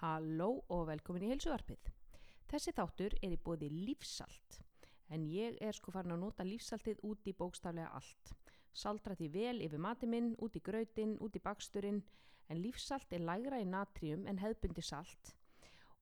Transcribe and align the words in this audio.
Halló 0.00 0.62
og 0.72 0.86
velkomin 0.88 1.26
í 1.26 1.32
heilsuvarpið. 1.34 1.90
Þessi 2.48 2.72
þáttur 2.72 3.16
er 3.20 3.34
í 3.34 3.40
bóði 3.44 3.68
lífsalt, 3.72 4.60
en 5.12 5.26
ég 5.28 5.58
er 5.60 5.76
sko 5.76 5.92
farin 5.92 6.14
að 6.14 6.22
nota 6.22 6.46
lífsaltið 6.46 7.02
út 7.04 7.28
í 7.28 7.34
bókstaflega 7.36 7.90
allt. 7.98 8.32
Saldra 8.72 9.16
því 9.18 9.28
vel 9.34 9.60
yfir 9.66 9.82
mati 9.82 10.08
minn, 10.08 10.32
út 10.40 10.56
í 10.56 10.62
grautin, 10.64 11.18
út 11.20 11.36
í 11.36 11.42
baksturinn, 11.44 12.00
en 12.48 12.62
lífsalt 12.62 13.12
er 13.12 13.26
lægra 13.28 13.60
í 13.60 13.66
natrium 13.68 14.24
en 14.26 14.40
hefðbundi 14.40 14.82
salt 14.82 15.34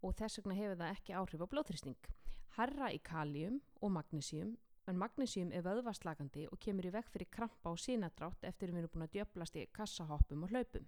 og 0.03 0.15
þess 0.15 0.39
vegna 0.39 0.55
hefur 0.55 0.79
það 0.79 0.95
ekki 0.95 1.15
áhrif 1.19 1.43
á 1.43 1.51
blóðþrýsting. 1.53 2.09
Harra 2.55 2.91
í 2.95 3.01
kalium 3.03 3.59
og 3.83 3.93
magnísium, 3.97 4.55
en 4.87 5.01
magnísium 5.01 5.51
er 5.53 5.65
vöðvarslagandi 5.67 6.47
og 6.53 6.61
kemur 6.63 6.87
í 6.87 6.95
veg 6.95 7.11
fyrir 7.11 7.31
krampa 7.35 7.73
og 7.75 7.83
sínadrátt 7.83 8.47
eftir 8.47 8.71
að 8.71 8.79
við 8.79 8.85
erum 8.85 8.95
búin 8.95 9.09
að 9.09 9.17
djöblast 9.17 9.59
í 9.59 9.67
kassahoppum 9.75 10.47
og 10.47 10.55
hlaupum. 10.55 10.87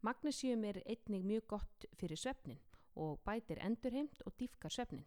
Magnísium 0.00 0.64
er 0.64 0.78
einnig 0.88 1.24
mjög 1.28 1.46
gott 1.46 1.84
fyrir 2.00 2.16
svefnin 2.16 2.60
og 2.96 3.18
bætir 3.26 3.58
endurheimt 3.60 4.22
og 4.24 4.32
dýfkar 4.40 4.72
svefnin. 4.72 5.04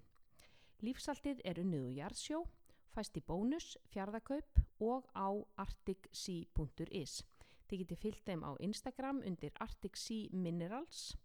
Lífsaltið 0.86 1.42
er 1.50 1.62
unnið 1.64 1.88
úr 1.88 1.96
jarðsjó, 1.98 2.42
fæst 2.94 3.18
í 3.18 3.24
bónus, 3.26 3.72
fjárðakaup 3.90 4.60
og 4.86 5.08
á 5.18 5.34
arcticsea.is. 5.64 7.24
Þið 7.66 7.82
getið 7.82 8.02
fyllt 8.04 8.26
þeim 8.28 8.46
á 8.46 8.52
Instagram 8.62 9.24
undir 9.26 9.58
arcticsea 9.66 10.30
minerals 10.30 11.16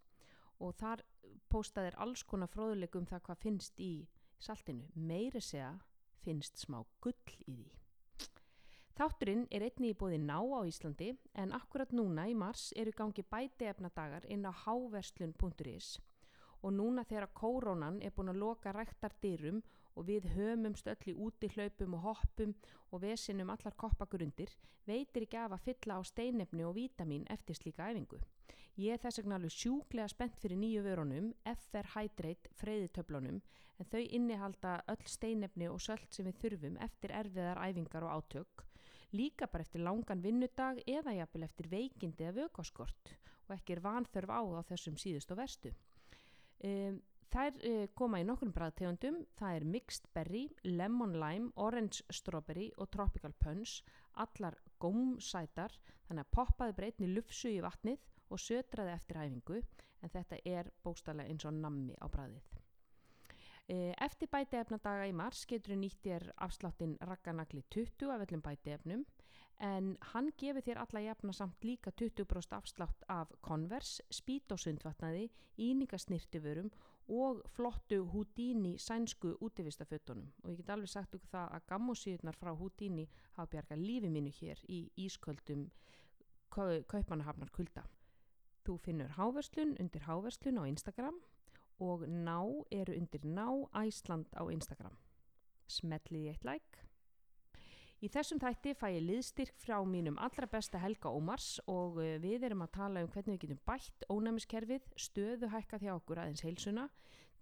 og 0.64 0.72
þar 0.80 1.04
postaðir 1.52 1.98
alls 2.00 2.24
konar 2.24 2.48
fróðuleikum 2.48 3.04
það 3.10 3.24
hvað 3.26 3.42
finnst 3.42 3.84
í 3.84 3.92
saltinu. 4.40 4.88
Meiri 4.94 5.44
segja 5.44 5.74
finnst 6.24 6.56
smá 6.64 6.80
gull 7.04 7.36
í 7.44 7.52
því. 7.52 7.68
Þátturinn 8.98 9.44
er 9.54 9.62
einni 9.62 9.92
í 9.92 9.94
bóði 9.94 10.16
ná 10.18 10.40
á 10.42 10.66
Íslandi 10.66 11.12
en 11.38 11.52
akkurat 11.54 11.92
núna 11.94 12.24
í 12.26 12.32
mars 12.34 12.72
eru 12.82 12.90
gangi 12.98 13.22
bæti 13.22 13.68
efnadagar 13.70 14.24
inn 14.26 14.42
á 14.42 14.50
háverslun.is 14.50 15.90
og 16.66 16.72
núna 16.74 17.04
þegar 17.06 17.28
kórónan 17.38 18.00
er 18.02 18.10
búin 18.16 18.32
að 18.32 18.40
loka 18.42 18.72
ræktar 18.74 19.14
dyrum 19.22 19.60
og 19.94 20.08
við 20.08 20.26
hömumst 20.34 20.90
öll 20.90 21.12
í 21.12 21.14
úti 21.14 21.46
hlaupum 21.54 21.94
og 21.94 22.08
hoppum 22.08 22.56
og 22.90 23.04
vesinum 23.04 23.52
allar 23.54 23.76
koppagrundir 23.78 24.50
veitir 24.90 25.28
ekki 25.28 25.38
af 25.44 25.54
að 25.54 25.68
fylla 25.68 25.98
á 25.98 26.02
steinefni 26.02 26.66
og 26.66 26.74
vítamin 26.74 27.28
eftir 27.30 27.54
slíka 27.54 27.86
æfingu. 27.92 28.18
Ég 28.78 28.94
er 28.94 29.02
þess 29.02 29.22
vegna 29.22 29.38
alveg 29.38 29.54
sjúklega 29.54 30.10
spennt 30.10 30.38
fyrir 30.42 30.58
nýju 30.58 30.82
vörunum, 30.82 31.30
FR 31.46 31.92
Hydrate 31.94 32.50
freyðitöflunum, 32.58 33.38
en 33.78 33.90
þau 33.90 34.02
innihalda 34.02 34.80
öll 34.90 35.06
steinefni 35.06 35.70
og 35.70 35.82
sölt 35.82 36.10
sem 36.14 36.26
við 36.26 36.42
þurfum 36.42 36.82
eftir 36.82 37.14
erfiðar 37.14 37.62
æfingar 37.62 38.06
og 38.06 38.18
átök, 38.18 38.67
líka 39.16 39.48
bara 39.48 39.64
eftir 39.64 39.82
langan 39.84 40.22
vinnudag 40.22 40.82
eða 40.86 41.14
jafnvel 41.16 41.46
eftir 41.46 41.68
veikindi 41.72 42.26
eða 42.26 42.44
vökvaskort 42.44 43.12
og 43.48 43.54
ekki 43.56 43.76
er 43.76 43.84
vanþörf 43.84 44.32
á 44.32 44.40
á 44.44 44.62
þessum 44.68 44.98
síðust 45.00 45.30
og 45.32 45.40
verstu. 45.40 45.72
Um, 46.64 46.98
þær 47.32 47.56
uh, 47.56 47.86
koma 47.96 48.20
í 48.20 48.26
nokkrum 48.28 48.52
bræðtegundum, 48.52 49.22
það 49.38 49.56
er 49.56 49.66
mixed 49.76 50.08
berry, 50.16 50.44
lemon 50.64 51.16
lime, 51.16 51.52
orange 51.56 52.04
strawberry 52.12 52.68
og 52.76 52.90
tropical 52.92 53.32
punch, 53.40 53.80
allar 54.20 54.58
gómsætar, 54.82 55.72
þannig 56.08 56.26
að 56.26 56.34
poppaði 56.36 56.76
breytni 56.76 57.10
lufsu 57.14 57.52
í 57.54 57.62
vatnið 57.64 58.04
og 58.28 58.42
sötraði 58.42 58.94
eftir 58.96 59.22
æfingu 59.22 59.62
en 60.04 60.12
þetta 60.12 60.38
er 60.46 60.70
bókstallega 60.84 61.32
eins 61.32 61.46
og 61.48 61.56
nammi 61.56 61.96
á 61.98 62.06
bræðið. 62.12 62.47
Eftir 63.68 64.30
bætiefnadaga 64.32 65.08
í 65.10 65.12
mars 65.12 65.42
getur 65.48 65.74
þú 65.74 65.76
nýtt 65.82 65.98
þér 66.00 66.22
afsláttinn 66.46 66.94
rakkanagli 67.04 67.60
20 67.68 68.14
af 68.14 68.22
öllum 68.24 68.40
bætiefnum 68.40 69.02
en 69.68 69.90
hann 70.12 70.30
gefur 70.40 70.64
þér 70.64 70.80
alla 70.84 71.02
jafna 71.04 71.34
samt 71.36 71.64
líka 71.66 71.90
20% 71.90 72.54
afslátt 72.56 73.04
af 73.12 73.34
konvers, 73.42 74.00
spít 74.10 74.52
og 74.54 74.62
sundvatnaði, 74.62 75.28
íningasnirtiförum 75.58 76.70
og 77.08 77.42
flottu 77.52 78.04
Houdini 78.12 78.78
sænsku 78.78 79.34
útivistafötunum 79.40 80.32
og 80.44 80.50
ég 80.50 80.62
get 80.62 80.70
alveg 80.70 80.88
sagt 80.88 81.14
okkur 81.18 81.32
það 81.34 81.54
að 81.58 81.68
gammosíðunar 81.72 82.40
frá 82.40 82.54
Houdini 82.56 83.08
hafa 83.36 83.50
bjargað 83.52 83.84
lífi 83.84 84.12
mínu 84.12 84.32
hér 84.40 84.64
í 84.68 84.84
ísköldum 84.96 85.68
kaupanahafnar 86.48 87.50
kulda. 87.52 87.84
Þú 88.64 88.78
finnur 88.84 89.16
háverslun 89.16 89.76
undir 89.80 90.08
háverslun 90.08 90.60
á 90.60 90.64
Instagram 90.68 91.20
og 91.80 92.04
ná 92.08 92.40
eru 92.74 92.96
undir 92.98 93.24
ná 93.24 93.48
Æsland 93.76 94.26
á 94.34 94.42
Instagram. 94.50 94.96
Smetliði 95.68 96.32
eitt 96.32 96.46
like. 96.48 96.84
Í 97.98 98.06
þessum 98.14 98.38
þætti 98.38 98.76
fæ 98.78 98.92
ég 98.94 99.02
liðstyrk 99.02 99.56
frá 99.58 99.80
mínum 99.82 100.18
allra 100.22 100.46
besta 100.46 100.78
Helga 100.78 101.10
Ómars 101.10 101.56
og 101.66 101.98
við 102.22 102.44
erum 102.46 102.62
að 102.62 102.74
tala 102.76 103.02
um 103.02 103.10
hvernig 103.10 103.34
við 103.34 103.42
getum 103.42 103.62
bætt 103.66 104.06
ónæmiskerfið, 104.06 104.84
stöðu 104.94 105.50
hækkað 105.50 105.82
hjá 105.86 105.92
okkur 105.96 106.20
aðeins 106.22 106.44
heilsuna 106.46 106.86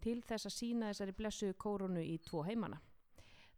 til 0.00 0.22
þess 0.24 0.48
að 0.48 0.56
sína 0.56 0.88
þessari 0.92 1.16
blessuðu 1.18 1.58
kórunu 1.60 2.00
í 2.00 2.16
tvo 2.24 2.40
heimana. 2.48 2.80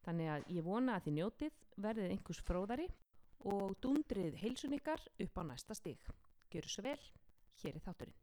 Þannig 0.02 0.32
að 0.34 0.50
ég 0.56 0.66
vona 0.66 0.96
að 0.96 1.06
þið 1.06 1.16
njótið, 1.20 1.54
verðið 1.86 2.12
einhvers 2.16 2.42
fróðari 2.50 2.88
og 3.46 3.78
dundrið 3.82 4.34
heilsun 4.42 4.74
ykkar 4.78 5.02
upp 5.22 5.38
á 5.38 5.42
næsta 5.52 5.78
stig. 5.78 6.02
Gjöru 6.50 6.68
svo 6.72 6.82
vel, 6.88 7.02
hér 7.62 7.78
er 7.78 7.84
þátturinn. 7.86 8.16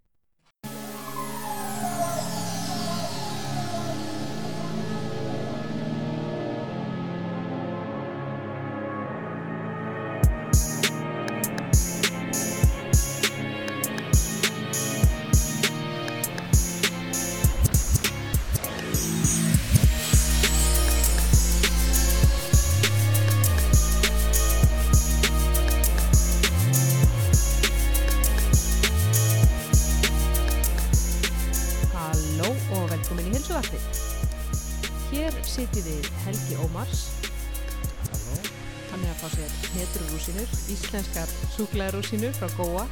Íslenskar 41.55 41.67
súklaðurúsinur 41.67 42.33
frá 42.35 42.47
Góa. 42.57 42.85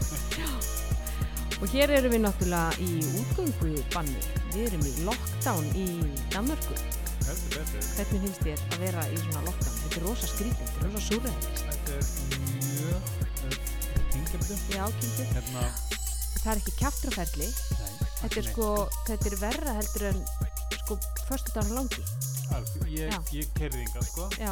Og 1.61 1.69
hér 1.71 1.91
erum 1.95 2.11
við 2.11 2.21
náttúrulega 2.23 2.75
í 2.83 2.99
útgöngu 3.21 3.83
banni. 3.93 4.19
Við 4.53 4.67
erum 4.67 4.83
í 4.87 4.93
lockdown 5.07 5.67
í 5.79 5.85
Danmörku. 6.33 6.75
Hvernig 7.23 8.21
finnst 8.23 8.41
þér 8.43 8.59
að 8.73 8.79
vera 8.83 9.03
í 9.11 9.17
svona 9.21 9.43
lockdown? 9.47 9.77
Þetta 9.83 9.99
er 9.99 10.05
rosa 10.07 10.27
skrítið, 10.27 10.67
þetta 10.67 10.83
er 10.83 10.91
rosa 10.91 11.05
súræðist. 11.07 11.63
Þetta 11.63 11.91
er 11.93 12.03
mjög 12.73 13.01
hingjöfndu. 14.13 14.57
Já, 14.75 14.85
kynntu. 14.99 15.27
Hérna, 15.33 15.65
Það 16.43 16.51
er 16.51 16.59
ekki 16.59 16.73
kjaftraferli. 16.81 17.47
nei. 17.79 17.91
Þetta 18.23 18.39
er 18.41 18.47
sko, 18.49 18.67
þetta 19.07 19.29
er 19.31 19.37
verra 19.39 19.73
heldur 19.79 20.05
en 20.09 20.19
sko 20.83 20.97
förstu 21.29 21.53
dagar 21.55 21.71
langi. 21.77 22.03
Alveg, 22.53 22.89
ég, 22.91 23.15
ég 23.33 23.53
kerði 23.57 23.79
yngar 23.85 24.03
sko 24.05 24.27
Já, 24.37 24.51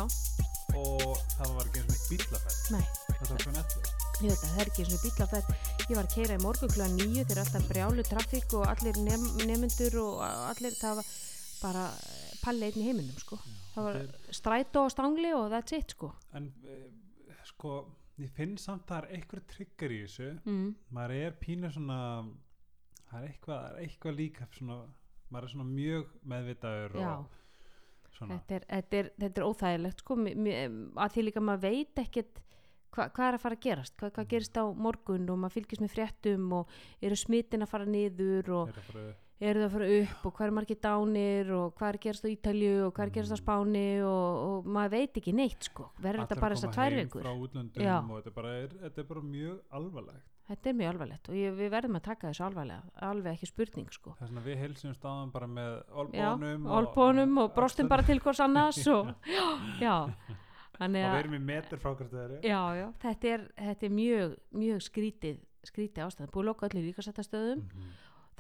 og 0.79 1.19
það 1.35 1.51
var 1.57 1.67
ekki 1.67 1.83
eins 1.83 1.99
og 1.99 2.07
bílaferð. 2.13 2.61
nei. 2.71 2.85
Það 3.21 3.29
var 3.35 3.43
svona 3.43 3.59
eftir. 3.65 3.90
Ég 4.21 4.29
veit 4.29 4.43
að 4.45 4.51
það 4.51 4.59
er 4.61 4.69
ekki 4.69 4.83
svona 4.85 5.01
bílaferð. 5.01 5.47
Ég 5.81 5.97
var 5.97 6.05
að 6.05 6.11
keira 6.13 6.35
í 6.37 6.41
morgun 6.43 6.69
kl. 6.69 6.83
9 6.93 7.23
þegar 7.25 7.39
alltaf 7.41 7.63
brjálu 7.71 8.03
trafík 8.05 8.51
og 8.53 8.65
allir 8.69 8.99
nem, 9.01 9.23
nemyndur 9.49 9.95
og 9.97 10.19
allir, 10.21 10.75
það 10.77 10.99
var 10.99 11.07
bara 11.61 11.85
eh, 11.89 12.27
palli 12.43 12.67
einn 12.67 12.77
í 12.77 12.85
heiminum 12.85 13.17
sko. 13.17 13.39
það 13.73 13.87
var 13.87 13.97
strætó 14.37 14.83
og 14.85 14.93
stangli 14.93 15.31
og 15.33 15.47
that's 15.49 15.73
it 15.73 15.95
sko. 15.95 16.11
En 16.37 16.51
e, 16.69 16.77
sko, 17.49 17.79
ég 18.21 18.29
finn 18.37 18.53
samt 18.61 18.85
að 18.85 18.91
það 18.91 18.99
er 19.07 19.17
eitthvað 19.17 19.49
trigger 19.55 19.97
í 19.97 19.99
þessu. 20.03 20.29
Mm. 20.45 20.69
Maður 20.99 21.15
er 21.17 21.35
pínu 21.41 21.73
svona, 21.79 21.99
það 23.07 23.17
er 23.23 23.27
eitthvað, 23.31 23.65
það 23.65 23.73
er 23.73 23.81
eitthvað 23.87 24.17
líka 24.21 24.49
svona, 24.59 24.79
maður 25.31 25.49
er 25.49 25.55
svona 25.55 25.67
mjög 25.71 26.13
meðvitaður 26.35 27.01
Já, 27.01 27.09
og 27.17 28.13
svona. 28.19 28.37
þetta 28.37 28.59
er, 28.59 28.69
þetta, 28.69 29.01
er, 29.01 29.11
þetta 29.25 29.43
er 29.43 29.49
óþægilegt 29.49 30.05
sko, 30.05 30.21
að 30.21 31.17
því 31.17 31.27
líka 31.31 31.45
maður 31.49 31.67
veit 31.71 32.05
ekkert 32.05 32.45
hva, 32.91 33.07
hvað 33.09 33.27
er 33.27 33.37
að 33.39 33.43
fara 33.45 33.57
að 33.57 33.65
gerast, 33.65 33.97
hvað, 33.99 34.13
hvað 34.17 34.29
gerist 34.35 34.61
á 34.61 34.65
morgun 34.87 35.27
og 35.31 35.41
maður 35.41 35.57
fylgist 35.57 35.83
með 35.83 35.95
fréttum 35.95 36.47
og 36.59 36.79
eru 37.01 37.19
smitin 37.19 37.65
að 37.65 37.73
fara 37.73 37.89
niður 37.89 38.55
og 38.61 38.71
Er 38.71 38.81
það 38.81 39.11
eru 39.41 39.61
það 39.61 39.65
að 39.65 39.73
fara 39.73 39.85
upp 39.97 40.25
og 40.27 40.33
hvað 40.37 40.47
er 40.47 40.53
margir 40.53 40.79
dánir 40.85 41.51
og 41.57 41.71
hvað 41.77 41.87
er 41.87 41.97
að 41.97 42.03
gerast 42.05 42.25
á 42.25 42.29
Ítalju 42.29 42.73
og 42.85 42.91
hvað 42.93 43.03
er 43.05 43.11
að 43.11 43.15
gerast 43.15 43.33
á 43.33 43.37
Mm. 43.41 43.41
Spáni 43.41 43.85
og, 44.05 44.41
og 44.47 44.67
maður 44.69 44.91
veit 44.93 45.17
ekki 45.17 45.33
neitt 45.33 45.63
sko. 45.65 45.87
Verður 45.97 46.21
þetta 46.21 46.35
að 46.35 46.43
bara 46.43 46.55
koma 46.55 46.59
þessar 46.59 46.75
tvær 46.75 46.97
Já. 47.87 47.95
og 47.97 48.19
þetta 48.19 48.29
er 48.29 48.35
er, 48.51 48.75
þetta 48.83 49.01
er 49.01 49.07
bara 49.09 49.23
mjög 49.31 49.55
alvarlegt. 49.79 50.27
þetta 50.51 50.69
er 50.69 50.77
mjög 50.77 50.91
alvarlegt 50.91 51.29
og 51.31 51.35
ég, 51.39 51.57
við 51.57 51.69
verðum 51.71 51.97
að 51.97 52.05
taka 52.05 52.27
þessu 52.29 52.45
alvarlega 52.45 53.07
alveg 53.07 53.33
ekki 53.37 53.49
spurning 53.49 53.91
sko. 53.95 54.15
Er 54.19 54.31
við 54.45 54.57
heilsum 54.61 54.93
stáðan 54.93 55.31
bara 55.31 55.47
með 55.47 55.73
já, 56.11 56.27
olbónum 56.35 56.65
olbónum 56.77 57.37
og 57.45 57.53
brostum 57.55 57.87
bara 57.87 58.03
til 58.03 58.19
hvers 58.19 58.43
annars 58.43 58.81
og 58.91 59.13
já, 59.85 59.95
þannig 60.77 61.03
og 61.05 61.09
við 61.11 61.15
að 61.15 61.19
erum 61.23 61.33
í 61.37 61.41
metur 61.45 61.77
frá 61.81 61.91
hvert 61.95 62.11
það 62.11 62.23
eru 62.27 62.39
já, 62.43 62.61
já, 62.81 62.87
þetta 63.05 63.27
er, 63.35 63.47
þetta 63.57 63.85
er 63.89 63.95
mjög, 63.97 64.37
mjög 64.63 64.79
skrítið 64.87 65.41
skrítið 65.63 66.05
ástæð, 66.07 66.31
búið 66.33 66.41
að 66.41 66.49
loka 66.51 66.67
öllu 66.71 66.81
líkasættastöðum 66.87 67.59
Mhm. 67.61 67.91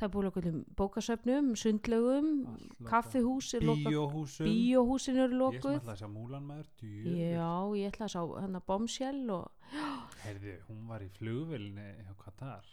það 0.01 0.07
er 0.07 0.13
búið 0.15 0.27
okkur 0.31 0.45
bókasöfnum, 0.79 1.49
sundlögum 1.61 2.29
Allt 2.47 2.61
lokað. 2.79 2.87
kaffihús 2.89 3.49
bíóhúsum. 3.61 4.45
Bíóhúsin 4.47 5.17
eru 5.21 5.27
ég 5.27 5.29
sem 5.29 5.39
lokuð. 5.39 5.75
ætla 5.77 5.93
að 5.93 5.99
sjá 6.01 6.07
Múlan 6.09 6.43
maður 6.47 6.67
djöfull. 6.81 7.17
já, 7.21 7.51
ég 7.77 7.91
ætla 7.91 8.05
að 8.07 8.13
sjá 8.15 8.41
hann 8.41 8.55
að 8.57 8.65
bombshell 8.65 9.29
og 9.29 9.51
heyrðu, 10.25 10.55
hún 10.69 10.87
var 10.87 10.99
í 11.05 11.09
flugvilni 11.09 11.87
hjá 12.01 12.15
Katar 12.17 12.65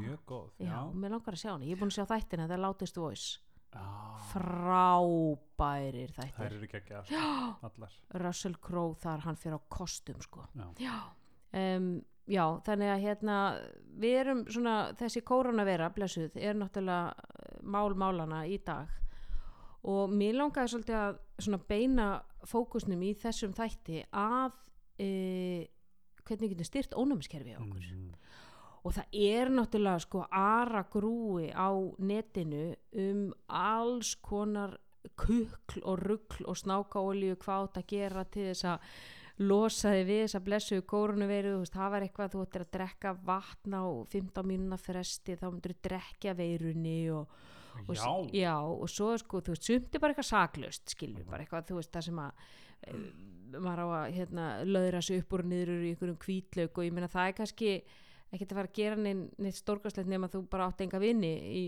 mjög 0.00 0.18
góð 0.26 0.50
já, 0.58 0.78
mér 0.94 1.10
langar 1.12 1.34
að 1.36 1.42
sjá 1.44 1.50
hann 1.52 1.62
ég 1.68 1.72
er 1.76 1.80
búin 1.82 1.92
að 1.92 1.98
sjá 2.00 2.06
þættina, 2.08 2.48
það 2.48 2.56
er 2.56 2.62
Loudest 2.64 2.96
Voice 2.96 3.38
Frábærir 4.32 6.12
þær 6.14 6.30
þættir 6.30 6.46
eru 6.46 6.66
ekki 6.68 6.78
ekki 6.78 7.18
allar. 7.68 7.98
Russell 8.22 8.56
Crowe 8.62 8.96
þar 9.02 9.26
hann 9.26 9.38
fyrir 9.40 9.58
á 9.58 9.62
kostum 9.72 10.22
sko. 10.24 10.46
Já. 10.80 10.94
um, 11.58 11.92
já, 12.30 12.44
þannig 12.66 12.92
að 12.94 13.04
hérna 13.06 13.36
við 14.00 14.18
erum 14.22 14.42
svona, 14.48 14.76
þessi 14.98 15.24
koronavera 15.26 15.90
blessuð, 15.94 16.36
er 16.36 16.56
náttúrulega 16.58 17.12
eh, 17.12 17.60
mál 17.62 17.96
málana 17.98 18.44
í 18.48 18.58
dag. 18.64 18.90
Og 19.90 20.12
mér 20.14 20.36
langaði 20.38 20.70
svolítið 20.70 20.98
að 21.00 21.16
svona 21.42 21.62
beina 21.68 22.08
fókusnum 22.46 23.00
í 23.02 23.14
þessum 23.18 23.54
þætti 23.56 24.04
að 24.14 24.54
e, 25.02 25.08
hvernig 26.22 26.52
getur 26.52 26.68
styrt 26.68 26.94
ónæmiskerfi 26.94 27.56
á 27.56 27.60
okkur? 27.60 27.88
Mhm. 27.90 28.12
Og 28.82 28.94
það 28.96 29.18
er 29.22 29.50
náttúrulega 29.54 30.02
sko 30.02 30.24
ara 30.30 30.84
grúi 30.90 31.50
á 31.54 31.70
netinu 32.02 32.72
um 32.98 33.26
alls 33.46 34.14
konar 34.18 34.78
kukl 35.18 35.82
og 35.82 35.98
ruggl 36.02 36.46
og 36.50 36.58
snákaolíu 36.58 37.36
hvað 37.42 37.68
átt 37.68 37.82
að 37.82 37.90
gera 37.94 38.24
til 38.24 38.48
þess 38.50 38.68
að 38.74 38.94
losa 39.42 39.94
þig 39.94 40.04
við 40.06 40.20
þess 40.22 40.38
að 40.38 40.44
blessu 40.46 40.80
kórunuveiru, 40.88 41.54
þú 41.54 41.62
veist, 41.62 41.74
það 41.76 41.94
var 41.94 42.06
eitthvað 42.06 42.34
þú 42.34 42.42
ættir 42.44 42.64
að 42.64 42.74
drekka 42.76 43.14
vatn 43.26 43.76
á 43.78 43.84
15 44.12 44.48
mínúna 44.48 44.78
fresti, 44.78 45.36
þá 45.40 45.46
myndir 45.48 45.74
þú 45.74 45.88
drekja 45.88 46.34
veirunni 46.38 46.98
og, 47.16 47.32
og, 47.86 47.94
já, 47.96 48.10
já, 48.36 48.54
og 48.60 48.92
svo 48.92 49.10
sko, 49.22 49.40
þú 49.40 49.56
veist, 49.56 49.70
sumt 49.70 49.96
er 49.96 50.04
bara 50.04 50.14
eitthvað 50.14 50.30
saklaust, 50.30 50.94
skilur, 50.94 51.26
bara 51.30 51.46
eitthvað, 51.46 51.66
þú 51.70 51.80
veist, 51.80 51.92
það 51.96 52.06
sem 52.08 52.22
að 52.22 52.46
e, 52.84 53.02
maður 53.56 53.82
á 53.82 53.86
að 54.02 54.06
hérna, 54.18 54.46
löðra 54.68 55.02
sig 55.02 55.24
upp 55.24 55.36
úr 55.36 55.44
og 55.46 55.52
niður 55.52 55.74
í 55.74 55.92
einhverjum 55.94 56.22
hvítlaug 56.26 56.78
og 56.78 56.86
ég 56.86 56.96
meina 56.96 57.10
það 57.12 57.32
er 57.32 57.38
kannski 57.40 57.74
ekkert 58.32 58.52
að 58.52 58.58
fara 58.58 58.70
að 58.70 58.78
gera 58.78 58.98
neitt 59.02 59.58
stórkastlegt 59.58 60.08
nema 60.10 60.30
þú 60.32 60.42
bara 60.52 60.68
átt 60.70 60.80
enga 60.84 61.00
vini 61.02 61.32
í 61.52 61.64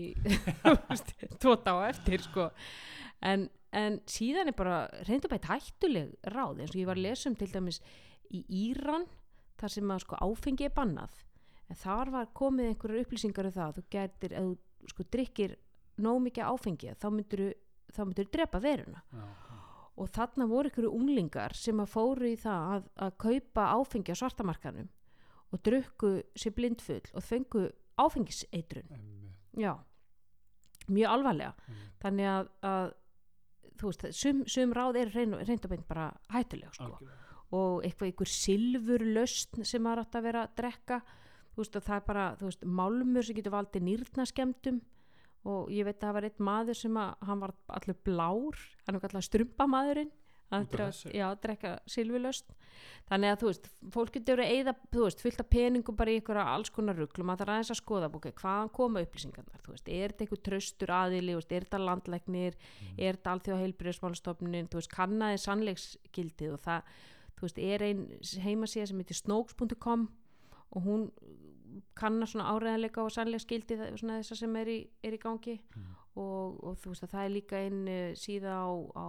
tóta 1.43 1.75
á 1.77 1.89
eftir 1.91 2.23
sko. 2.25 2.49
En, 3.25 3.47
en 3.75 3.99
síðan 4.09 4.49
er 4.51 4.57
bara 4.57 4.79
reyndu 5.07 5.29
bætt 5.31 5.47
hættuleg 5.49 6.15
ráð 6.33 6.63
eins 6.63 6.73
og 6.73 6.81
ég 6.81 6.89
var 6.89 6.97
að 6.97 7.05
lesa 7.05 7.29
um 7.29 7.37
til 7.37 7.51
dæmis 7.53 7.81
í 8.33 8.41
Íran 8.65 9.05
þar 9.61 9.75
sem 9.77 9.93
að 9.93 10.03
sko 10.07 10.19
áfengi 10.25 10.67
er 10.67 10.75
bannað. 10.75 11.21
En 11.69 11.79
þar 11.79 12.11
var 12.13 12.33
komið 12.37 12.71
einhverjar 12.71 13.05
upplýsingar 13.05 13.49
um 13.49 13.55
það 13.55 13.69
að 13.69 13.77
þú 13.77 13.85
getur, 13.95 14.35
ef 14.35 14.49
þú 14.49 14.91
sko 14.91 15.07
drikkir 15.15 15.55
nóg 16.05 16.19
mikið 16.25 16.49
áfengi 16.49 16.97
þá 16.97 17.07
þá 17.95 18.01
myndir 18.03 18.27
drepa 18.33 18.59
veruna. 18.59 19.05
Já, 19.13 19.25
og 19.95 20.11
þarna 20.11 20.47
voru 20.49 20.71
ykkur 20.71 20.89
unglingar 20.89 21.55
sem 21.55 21.79
að 21.79 21.91
fóru 21.93 22.27
í 22.27 22.35
það 22.39 22.71
að, 22.73 22.87
að 23.05 23.17
kaupa 23.21 23.67
áfengi 23.77 24.11
á 24.11 24.19
svartamarkanum 24.19 24.89
og 25.53 25.61
drukku 25.65 26.11
sér 26.37 26.53
blindfull 26.55 27.11
og 27.13 27.23
fengu 27.23 27.67
áfengiseitrun. 28.01 28.89
Já, 29.55 29.75
mjög 30.87 31.11
alvarlega. 31.11 31.53
Einmitt. 31.67 31.91
þannig 32.03 32.31
að, 32.31 32.49
að 32.69 32.87
þú 33.79 33.91
veist, 33.91 34.07
sum, 34.15 34.41
sum 34.47 34.73
ráð 34.75 34.99
er 35.01 35.13
reyn, 35.15 35.37
reyndabeint 35.47 35.87
bara 35.87 36.09
hættuleg 36.33 36.73
sko. 36.75 36.99
Og 37.55 37.85
eitthvað 37.85 38.11
ykkur 38.11 38.31
silfurlausn 38.31 39.63
sem 39.67 39.83
maður 39.83 40.03
átt 40.03 40.19
að 40.19 40.27
vera 40.27 40.43
að 40.43 40.57
drekka. 40.59 40.99
Þú 41.53 41.61
veist, 41.63 41.79
það 41.87 41.95
er 41.95 42.05
bara, 42.09 42.25
þú 42.39 42.49
veist, 42.49 42.67
málmur 42.81 43.25
sem 43.25 43.37
getur 43.37 43.55
valdið 43.55 43.87
nýrnaskemdum 43.87 44.81
og 45.45 45.69
ég 45.71 45.85
veit 45.85 45.99
að 45.99 46.07
það 46.07 46.15
var 46.17 46.27
einn 46.27 46.45
maður 46.47 46.77
sem 46.79 46.95
að 46.97 47.25
hann 47.29 47.41
var 47.43 47.53
allur 47.77 47.97
blár, 48.07 48.61
hann 48.87 48.97
var 48.97 49.03
Út 49.05 50.09
af 50.09 50.24
að, 50.53 50.77
að 51.25 51.39
drekka 51.43 51.71
silfurlausn 51.89 52.53
þannig 53.09 53.31
að 53.31 53.39
þú 53.41 53.49
veist, 53.49 53.67
fólk 53.93 54.13
getur 54.15 54.41
að 54.41 54.51
eyða, 54.55 54.73
þú 54.93 55.03
veist, 55.05 55.21
fullt 55.21 55.41
af 55.41 55.49
peningum 55.53 55.97
bara 55.97 56.13
í 56.13 56.19
ykkur 56.19 56.39
alls 56.41 56.71
konar 56.73 56.97
rugl 56.97 57.21
og 57.21 57.27
maður 57.29 57.43
þarf 57.43 57.53
aðeins 57.55 57.73
að 57.73 57.79
skoða 57.79 58.11
bókið, 58.13 58.35
hvaðan 58.41 58.71
koma 58.75 59.03
upplýsingarnar 59.05 59.65
þú 59.65 59.75
veist, 59.75 59.89
er 59.89 60.13
þetta 60.13 60.25
einhver 60.25 60.43
tröstur 60.49 60.93
aðili 60.95 61.35
er 61.35 61.47
þetta 61.67 61.81
landlæknir, 61.81 62.57
er 62.97 63.19
þetta 63.19 63.35
alþjóða 63.35 63.61
heilbyrðismálastofnunin, 63.63 64.69
þú 64.71 64.81
veist, 64.81 64.93
kannaði 64.93 65.41
sannleiksgildið 65.45 66.55
og 66.57 66.63
það 66.65 66.95
þú 67.35 67.47
veist, 67.47 67.61
er 67.61 67.85
ein 67.85 68.05
heimasíða 68.45 68.89
sem 68.89 69.03
heitir 69.03 69.21
snokes.com 69.21 70.07
og 70.75 70.85
hún 70.87 71.09
kannar 71.95 72.29
svona 72.29 72.49
áræðanleika 72.53 73.03
og 73.03 73.13
sannleiksgildið 73.13 73.83
þessar 73.99 74.39
sem 74.39 74.55
er 74.59 74.71
í, 74.71 74.77
er 75.03 75.15
í 75.15 75.19
gangi. 75.21 75.59
Mm. 75.75 75.91
og, 76.15 76.59
og 76.63 76.77
þú 76.79 76.93
veist 76.93 77.03
að 77.03 77.13
það 77.15 77.25
er 77.25 77.33
líka 77.33 77.59
einn 77.59 77.81
uh, 77.91 78.13
síða 78.19 78.55
á, 78.55 78.67
á, 78.95 79.07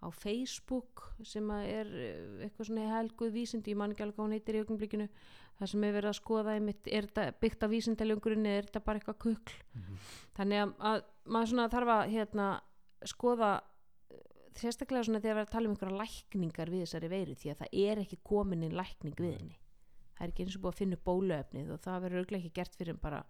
á 0.00 0.08
Facebook 0.16 1.04
sem 1.26 1.46
að 1.52 1.68
er 1.68 1.90
uh, 1.92 2.42
eitthvað 2.46 2.70
svona 2.70 2.88
helguð 2.94 3.32
vísindi, 3.36 3.74
ég 3.74 3.80
man 3.80 3.94
ekki 3.94 4.04
alveg 4.04 4.18
hvað 4.18 4.26
hún 4.28 4.36
heitir 4.36 4.58
í 4.58 4.62
augnblikinu, 4.64 5.08
það 5.60 5.72
sem 5.72 5.86
er 5.86 5.96
verið 5.96 6.12
að 6.12 6.18
skoða 6.20 6.54
einmitt, 6.56 6.88
er 6.88 7.08
þetta 7.08 7.40
byggt 7.44 7.66
af 7.66 7.72
vísindaljöngurinn 7.74 8.48
eða 8.48 8.60
er 8.60 8.68
þetta 8.68 8.84
bara 8.86 9.00
eitthvað 9.00 9.18
kukl? 9.26 9.58
Mhm. 9.76 9.98
þannig 10.38 10.62
að, 10.64 10.76
að 10.90 11.02
maður 11.26 11.52
svona 11.52 11.72
þarf 11.74 11.94
að 11.96 12.04
hérna, 12.14 12.46
skoða 13.14 13.50
uh, 13.60 14.22
sérstaklega 14.60 15.08
svona 15.08 15.20
þegar 15.20 15.36
við 15.36 15.42
erum 15.42 15.48
að 15.48 15.56
tala 15.56 15.68
um 15.68 15.74
einhverja 15.76 16.00
lækningar 16.04 16.72
við 16.72 16.86
þessari 16.86 17.12
veiru 17.12 17.36
því 17.36 17.52
að 17.52 17.60
það 17.64 17.76
er 17.84 18.04
ekki 18.04 18.22
komin 18.32 18.64
inn 18.64 18.78
lækning 18.78 19.20
við 19.20 19.36
henni. 19.36 19.60
Það 20.16 20.24
er 20.26 20.32
ekki 20.32 20.44
eins 20.44 20.56
og 20.56 20.64
búið 20.64 20.74
að 20.74 20.80
finna 20.80 20.96
upp 20.98 21.04
bóluefnið 21.08 21.70
og 21.72 21.78
það 21.80 22.02
verður 22.04 22.20
auðvitað 22.20 22.40
ekki 22.40 22.56
gert 22.58 22.74
fyrir 22.76 22.96
bara 23.00 23.20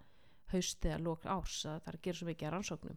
haust 0.51 0.87
eða 0.87 1.03
lók 1.05 1.27
árs 1.31 1.61
að 1.69 1.77
það 1.85 1.93
er 1.93 1.99
að 1.99 2.07
gera 2.07 2.19
svo 2.19 2.27
mikið 2.27 2.49
að 2.49 2.55
rannsóknum. 2.57 2.97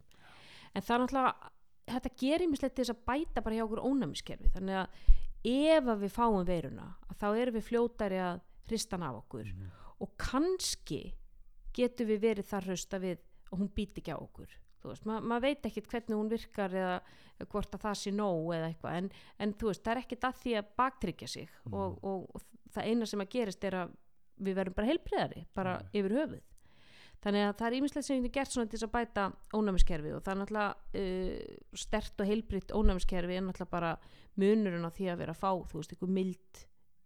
En 0.74 0.82
það 0.82 0.96
er 0.96 1.04
náttúrulega 1.04 1.52
þetta 1.88 2.10
gerir 2.20 2.48
mislegt 2.50 2.76
til 2.76 2.86
þess 2.86 2.96
að 2.96 3.06
bæta 3.06 3.42
bara 3.44 3.56
hjá 3.56 3.64
okkur 3.68 3.84
ónæmiskerfi 3.84 4.50
þannig 4.56 4.76
að 4.84 4.88
ef 5.44 5.84
að 5.92 6.04
við 6.06 6.14
fáum 6.16 6.46
veiruna 6.48 6.88
þá 7.20 7.26
erum 7.42 7.56
við 7.58 7.68
fljótari 7.68 8.20
að 8.24 8.42
hristan 8.70 9.04
af 9.04 9.16
okkur 9.24 9.46
Mhm. 9.52 9.72
og 10.00 10.10
kannski 10.18 11.14
getum 11.76 12.08
við 12.08 12.20
verið 12.22 12.46
þar 12.48 12.64
hrausta 12.70 13.00
við 13.00 13.18
og 13.52 13.60
hún 13.60 13.70
býti 13.76 14.00
ekki 14.02 14.14
á 14.16 14.20
okkur 14.20 14.48
þú 14.84 14.90
veist, 14.92 15.06
ma 15.06 15.20
maður 15.22 15.42
veit 15.42 15.64
ekkit 15.66 15.88
hvernig 15.88 16.18
hún 16.18 16.30
virkar 16.30 16.70
eða 16.74 17.02
hvort 17.50 17.72
að 17.76 17.82
það 17.84 17.96
sé 18.00 18.12
nóg 18.12 18.54
eða 18.56 18.68
eitthvað 18.74 18.98
en, 18.98 19.12
en 19.40 19.54
þú 19.54 19.68
veist, 19.72 19.84
það 19.84 19.92
er 19.96 20.02
ekkit 20.04 20.24
að 20.28 20.40
því 20.44 20.56
að 20.60 20.72
baktryggja 20.78 21.28
sig 21.28 21.50
Mhm. 21.66 21.74
og, 21.74 22.00
og, 22.04 22.36
og 22.36 22.42
það 22.74 22.84
eina 22.90 23.06
sem 23.06 23.20
að 23.20 23.30
gerist 23.30 23.64
er 23.64 23.72
að 23.74 23.92
við 24.42 24.56
verðum 24.56 24.74
bara 24.76 24.88
heilbriðari 24.88 25.46
bara 25.54 25.78
Mhm. 25.80 25.90
yfir 25.94 26.12
höfuð 26.20 26.42
þannig 27.24 27.46
að 27.48 27.56
það 27.60 27.68
er 27.68 27.78
ímislegt 27.78 28.08
sem 28.08 28.20
getum 28.20 28.36
gert 28.38 28.54
svona 28.54 28.70
til 28.70 28.78
þess 28.78 28.88
að 28.88 28.94
bæta 28.98 29.28
ónæmiskerfið 29.56 30.18
og 30.18 30.26
það 30.26 30.34
er 30.34 30.42
náttúrulega 30.42 31.04
uh, 31.04 31.62
stert 31.84 32.24
og 32.24 32.30
heilbritt 32.30 32.76
ónæmiskerfi 32.76 33.38
er 33.38 33.46
náttúrulega 33.48 33.74
bara 33.74 33.94
munurinn 34.40 34.88
á 34.88 34.92
því 34.92 35.10
að 35.14 35.24
vera 35.24 35.36
að 35.36 35.42
fá 35.44 35.52
þú 35.72 35.80
veist, 35.80 35.96
einhver 35.96 36.14
mild 36.18 36.64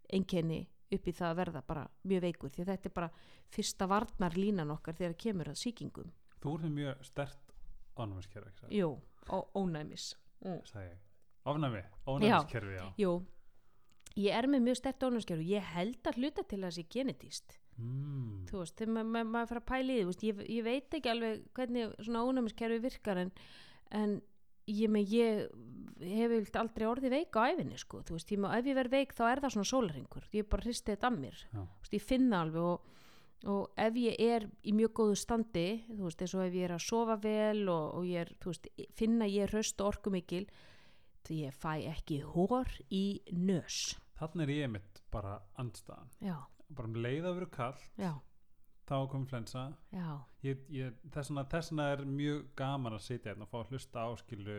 einkenni 0.08 0.60
upp 0.88 1.08
í 1.08 1.12
það 1.12 1.30
að 1.30 1.40
verða 1.42 1.62
bara 1.68 1.84
mjög 2.08 2.24
veikur 2.24 2.52
því 2.54 2.66
þetta 2.70 2.88
er 2.88 2.94
bara 2.96 3.10
fyrsta 3.52 3.88
varnar 3.90 4.38
línan 4.38 4.72
okkar 4.72 4.96
þegar 4.96 5.18
kemur 5.20 5.52
að 5.52 5.60
sýkingum 5.62 6.14
Þú 6.38 6.54
ert 6.54 6.64
með 6.64 6.74
mjög 6.78 7.04
stert 7.08 7.54
satt? 7.98 8.70
Jú, 8.70 8.92
ónæmis 9.58 10.12
mm. 10.44 10.60
Sagði 10.68 10.86
ég. 10.86 10.98
Ofnæmi, 11.48 11.82
ónæmiskerfi, 12.06 12.74
já. 12.76 12.84
Jú, 13.00 13.12
ég 14.20 14.36
er 14.36 14.48
með 14.50 14.66
mjög 14.68 14.78
stert 14.82 15.06
ónæmiskerfi 15.08 15.44
og 15.44 15.52
ég 15.56 15.72
held 15.74 16.10
að 16.10 16.20
hluta 16.20 16.44
til 16.44 16.60
að 16.60 16.68
það 16.68 16.76
sé 16.76 16.84
genetist 16.94 17.57
Mm. 17.78 18.46
þú 18.48 18.62
veist, 18.62 18.74
þegar 18.78 18.94
maður 18.96 19.10
ma 19.14 19.22
ma 19.30 19.44
fara 19.46 19.60
að 19.62 19.68
pæla 19.70 19.94
í 19.94 20.04
því 20.08 20.30
ég, 20.32 20.40
ég 20.50 20.64
veit 20.66 20.94
ekki 20.98 21.10
alveg 21.12 21.44
hvernig 21.54 21.92
svona 22.02 22.24
ónæmiskerfi 22.26 22.78
virkar 22.82 23.20
en, 23.22 23.30
en 23.94 24.16
ég, 24.68 24.90
með, 24.92 25.12
ég 25.14 26.18
hef 26.18 26.56
aldrei 26.58 26.86
orðið 26.88 27.14
veik 27.14 27.38
á 27.38 27.48
æfinni 27.52 27.78
sko, 27.80 28.02
þú 28.06 28.16
veist, 28.16 28.32
ég, 28.34 28.46
ef 28.58 28.68
ég 28.68 28.78
verð 28.78 28.96
veik 28.96 29.14
þá 29.16 29.24
er 29.30 29.42
það 29.44 29.54
svona 29.54 29.70
sólarhingur, 29.72 30.28
ég 30.34 30.48
bara 30.50 30.66
hristi 30.66 30.94
þetta 30.94 31.10
að 31.10 31.20
mér. 31.22 31.44
Veist, 31.54 31.94
ég 31.94 32.04
finna 32.04 32.42
alveg 32.44 32.66
og, 32.72 32.90
og 33.54 33.80
ef 33.86 34.00
ég 34.02 34.18
er 34.26 34.48
í 34.66 34.74
mjög 34.76 34.94
góðu 34.98 35.20
standi 35.22 35.66
þú 35.86 36.02
veist, 36.02 36.26
eins 36.26 36.36
og 36.36 36.44
ef 36.48 36.58
ég 36.58 36.68
er 36.68 36.76
að 36.76 36.84
sofa 36.88 37.18
vel 37.22 37.64
og, 37.72 37.86
og 38.00 38.10
ég 38.10 38.26
er, 38.26 38.34
þú 38.42 38.52
veist, 38.52 38.68
finna 38.98 39.30
ég 39.30 39.52
hraust 39.52 39.80
og 39.80 39.94
orkumikil 39.94 40.44
því 41.28 41.40
ég 41.46 41.56
fæ 41.62 41.72
ekki 41.92 42.22
hór 42.24 42.70
í 42.90 43.20
nös. 43.36 43.96
Þannig 44.18 44.48
er 44.48 44.54
ég 44.56 44.70
mitt 44.72 45.02
bara 45.12 45.38
andstaðan. 45.60 46.10
já, 46.24 46.36
Bara 46.76 46.88
um 46.88 46.94
leið 47.00 47.24
að 47.30 47.34
vera 47.38 47.46
kall, 47.50 47.84
já, 47.98 48.10
þá 48.88 48.96
kom 49.10 49.26
ég, 50.72 50.92
þessna, 51.14 51.44
þessna 51.48 51.86
er 51.94 52.02
mjög 52.04 52.42
gaman 52.56 52.92
að 52.98 53.00
sitja 53.06 53.32
hérna 53.32 53.46
og 53.46 53.50
fá 53.52 53.58
að 53.62 53.70
hlusta 53.72 54.04
áskilu 54.12 54.58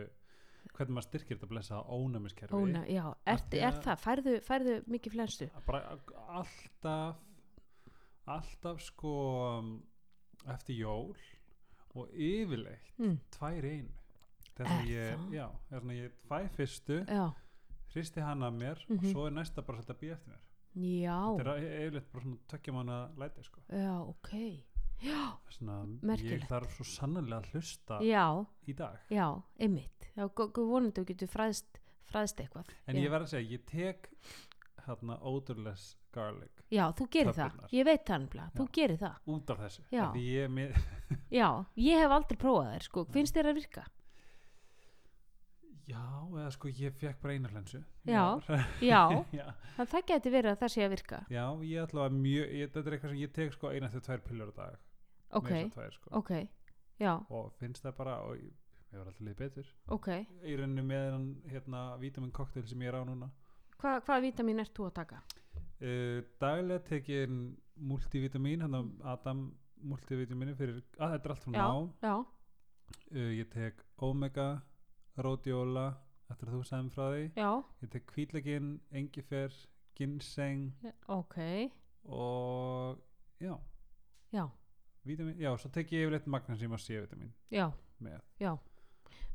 hvernig 0.74 0.94
maður 0.96 1.06
styrkir 1.08 1.38
þetta 1.38 1.48
blessa 1.50 1.78
ónæmiskerfi. 1.88 2.54
Óna, 2.54 2.82
já, 2.86 3.04
er, 3.26 3.40
er 3.52 3.70
að- 3.72 3.82
það, 3.86 4.02
færðu, 4.04 4.34
færðu 4.48 4.74
mikið 4.86 5.12
flensu? 5.16 5.48
bara 5.66 5.98
alltaf 6.28 7.16
alltaf 8.30 8.80
sko 8.84 9.14
eftir 10.46 10.76
jól 10.82 11.16
og 11.94 12.10
yfirleitt 12.14 12.92
Mm. 12.98 13.18
tvær 13.30 13.64
einu 13.64 13.88
Er 14.60 14.66
þegar 14.66 14.84
ég, 14.86 15.30
já, 15.32 15.46
ég 15.96 16.12
fæ 16.28 16.48
fyrstu 16.54 17.04
Já, 17.08 17.32
hristi 17.94 18.20
hann 18.20 18.40
að 18.42 18.58
mér 18.60 18.84
Mhm. 18.88 18.98
og 18.98 19.04
svo 19.14 19.26
er 19.26 19.30
næsta 19.32 19.62
bara 19.66 19.78
svolítið 19.78 19.94
að 19.96 20.00
býja 20.02 20.12
eftir 20.18 20.28
mér 20.34 20.40
já, 20.74 21.18
þetta 21.38 21.54
er 21.56 21.86
yfirleitt 21.86 22.10
bara 22.12 22.24
svona 22.24 22.36
tökja 22.52 22.74
manna 22.76 22.98
læti 23.18 23.46
sko 23.46 23.62
já, 23.68 23.94
ok. 24.06 24.34
Já, 25.00 25.20
Svona, 25.48 25.78
Merkilegt. 26.04 26.42
ég 26.42 26.48
þarf 26.50 26.74
svo 26.76 26.84
sannlega 26.84 27.38
að 27.40 27.46
hlusta 27.54 28.00
já, 28.04 28.24
í 28.68 28.74
dag 28.76 28.98
já, 29.08 29.26
einmitt. 29.58 30.10
Já, 30.12 30.26
vonandi 30.28 31.00
þú 31.00 31.06
getur 31.08 31.30
fræðst, 31.32 31.80
fræðst 32.10 32.42
eitthvað. 32.44 32.68
en 32.86 32.96
já. 32.96 33.02
ég 33.06 33.10
verð 33.14 33.24
að 33.24 33.32
segja, 33.32 33.50
ég 33.56 33.64
tek 33.70 34.10
hérna 34.86 35.16
odorless 35.24 35.96
garlic 36.12 36.60
Já, 36.70 36.84
þú 36.94 37.06
gerir 37.10 37.32
það. 37.34 37.48
Töflurnar. 37.50 37.72
Ég 37.74 37.86
veit 37.88 38.04
það 38.06 38.20
nefnilega. 38.24 38.50
Þú 38.54 38.66
gerir 38.76 38.98
það. 39.00 39.16
út 39.34 39.50
af 39.50 39.62
þessu 39.64 39.82
Já. 39.90 40.04
Ég, 40.22 40.52
mér, 40.54 40.76
Já, 41.30 41.48
ég 41.76 42.02
hef 42.04 42.14
aldrei 42.14 42.38
prófað 42.38 42.68
þær, 42.70 42.86
sko. 42.86 43.04
Finnst 43.16 43.34
þér 43.36 43.50
að 43.50 43.58
virka? 43.58 43.86
Já, 45.90 46.02
eða 46.30 46.50
sko 46.54 46.70
ég 46.78 46.94
fekk 47.00 47.20
bara 47.22 47.34
eina 47.36 47.50
hlensu 47.52 47.80
Já. 48.06 48.22
Já, 48.90 49.00
já, 49.40 49.46
það, 49.76 49.88
það 49.94 50.06
geti 50.12 50.32
verið 50.36 50.52
að 50.54 50.60
það 50.62 50.72
sé 50.74 50.84
að 50.86 50.92
virka. 50.94 51.18
já, 51.34 51.44
ég 51.70 51.82
ætla 51.84 52.06
að 52.06 52.16
mjög 52.22 52.54
ég, 52.60 52.70
þetta 52.74 52.86
er 52.90 52.96
eitthvað 52.96 53.12
sem 53.14 53.20
ég 53.24 53.32
tek 53.40 53.52
sko 53.56 53.72
eina 53.74 53.90
til 53.92 54.02
tvær 54.06 54.24
pillur 54.28 54.52
á 54.52 54.54
dag 54.60 54.78
Ok, 55.40 55.50
tvær, 55.74 55.92
sko. 55.94 56.10
ok, 56.18 56.32
já, 56.98 57.12
og 57.30 57.52
finnst 57.60 57.84
það 57.86 57.96
bara 58.00 58.16
og 58.26 58.36
ég, 58.40 58.54
ég 58.90 58.98
var 58.98 59.06
alltaf 59.10 59.22
liðið 59.26 59.38
betur 59.44 59.68
ok. 59.94 60.08
í 60.42 60.56
rauninu 60.58 60.82
með 60.88 61.04
hann 61.14 61.28
hérna 61.52 61.82
vítamin 62.02 62.32
koktel 62.34 62.64
sem 62.66 62.82
ég 62.82 62.90
er 62.90 62.98
á 62.98 63.02
núna 63.06 63.28
Hva, 63.80 63.98
hvaða 64.04 64.24
vítamin 64.26 64.60
ert 64.64 64.74
þú 64.76 64.88
að 64.90 64.96
taka? 64.98 65.20
uh, 65.80 66.18
daglega 66.42 66.82
tek 66.90 67.06
ég 67.14 67.30
multivitamin 67.80 68.66
hann 68.66 68.90
Adam 69.06 69.46
multivitaminu 69.80 70.52
fyrir, 70.58 70.82
að 71.00 71.14
þetta 71.14 71.28
er 71.30 71.32
allt 71.34 71.44
frá 71.46 71.54
Já, 71.54 71.62
ná 71.64 72.08
já, 72.10 72.16
uh, 73.14 73.30
ég 73.38 73.48
tek 73.54 73.78
omega 74.04 74.48
rhodiola 75.18 75.88
eftir 76.30 76.48
að 76.48 76.54
þú 76.54 76.62
sagðum 76.68 76.90
frá 76.94 77.04
því 77.10 77.24
já, 77.36 77.50
ég 77.82 77.90
tek 77.90 78.12
hvítlegin, 78.14 78.80
engifer 78.92 79.52
ginseng 79.98 80.72
ok, 81.08 81.36
og 82.04 82.98
já, 83.40 83.54
já, 84.32 84.44
vitamin, 85.04 85.36
já, 85.40 85.52
svo 85.58 85.70
tek 85.74 85.90
ég 85.92 86.06
yfirleitt 86.06 86.26
magnesium 86.30 86.72
og 86.76 86.80
C-vitamin 86.80 87.32
já, 87.50 87.70
með 88.00 88.20
já. 88.40 88.56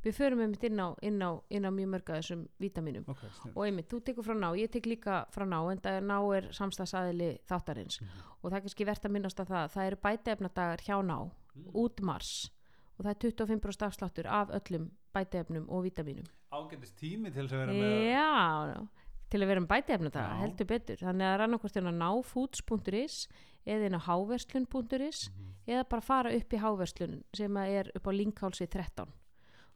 Við 0.06 0.14
förum 0.14 0.38
einmitt 0.44 0.62
inn 0.62 0.78
á, 0.78 0.94
inn 1.02 1.18
á, 1.18 1.30
inn 1.50 1.66
á 1.66 1.70
mjög 1.74 1.88
mörg 1.90 2.10
af 2.14 2.20
þessum 2.20 2.44
vítaminum. 2.62 3.04
ok, 3.10 3.24
snill 3.40 3.54
Og 3.56 3.64
einmitt, 3.66 3.88
þú 3.90 3.98
tekur 4.06 4.22
frá 4.22 4.36
ná, 4.38 4.52
ég 4.54 4.70
tek 4.70 4.86
líka 4.86 5.16
frá 5.34 5.42
ná, 5.48 5.58
en 5.72 5.80
það 5.82 5.96
er 5.98 6.04
ná 6.06 6.18
er 6.36 6.46
samstagsæðili 6.54 7.30
þáttarins. 7.48 7.98
Mhm. 8.00 8.20
Og 8.42 8.50
það 8.52 8.56
er 8.56 8.60
kannski 8.66 8.86
verðt 8.86 9.04
að 9.08 9.14
minnast 9.16 9.40
að 9.42 9.46
það, 9.50 9.64
það 9.74 9.86
eru 9.86 9.96
bæteefnadagar 10.06 10.84
hjá 10.86 10.96
ná, 11.02 11.18
Mm. 11.56 11.70
út 11.74 12.00
mars. 12.02 12.50
Og 12.98 13.04
það 13.04 13.10
er 13.12 13.30
25% 13.30 13.86
afsláttur 13.86 14.26
af 14.26 14.48
öllum 14.56 14.90
bæteefnum 15.14 15.68
og 15.68 15.84
vítaminum. 15.84 16.24
ágætist 16.52 16.96
tími 16.96 17.32
til 17.32 17.44
þess 17.48 17.52
að 17.52 17.58
vera 17.58 17.72
með 17.72 18.06
Já, 18.12 18.86
til 19.30 19.40
að 19.42 19.46
vera 19.50 19.60
um 19.60 19.66
bæteefnadaga, 19.66 20.30
Já. 20.32 20.40
heldur 20.40 20.66
betur. 20.66 20.96
Þannig 20.96 21.26
að 21.28 21.38
rannakvort 21.42 21.76
inn 21.76 21.90
á 21.90 21.94
náfoods.is 22.00 23.28
eða 23.66 23.86
inn 23.90 23.98
á 23.98 24.06
háverslun.is 24.06 25.30
Mhm. 25.30 25.52
eða 25.66 25.88
bara 25.88 26.00
fara 26.00 26.30
upp 26.36 26.52
í 26.52 26.58
háverslun 26.62 27.22
sem 27.34 27.52
að 27.54 27.68
er 27.80 27.90
upp 27.96 28.06
á 28.06 28.12
linkhálsi 28.14 28.66
13 28.70 29.08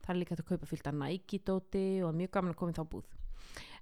það 0.00 0.08
er 0.10 0.14
líka 0.14 0.34
að 0.36 0.44
kaupa 0.46 0.66
fylgta 0.66 0.92
Nike-dóti 0.92 2.02
og 2.02 2.14
mjög 2.14 2.30
gaman 2.30 2.54
að 2.54 2.56
koma 2.56 2.72
þá 2.72 2.84
búð 2.88 3.04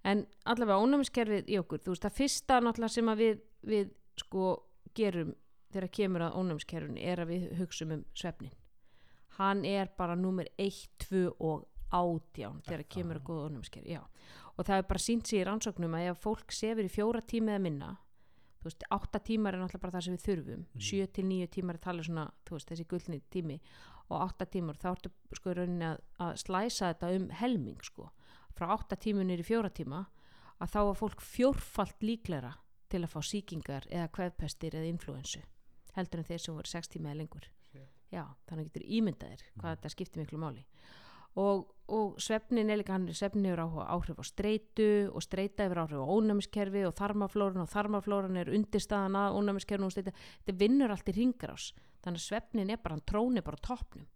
en 0.04 0.26
allavega 0.47 0.80
ónæmiskerfið 0.83 1.45
í 1.49 1.59
okkur 1.61 1.78
þú 1.85 1.92
veist 1.92 2.02
það 2.02 2.16
fyrsta 2.18 2.61
náttúrulega 2.61 2.88
sem 2.90 3.07
að 3.12 3.18
við, 3.23 3.40
við 3.62 3.90
sko 4.16 4.62
gerum 4.95 5.35
þegar 5.73 5.88
kemur 5.92 6.21
að 6.23 6.37
ónæmiskerfinu 6.40 6.99
er 7.04 7.18
að 7.23 7.28
við 7.28 7.59
hugsum 7.61 7.92
um 7.92 8.04
svefnin 8.14 8.50
hann 9.38 9.64
er 9.68 9.90
bara 9.99 10.16
númer 10.18 10.49
1, 10.59 10.88
2 11.09 11.25
og 11.38 11.66
18 11.95 12.61
þegar 12.66 12.83
Er 12.83 12.90
kemur 12.90 13.16
það? 13.16 13.23
að 13.23 13.28
góða 13.28 13.47
ónæmiskerfi 13.49 13.95
já. 13.95 14.02
og 14.57 14.66
það 14.66 14.76
er 14.76 14.88
bara 14.90 15.04
sínt 15.04 15.30
sér 15.30 15.40
í 15.40 15.47
rannsóknum 15.49 15.95
að 15.97 16.11
ef 16.11 16.21
fólk 16.26 16.52
sefur 16.52 16.85
í 16.85 16.92
fjóra 16.92 17.23
tíma 17.25 17.54
eða 17.54 17.64
minna 17.64 17.90
þú 18.59 18.68
veist, 18.68 18.85
átta 18.90 19.21
tímar 19.23 19.54
er 19.54 19.62
náttúrulega 19.62 19.85
bara 19.85 19.95
það 19.97 20.04
sem 20.04 20.16
við 20.16 20.26
þurfum 20.26 20.64
til 21.14 21.25
níu 21.25 21.47
tímar 21.47 21.78
er 21.78 21.85
talið 21.87 22.09
svona 22.09 22.26
veist, 22.50 22.68
þessi 22.68 22.87
gullni 22.90 23.21
tími 23.30 23.61
og 24.09 24.23
átta 24.25 24.47
tímar 24.47 24.76
þá 24.80 24.88
ertu 24.90 25.12
sko 25.37 25.54
rauninni 25.54 25.85
að, 25.87 26.00
að 26.18 26.33
slæsa 26.42 26.92
þetta 26.92 27.12
um 27.16 27.28
helming 27.30 27.83
sko 27.85 28.11
frá 28.59 28.73
átta 28.75 28.97
tímunir 28.97 29.40
í 29.40 29.47
fjóra 29.47 29.71
tíma 29.71 30.07
að 30.59 30.73
þá 30.75 30.80
var 30.88 30.99
fólk 30.99 31.23
fjórfalt 31.23 32.02
líklegra 32.02 32.57
til 32.90 33.04
að 33.04 33.12
fá 33.12 33.21
sýkingar 33.23 33.87
eða 33.92 34.11
kveðpestir 34.16 34.75
eða 34.75 34.90
influensu 34.90 35.45
heldur 35.95 36.23
en 36.23 36.28
þeir 36.28 36.42
sem 36.42 36.57
voru 36.57 36.71
sex 36.71 36.88
tíma 36.88 37.12
eða 37.12 37.21
lengur. 37.23 37.47
Já, 38.12 38.25
þannig 38.49 38.71
getur 38.71 38.87
ímyndaðir 38.88 39.43
hvað 39.59 39.69
Mhm. 39.69 39.77
þetta 39.77 39.91
skiptir 39.95 40.23
miklu 40.23 40.38
máli. 40.38 40.65
Og, 41.37 41.69
og 41.88 42.17
svefnin 42.19 42.71
er 42.71 42.79
líka 42.81 42.93
hann 42.97 43.07
svefnin 43.15 43.55
áhuga 43.55 43.85
áhrif 43.95 44.19
á 44.19 44.25
streitu 44.27 45.11
og 45.12 45.23
streita 45.23 45.65
hefur 45.69 45.83
áhrif 45.85 46.00
á 46.03 46.07
ónæmiskerfi 46.09 46.87
og 46.88 46.95
þarmaflórun 46.99 47.62
og 47.62 47.69
þarmaflórun 47.71 48.37
er 48.41 48.50
undirstaðan 48.50 49.15
að 49.15 49.37
ónæmiskerfinu 49.38 49.87
og 49.87 49.93
streita. 49.93 50.12
Þetta 50.47 50.59
vinnur 50.59 50.91
allt 50.91 51.09
í 51.09 51.15
ringarás 51.15 51.73
þannig 52.03 52.19
að 52.19 52.27
svefnin 52.27 52.71
er 52.73 52.77
bara, 52.83 52.95
hann 52.97 53.07
trónir 53.07 53.45
bara 53.45 53.57
toppnum. 53.62 54.07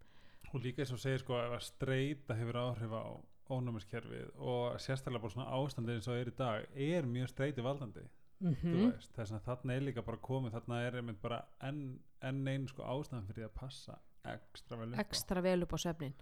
Og 0.54 0.60
líka 0.62 0.82
eins 0.82 0.92
og 0.92 0.98
segir 0.98 1.20
sko 1.22 1.34
að 1.34 1.60
streyta 1.62 2.34
hefur 2.34 2.58
áhrif 2.64 2.90
á 2.90 3.04
ónumiskerfið 3.52 4.32
og 4.40 4.80
sérstaklega 4.80 5.20
bara 5.22 5.34
svona 5.34 5.52
ástandið 5.52 5.94
eins 5.98 6.08
og 6.08 6.16
er 6.16 6.30
í 6.32 6.36
dag 6.36 6.66
er 6.74 7.02
mjög 7.06 7.28
streyti 7.28 7.62
valdandi 7.64 8.04
mm 8.42 8.90
veist, 8.90 9.12
þess 9.16 9.32
að 9.36 9.44
þarna 9.46 9.74
er 9.76 9.84
líka 9.86 10.02
bara 10.06 10.18
komið 10.18 10.52
þarna 10.56 10.80
er 10.86 10.96
einmitt 11.00 11.20
bara 11.22 11.40
enn 11.68 11.98
en 12.22 12.42
einn 12.48 12.66
sko 12.68 12.82
ástæðan 12.82 13.26
fyrir 13.30 13.46
að 13.48 13.54
passa 13.60 13.98
ekstra 14.24 14.76
vel 14.78 14.90
upp 14.92 14.98
á. 14.98 15.00
ekstra 15.04 15.42
vel 15.42 15.62
upp 15.62 15.72
á 15.74 15.78
svefnin 15.82 16.14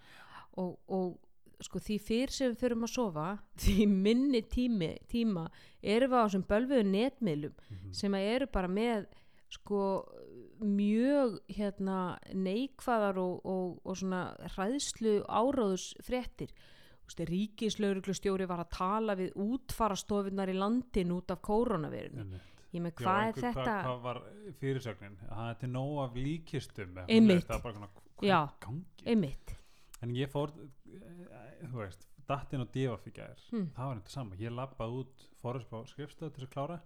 og, 0.57 0.79
og 0.89 1.19
sko 1.61 1.79
því 1.79 1.97
fyrr 2.01 2.31
sem 2.33 2.53
við 2.53 2.61
þurfum 2.63 2.85
að 2.89 2.93
sofa 2.95 3.27
því 3.63 3.87
minni 3.89 4.41
tími, 4.43 4.93
tíma 5.13 5.47
erum 5.83 6.11
við 6.15 6.21
á 6.21 6.25
þessum 6.27 6.47
bölvuðu 6.49 6.85
netmiðlum 6.91 7.55
Mhm. 7.71 7.93
sem 7.93 8.13
að 8.17 8.29
eru 8.35 8.47
bara 8.47 8.69
með 8.69 9.07
sko 9.51 9.81
mjög 10.61 11.39
hérna 11.49 12.19
neikvæðar 12.35 13.19
og, 13.19 13.41
og, 13.47 13.81
og 13.85 13.97
svona 13.97 14.21
hræðslu 14.55 15.21
áráðus 15.27 15.95
fréttir 16.05 16.53
ríkislauruglustjóri 17.31 18.47
var 18.49 18.63
að 18.65 18.71
tala 18.77 19.17
við 19.19 19.35
útfarastofunar 19.41 20.53
í 20.53 20.57
landin 20.59 21.15
út 21.17 21.31
af 21.35 21.41
koronavirinu 21.43 22.23
Einmitt. 22.25 22.61
ég 22.71 22.85
með 22.85 22.95
hvað 23.01 23.23
er 23.29 23.41
þetta? 23.41 23.79
hvað, 23.87 24.03
var 24.05 24.21
fyrirsögnin? 24.61 25.17
Það 25.25 25.49
er 25.49 25.59
til 25.63 25.71
nóg 25.73 25.97
af 26.05 26.15
líkistum 26.17 27.01
Einmitt. 27.07 27.51
Já. 28.21 28.41
einmitt. 29.07 29.57
En 30.05 30.15
ég 30.17 30.31
fór 30.33 30.53
eh, 30.61 31.67
þú 31.67 31.83
veist, 31.83 32.07
dattinn 32.29 32.65
og 32.65 32.71
divaf 32.73 33.07
í 33.09 33.13
gær. 33.17 33.41
Hmm. 33.51 33.71
það 33.77 33.91
var 33.91 33.97
eitthvað 33.97 34.17
sama, 34.17 34.41
ég 34.41 34.55
lappaði 34.55 35.03
út 35.03 35.27
fór 35.41 35.61
upp 35.61 35.75
á 35.77 35.81
skrifstöð 35.91 36.31
til 36.31 36.43
þess 36.43 36.49
að 36.49 36.55
klára. 36.55 36.81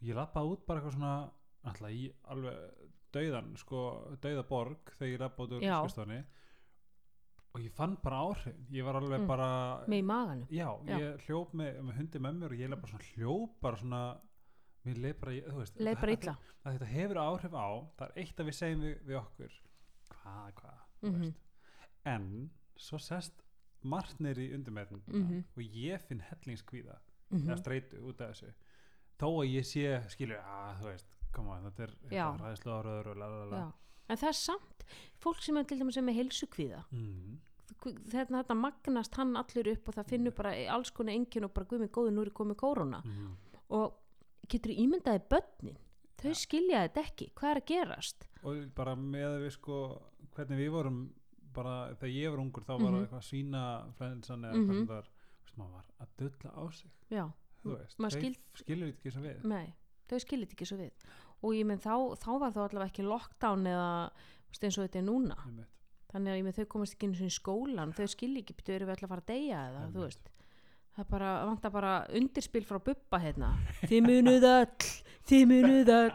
Og 0.00 0.08
ég 0.08 0.18
lappaði 0.18 0.56
út 0.56 0.66
bara 0.66 0.80
eitthvað 0.80 0.96
svona 0.96 1.14
alltaf 1.62 1.94
í 1.94 2.06
alveg 2.32 2.88
dauðan 3.12 3.52
sko, 3.60 3.82
dauða 4.22 4.44
borg 4.48 4.94
þegar 4.96 5.12
ég 5.12 5.20
lappaði 5.22 5.58
út 5.58 5.58
úr 5.60 5.68
skrifstöðinni 5.68 6.22
og 7.54 7.60
ég 7.60 7.72
fann 7.76 7.96
bara 8.02 8.16
áhrif 8.24 8.54
ég 8.72 8.84
var 8.84 8.94
alveg 8.96 9.20
Mm. 9.20 9.26
bara 9.28 9.84
með 9.86 9.98
í 9.98 10.04
maganum 10.04 10.46
já, 10.50 10.68
Já. 10.86 10.98
ég 10.98 11.26
hljóp 11.26 11.52
með, 11.54 11.80
með 11.82 11.96
hundi 12.00 12.18
með 12.18 12.38
mér 12.38 12.50
og 12.54 12.58
ég 12.62 12.70
leið 12.70 12.80
bara 12.80 12.92
svona 12.92 13.10
hljóp 13.14 13.60
bara 13.60 13.76
svona 13.76 14.20
mér 14.86 14.96
leið 15.04 15.20
bara, 15.20 15.32
þú 15.32 15.58
veist 15.58 15.76
þetta- 15.76 16.08
illa 16.12 16.36
að 16.64 16.72
þetta 16.78 16.86
hefur 16.86 17.16
áhrif 17.16 17.52
á 17.52 17.68
það 17.98 18.06
er 18.08 18.12
eitt 18.22 18.36
að 18.40 18.46
við 18.46 18.54
segjum 18.60 18.80
við, 18.80 18.96
við 19.06 19.16
okkur 19.20 19.52
hvað, 20.10 20.52
hvað, 20.54 20.78
Mhm. 21.02 21.20
veist 21.20 21.36
en 22.04 22.50
svo 22.78 22.98
sest 22.98 23.42
margt 23.84 24.18
neyri 24.20 24.52
undirmeðnum 24.54 25.02
Mhm. 25.06 25.44
og 25.56 25.62
ég 25.62 26.00
finn 26.00 26.20
hellingskvíða 26.20 26.98
Mhm. 27.30 27.48
eða 27.48 27.56
streitu 27.58 28.00
út 28.02 28.20
af 28.20 28.30
þessu 28.34 28.52
þó 29.18 29.28
að 29.42 29.52
ég 29.52 29.64
sé, 29.64 30.08
skilur, 30.08 30.40
að 30.42 30.80
þú 30.80 30.84
veist 30.84 31.06
koma, 31.32 31.60
þetta 31.70 31.82
er 31.82 31.94
ræðslu 32.42 32.72
áraður 32.76 33.06
og 33.12 33.16
lalala 33.22 33.62
en 34.08 34.16
það 34.16 34.28
er 34.28 34.38
samt 34.38 34.84
fólk 35.22 35.40
sem 35.42 35.56
er 35.56 35.64
til 35.64 35.78
dæmis 35.78 35.96
er 35.96 36.02
heilsukvíða. 36.12 36.84
Mm. 36.92 37.38
þetta, 37.82 38.42
þetta 38.42 38.54
magnast 38.58 39.14
hann 39.16 39.36
allur 39.36 39.68
upp 39.72 39.88
og 39.88 39.94
það 39.94 40.10
finnur 40.12 40.34
bara 40.36 40.52
alls 40.74 40.90
konar 40.90 41.14
engin 41.14 41.44
og 41.44 41.54
bara 41.54 41.66
guðmið 41.66 41.90
góði 41.90 42.12
nú 42.14 42.22
er 42.26 42.30
komið 42.30 42.56
kóruna 42.56 43.02
Mm. 43.04 43.36
og 43.70 43.94
getur 44.48 44.70
ímyndaði 44.74 45.22
börnin? 45.30 45.76
Þau 46.18 46.28
Ja. 46.28 46.34
skilja 46.34 46.82
þetta 46.88 47.02
ekki, 47.02 47.30
hvað 47.34 47.50
er 47.50 47.60
að 47.60 47.66
gerast? 47.66 48.28
Og 48.44 48.74
bara 48.74 48.94
með 48.94 49.40
við 49.42 49.50
sko 49.52 50.02
hvernig 50.36 50.58
við 50.58 50.70
vorum 50.70 51.12
bara 51.52 51.94
þegar 51.94 52.14
ég 52.14 52.30
var 52.30 52.38
ungur 52.38 52.62
þá 52.64 52.78
var 52.80 52.90
Mhm. 52.92 53.06
eitthvað 53.06 53.24
svína 53.28 53.92
flensan 53.98 54.42
eða 54.44 54.54
Mhm. 54.54 54.66
sem 54.72 54.86
það 54.86 54.88
var. 54.88 55.08
Maður 55.58 55.72
var 55.72 55.84
að 56.00 56.08
dölla 56.18 56.50
á 56.56 56.72
sig. 56.72 56.90
Já, 57.10 57.32
þú 57.64 57.76
veist, 57.78 57.96
þau 57.98 58.10
skil- 58.10 58.38
skilur 58.54 58.86
þetta 58.92 58.98
ekki 59.02 59.12
svo 59.12 59.22
við. 59.22 59.44
Nei, 59.44 59.74
þau 60.08 60.18
skilja 60.20 60.46
þetta 60.46 60.54
ekki 60.56 60.66
svo 60.66 60.78
við 60.78 60.90
og 61.42 61.54
ég 61.56 61.66
menn 61.68 61.80
þá, 61.82 61.94
þá 62.22 62.30
var 62.38 62.52
það 62.54 62.64
allavega 62.68 62.90
ekki 62.92 63.06
lockdown 63.06 63.66
eða 63.66 63.88
þú 64.12 64.52
veist, 64.52 64.64
eins 64.68 64.78
og 64.78 64.84
þetta 64.86 65.00
er 65.02 65.06
núna. 65.08 65.36
Einmitt. 65.46 65.68
þannig 66.12 66.32
að 66.32 66.36
ég 66.38 66.44
menn 66.46 66.56
þau 66.58 66.66
komast 66.74 66.94
ekki 66.96 67.08
eins 67.08 67.20
og 67.24 67.30
í 67.30 67.34
skólan 67.38 67.94
þau 67.96 68.06
skilja 68.12 68.42
ekki, 68.42 68.56
betur 68.58 68.74
eru 68.76 68.86
við 68.90 68.94
ætla 68.96 69.06
að 69.08 69.12
fara 69.14 69.24
að 69.24 69.30
deyja 69.32 69.60
eða 69.70 69.80
þú 69.80 69.86
Einmitt. 69.86 70.02
veist. 70.06 70.30
Það 70.92 71.06
bara, 71.08 71.28
vantar 71.48 71.72
bara 71.72 71.92
undirspil 72.20 72.64
frá 72.68 72.76
bubba 72.84 73.18
hérna. 73.22 73.52
Þið 73.88 74.02
munuð 74.10 74.44
öll, 74.44 74.88
þið 75.30 75.44
munuð 75.48 75.92
öll 75.94 76.10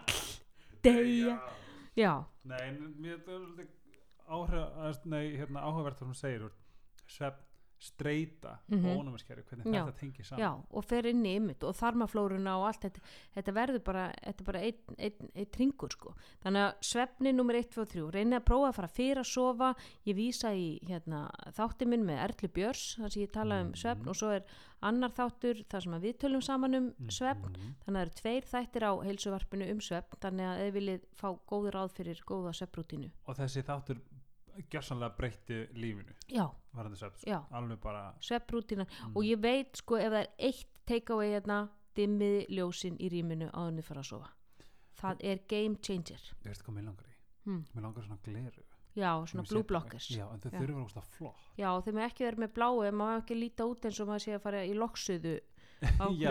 deyja. 0.85 1.37
Já, 1.97 2.11
Nei, 2.47 2.61
en 2.69 2.77
mér 3.01 3.15
er 3.17 3.23
þetta 3.25 5.09
nei, 5.09 5.23
hérna, 5.39 5.63
áhugavert 5.65 5.97
sem 5.97 6.11
þú 6.13 6.17
segir 6.19 6.43
svepp 7.09 7.41
streyta 7.79 8.57
Mhm. 8.67 8.85
og 8.85 8.97
ónæmiskerfi, 9.05 9.43
hvernig 9.43 9.65
Já. 9.75 9.85
þetta 9.85 9.99
tengir 9.99 10.25
saman 10.25 10.43
já, 10.45 10.65
og 10.71 10.83
fer 10.85 11.05
inn 11.05 11.23
í 11.23 11.35
ymmit 11.37 11.63
og 11.63 11.75
þarmaflóruna 11.75 12.55
og 12.57 12.65
allt 12.67 12.81
þetta, 12.81 12.99
þetta 13.35 13.53
verður 13.53 13.83
bara, 13.83 14.13
þetta 14.25 14.43
bara 14.43 14.59
einn 14.59 14.95
ein, 14.97 15.29
ein 15.35 15.45
ringur 15.59 15.89
sko. 15.91 16.13
Þannig 16.43 16.63
að 16.65 16.73
svefni 16.81 17.33
nummer 17.33 17.53
1, 17.55 17.69
2 17.71 17.81
og 17.81 17.87
3, 17.89 18.11
reyni 18.11 18.35
að 18.39 18.45
prófa 18.45 18.69
að 18.69 18.75
fara 18.75 18.87
fyrir 18.87 19.17
að 19.21 19.25
sofa, 19.33 19.75
ég 20.05 20.15
vísa 20.15 20.49
í 20.55 20.79
hérna, 20.87 21.29
þátti 21.53 21.85
minn 21.87 22.03
með 22.05 22.23
Erlu 22.29 22.49
Björs, 22.49 22.97
þar 22.97 23.11
sem 23.11 23.23
ég 23.23 23.31
tala 23.31 23.61
um 23.61 23.67
Mhm. 23.67 23.75
svefn 23.75 24.07
og 24.07 24.15
svo 24.15 24.31
er 24.35 24.43
annar 24.81 25.09
þáttur 25.09 25.65
þar 25.67 25.81
sem 25.83 26.01
við 26.01 26.17
tölum 26.17 26.43
saman 26.43 26.75
um 26.75 26.93
svefn, 27.09 27.49
Mhm. 27.49 27.75
þannig 27.85 27.87
að 27.87 27.93
það 27.93 28.01
eru 28.01 28.09
tveir 28.21 28.43
þættir 28.45 28.83
á 28.83 28.91
heilsuvarpinu 29.05 29.69
um 29.71 29.79
svefn, 29.79 30.17
þannig 30.19 30.45
að 30.45 30.59
ef 30.67 30.73
viljið 30.73 31.01
fá 31.15 31.39
góður 31.47 31.71
ráð 31.73 31.91
fyrir 31.93 32.21
góða 32.25 32.53
svefnrútínu. 32.53 33.11
og 33.27 33.35
þessi 33.37 33.63
þáttur 33.63 33.99
gjörsanlega 34.71 35.15
breytti 35.17 35.57
lífinu 35.73 36.13
Já, 36.31 36.45
sko. 36.95 37.11
já. 37.27 37.39
alveg 37.51 37.79
bara 37.83 38.13
svefnrútína 38.21 38.85
mm. 38.85 39.15
og 39.15 39.23
ég 39.25 39.39
veit 39.43 39.75
sko 39.77 39.97
ef 39.97 40.11
það 40.11 40.21
er 40.21 40.29
eitt 40.49 40.67
takeaway 40.85 41.33
hérna 41.35 41.59
dimmiði 41.97 42.45
ljósin 42.57 42.97
í 43.01 43.09
rýminu 43.09 43.49
áður 43.53 43.67
en 43.73 43.77
þið 43.81 43.87
fara 43.89 43.99
að 44.05 44.09
sofa 44.13 44.31
það 45.01 45.21
er 45.31 45.43
game 45.47 45.75
changer 45.81 46.21
ég 46.43 46.49
veist 46.51 46.63
hvað 46.65 46.75
mér 46.79 46.89
langar 46.91 47.05
í 47.11 47.15
Hmm. 47.47 47.61
mér 47.73 47.81
langar 47.85 48.03
svona 48.03 48.17
gleru 48.25 48.63
já, 48.97 49.11
svona 49.25 49.43
blue 49.47 49.63
blockers 49.63 50.09
já, 50.11 50.25
en 50.33 50.39
þau 50.41 50.49
Já. 50.51 50.59
þurfa 50.59 50.99
að 50.99 51.05
flott 51.15 51.35
já, 51.55 51.69
þeim 51.85 51.97
er 52.01 52.05
ekki 52.09 52.25
verið 52.25 52.41
með 52.43 52.53
bláu 52.57 52.81
en 52.83 52.95
maður 52.99 53.21
ekki 53.21 53.37
líta 53.39 53.67
út 53.69 53.85
eins 53.87 53.99
og 54.03 54.07
maður 54.09 54.23
sé 54.25 54.33
að 54.35 54.41
fara 54.43 54.63
í 54.67 54.73
loksuðu 54.75 55.39
á 56.01 56.05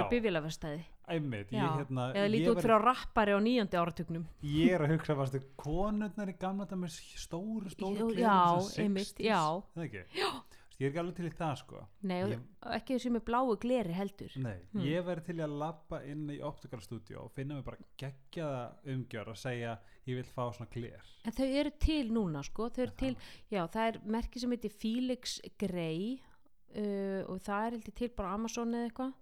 ég, 1.55 1.77
hérna, 1.79 2.09
eða 2.17 2.29
líta 2.33 2.49
ég, 2.51 2.53
út 2.57 2.63
fyrir 2.65 2.77
á 2.77 2.81
rappari 2.83 3.33
á 3.37 3.39
nýjandi 3.39 3.79
áratugnum. 3.79 4.25
Ég 4.43 4.73
er 4.75 4.83
að 4.87 4.97
hugsa 4.97 5.15
varstu 5.15 5.41
konurnar 5.61 6.33
í 6.33 6.37
gamla 6.41 6.67
þetta 6.67 6.79
með 6.83 6.97
stóru, 7.23 7.71
stóru 7.71 8.01
Jú, 8.01 8.09
gleraugu, 8.11 8.21
já, 8.21 8.39
þessar 8.67 8.85
einmitt, 8.85 9.13
60s, 9.15 9.27
já. 9.29 9.43
það 9.77 9.85
ekki? 9.89 10.05
já. 10.21 10.31
Ég 10.77 10.85
er 10.85 10.91
ekki 10.91 11.01
alveg 11.01 11.15
til 11.17 11.25
í 11.25 11.33
það 11.33 11.53
sko. 11.57 11.79
Nei, 12.05 12.17
Ég- 12.35 12.41
ekki 12.77 12.97
þessi 12.99 13.11
með 13.15 13.23
bláu 13.25 13.55
gleri 13.63 13.95
heldur. 13.97 14.33
Nei, 14.45 14.59
Hmm. 14.75 14.83
ég 14.85 15.05
verði 15.07 15.25
til 15.25 15.37
að 15.41 15.55
labba 15.63 16.01
inn 16.05 16.27
í 16.29 16.41
optical 16.45 16.81
studio 16.85 17.23
og 17.23 17.31
finna 17.33 17.55
mig 17.55 17.65
bara 17.65 17.79
geggjaða 17.97 18.75
umgjör 18.85 19.29
og 19.33 19.37
segja 19.41 19.79
ég 20.07 20.17
vil 20.19 20.25
fá 20.29 20.53
svona 20.53 20.69
gler. 20.71 21.01
En 21.25 21.33
þau 21.33 21.47
eru 21.49 21.71
til 21.81 22.11
núna 22.13 22.43
sko. 22.45 22.69
Þau 22.69 22.83
eru 22.83 22.93
Er 22.93 22.97
til, 23.01 23.15
það? 23.15 23.41
já, 23.57 23.63
það 23.73 23.89
er 23.95 24.01
merki 24.05 24.39
sem 24.41 24.51
heitir 24.51 24.71
Felix 24.77 25.41
Grey 25.59 26.21
uh, 26.77 27.23
og 27.31 27.41
það 27.47 27.67
er 27.67 27.79
heldur 27.79 27.97
til 28.03 28.11
bara 28.17 28.35
Amazon 28.37 28.75
eða 28.75 28.91
eitthvað. 28.91 29.15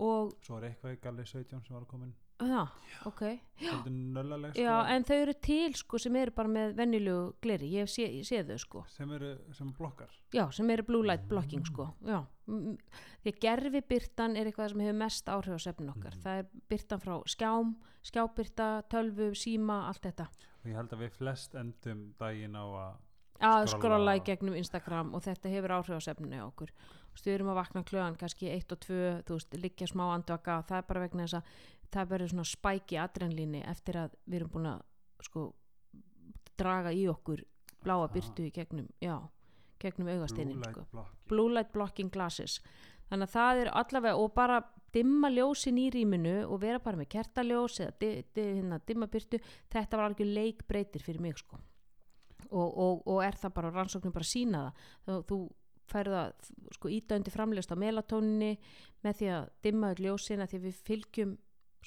Og 0.00 0.34
svo 0.46 0.56
er 0.58 0.70
eitthvað 0.70 0.96
í 0.96 1.00
Galli 1.04 1.24
17 1.28 1.64
sem 1.66 1.76
var 1.76 1.84
að 1.84 1.90
komin 1.92 2.12
það, 2.40 2.70
ok. 3.04 3.22
Svolítið 3.60 3.96
nöllaleg 4.16 4.54
Já, 4.56 4.70
sko, 4.72 4.92
en 4.94 5.04
þau 5.04 5.16
eru 5.20 5.34
til 5.44 5.74
sko 5.76 5.98
sem 6.00 6.16
eru 6.16 6.32
bara 6.32 6.48
með 6.48 6.70
venjulegu 6.78 7.24
gleri, 7.44 7.68
ég 7.74 7.90
sé, 7.92 8.06
ég 8.08 8.24
sé 8.24 8.40
þau 8.48 8.56
sko. 8.62 8.84
Sem 8.88 9.12
eru 9.12 9.34
sem 9.52 9.72
blokkar. 9.76 10.14
Já, 10.32 10.46
sem 10.56 10.70
eru 10.72 10.86
blue 10.88 11.04
light 11.04 11.26
blocking 11.28 11.66
sko. 11.68 11.90
Já, 12.06 12.22
Mm, 12.50 12.78
því 13.22 13.30
að 13.30 13.36
gerfi 13.44 13.80
byrtan 13.86 14.32
er 14.36 14.48
eitthvað 14.48 14.72
sem 14.72 14.80
hefur 14.82 14.96
mest 14.98 15.28
áhrif 15.30 15.54
á 15.54 15.60
sefnin 15.62 15.92
okkar. 15.92 16.16
Mhm. 16.16 16.22
það 16.24 16.38
er 16.40 16.46
byrtan 16.68 17.00
frá 17.00 17.14
skjám 17.30 17.76
skjábyrta, 18.02 18.82
tölvu, 18.90 19.30
síma, 19.36 19.86
allt 19.86 20.02
þetta. 20.02 20.26
Og 20.64 20.66
ég 20.70 20.74
held 20.74 20.90
að 20.90 21.02
við 21.04 21.10
flest 21.12 21.54
endum 21.54 22.14
daginn 22.18 22.56
á 22.56 22.64
að 22.64 22.96
að 23.44 23.66
Skrolla 23.72 24.16
í 24.18 24.22
gegnum 24.24 24.56
Instagram 24.58 25.14
og 25.16 25.24
þetta 25.24 25.52
hefur 25.52 25.74
áhrif 25.78 26.00
á 26.00 26.06
sefninu 26.10 26.42
okkur. 26.44 26.72
Erum 27.30 27.50
að 27.52 27.58
vakna 27.58 27.82
klöðan 27.84 28.16
kannski 28.16 28.48
1 28.52 28.72
og 28.72 28.80
2, 28.84 28.98
þú 29.28 29.36
veist, 29.36 29.56
liggja 29.60 29.88
smá 29.90 30.06
andvaka 30.14 30.60
það 30.68 30.78
er 30.78 30.86
bara 30.88 31.02
vegna 31.04 31.26
þess 31.26 31.40
að 31.40 31.56
það 31.90 32.12
verður 32.12 32.32
svona 32.32 32.48
spæki 32.48 32.98
adrenlíni 33.02 33.62
eftir 33.68 33.98
að 34.00 34.14
við 34.24 34.38
erum 34.38 34.52
búin 34.54 34.68
að 34.70 34.84
sko 35.26 35.42
draga 36.60 36.92
í 36.96 37.02
okkur 37.10 37.42
bláa 37.84 38.08
byrtu 38.12 38.46
í 38.46 38.52
gegnum, 38.54 38.88
já, 39.00 39.16
gegnum 39.80 40.08
blue 40.08 40.16
augasteinin 40.16 40.60
light 40.60 40.76
sko. 40.76 41.06
blue 41.28 41.52
light 41.52 41.72
blocking 41.72 42.12
glasses. 42.12 42.60
Þannig 43.10 43.28
að 43.28 43.34
það 43.34 43.62
er 43.64 43.72
allavega 43.82 44.20
og 44.20 44.34
bara 44.36 44.60
dimma 44.94 45.30
ljósin 45.32 45.80
í 45.80 45.88
rýminu 45.92 46.36
og 46.46 46.60
vera 46.62 46.80
bara 46.82 47.00
með 47.00 47.10
kertaljós 47.16 47.80
eða 47.82 47.96
di, 48.00 48.12
di, 48.34 48.46
hérna, 48.60 48.80
dimma 48.86 49.10
byrtu 49.10 49.40
þetta 49.70 49.98
var 49.98 50.10
algjör 50.10 50.32
leikbreytir 50.38 51.04
fyrir 51.04 51.22
mig 51.24 51.38
sko 51.38 51.60
og, 52.50 52.78
og, 52.84 53.02
og 53.06 53.22
er 53.24 53.38
það 53.40 53.54
bara 53.56 53.72
rannsóknir 53.74 54.14
bara 54.14 54.28
sína 54.28 54.62
það. 54.66 54.86
Þú, 55.06 55.18
þú 55.30 55.38
færð 55.90 56.16
að 56.20 56.50
sko 56.76 56.90
íta 56.94 57.18
undir 57.18 57.34
framlegst 57.34 57.72
á 57.74 57.76
melatóninni 57.82 58.52
með 59.02 59.20
því 59.20 59.30
að 59.34 59.46
dimma 59.66 59.92
öll 59.94 60.04
ljósin 60.06 60.44
að 60.44 60.52
því 60.52 60.60
við 60.66 60.82
fylgjum 60.86 61.36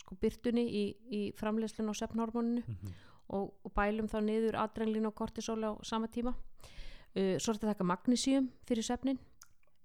sko 0.01 0.17
byrtunni 0.19 0.63
í, 0.65 0.83
í 1.13 1.21
framlegslun 1.37 1.91
á 1.91 1.93
svefnhormoninu 1.95 2.63
mm 2.65 2.75
-hmm. 2.75 2.95
og, 3.37 3.53
og 3.63 3.73
bælum 3.73 4.09
þá 4.09 4.19
niður 4.25 4.57
adrenalín 4.57 5.07
og 5.07 5.15
kortisol 5.15 5.61
á 5.63 5.71
sama 5.83 6.07
tíma. 6.07 6.33
Uh, 7.13 7.37
svo 7.37 7.53
er 7.53 7.57
þetta 7.59 7.73
taka 7.75 7.83
magnísíum 7.85 8.49
fyrir 8.65 8.83
svefnin 8.83 9.19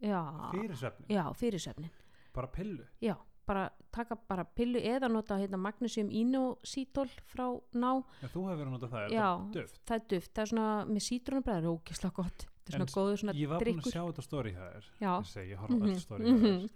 já, 0.00 0.50
fyrir 0.50 0.76
svefni, 0.76 1.06
já, 1.12 1.34
fyrir 1.34 1.60
svefnin 1.60 1.90
bara 2.32 2.46
pillu? 2.46 2.84
Já, 3.02 3.16
bara 3.48 3.64
taka 3.94 4.16
bara 4.28 4.44
pillu 4.44 4.78
eða 4.84 5.08
nota 5.10 5.38
hérna 5.40 5.58
magnísíum 5.60 6.10
inosítól 6.12 7.08
frá 7.32 7.46
ná, 7.74 7.90
en 8.22 8.28
þú 8.32 8.44
hefur 8.44 8.58
verið 8.60 8.68
að 8.68 8.74
nota 8.76 8.90
það, 8.92 9.06
er 9.08 9.14
Já. 9.16 9.28
það 9.32 9.52
duft? 9.56 9.80
það 9.88 9.96
er 9.98 10.04
duft. 10.12 10.30
Það 10.36 10.42
er 10.44 10.50
svona 10.52 10.68
með 10.92 11.06
sítrónubræður, 11.08 11.70
ógislega 11.72 12.14
gott. 12.20 12.46
Þetta 12.68 12.68
er 12.68 12.80
En 12.82 12.86
svona 12.86 12.96
góður 12.98 13.18
svona 13.22 13.32
ég 13.40 13.48
var 13.48 13.58
búin 13.58 13.68
að 13.68 13.72
drikkur 13.72 13.92
sjá 13.96 14.02
þetta 14.04 14.22
þér. 14.76 14.84
Já, 15.00 15.12
ég 15.18 15.32
segi, 15.32 15.50
ég 15.54 15.58
horf 15.62 15.70
á 15.70 15.76
Mhm, 15.78 15.88
öll 15.88 16.00
story 16.04 16.24
hjá 16.24 16.36
þér. 16.36 16.52
Mhm. 16.52 16.68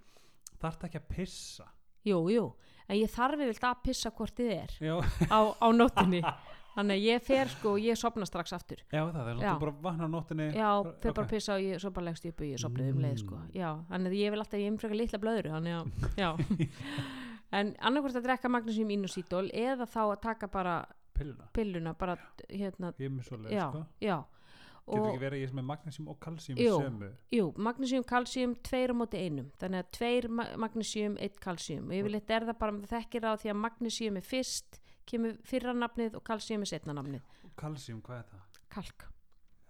þarf 0.63 0.83
ekki 0.89 0.99
að 1.03 1.07
pissa? 1.15 1.67
Jú, 2.03 2.17
jú. 2.33 2.45
En 2.89 2.97
ég 2.97 3.09
þarf 3.13 3.39
yfirlega 3.39 3.69
að 3.71 3.83
pissa 3.83 4.09
hvort 4.11 4.35
þið 4.35 4.49
er. 4.51 4.71
Já, 4.81 4.95
á, 5.31 5.39
á 5.55 5.67
nóttinni 5.71 6.21
þannig 6.73 6.97
að 6.99 7.05
ég 7.07 7.25
fer 7.27 7.51
sko, 7.53 7.75
ég 7.81 7.99
sopna 7.99 8.27
strax 8.27 8.55
aftur 8.57 8.81
já 8.87 9.01
það 9.03 9.29
er 9.31 9.39
þú 9.41 9.53
bara 9.63 9.75
vaknar 9.85 10.09
á 10.09 10.13
nóttinni 10.13 10.49
já, 10.53 10.69
ok. 10.79 11.07
bara 11.11 11.27
pissa 11.29 11.57
og 11.57 11.65
ég 11.65 11.83
svo 11.83 11.93
bara 11.93 12.09
leggst 12.09 12.27
ég 12.27 12.35
upp 12.35 12.43
og 12.43 12.49
ég 12.49 12.63
sopnaði 12.63 12.95
um 12.95 13.03
leið 13.03 13.21
sko. 13.21 13.39
Mm. 13.39 13.53
já, 13.59 13.69
þannig 13.91 14.11
að 14.13 14.19
ég 14.19 14.33
vil 14.33 14.43
alltaf, 14.43 14.63
ég 14.63 14.81
frekar 14.81 14.99
litla 14.99 15.21
blöðru 15.23 15.53
þannig 15.53 16.27
að, 16.27 16.43
en 17.59 17.73
annarkvort 17.79 18.19
að 18.19 18.27
drekka 18.27 18.53
magnísíum 18.53 18.93
inosítól 18.97 19.47
eða 19.53 19.89
þá 19.89 20.03
að 20.05 20.19
taka 20.27 20.51
bara 20.53 20.77
pilluna, 21.13 21.49
pilluna 21.53 21.97
bara, 21.97 22.17
hérna, 22.49 22.93
ég 22.97 23.13
með 23.13 23.29
svoleið 23.29 23.57
já, 23.57 23.67
sko. 23.69 23.85
já 24.01 24.17
getur 24.83 24.99
og 24.99 25.09
ekki 25.13 25.21
verið 25.21 25.43
ég 25.43 25.51
sem 25.51 25.59
er 25.61 25.65
magnesium 25.67 26.07
og 26.11 26.17
kalsíum 26.19 26.59
Jú. 26.59 26.77
sömu 26.81 27.09
jú, 27.31 27.45
magnísíum, 27.55 28.03
kalsíum, 28.03 28.55
tveir 28.67 28.91
á 28.91 28.95
móti 28.99 29.21
einum 29.21 29.51
þannig 29.61 29.83
að 29.83 29.91
tveir 29.97 30.27
ma 30.27 30.47
magnísíum, 30.59 31.15
eitt 31.23 31.39
kalsíum 31.43 31.87
og 31.87 31.95
yfirleitt 31.95 32.33
er 32.35 32.47
það 32.49 32.59
bara 32.59 32.75
með 32.75 32.89
þekkir 32.91 33.27
á 33.29 33.31
því 33.39 33.53
að 33.53 33.61
magnísíum 33.63 34.19
er 34.19 34.27
fyrst 34.27 34.79
kemur 35.09 35.37
fyrra 35.47 35.73
nafnið 35.77 36.15
og 36.19 36.23
kalsíum 36.27 36.65
er 36.65 36.71
setna 36.73 36.95
nafnið 36.97 37.25
kalsíum, 37.59 38.01
hvað 38.05 38.21
er 38.23 38.29
það? 38.31 38.61
kalk 38.73 39.07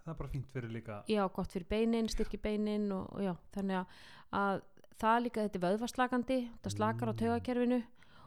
það 0.03 0.13
er 0.13 0.19
bara 0.19 0.33
fínt 0.33 0.51
fyrir 0.51 0.73
líka 0.73 1.01
já, 1.07 1.23
gott 1.33 1.51
fyrir 1.55 1.67
beinin, 1.69 2.09
styrki 2.11 2.39
beinin 2.43 2.91
og, 2.91 3.09
og 3.15 3.23
já, 3.23 3.33
þannig 3.55 3.81
að, 3.81 3.97
að 4.43 4.61
það 5.03 5.23
líka 5.25 5.47
þetta 5.47 5.59
er 5.59 5.65
vöðvaslagandi, 5.67 6.39
það 6.63 6.75
slakar 6.77 7.11
á 7.11 7.13
Mm. 7.13 7.19
taugakerfinu 7.23 7.81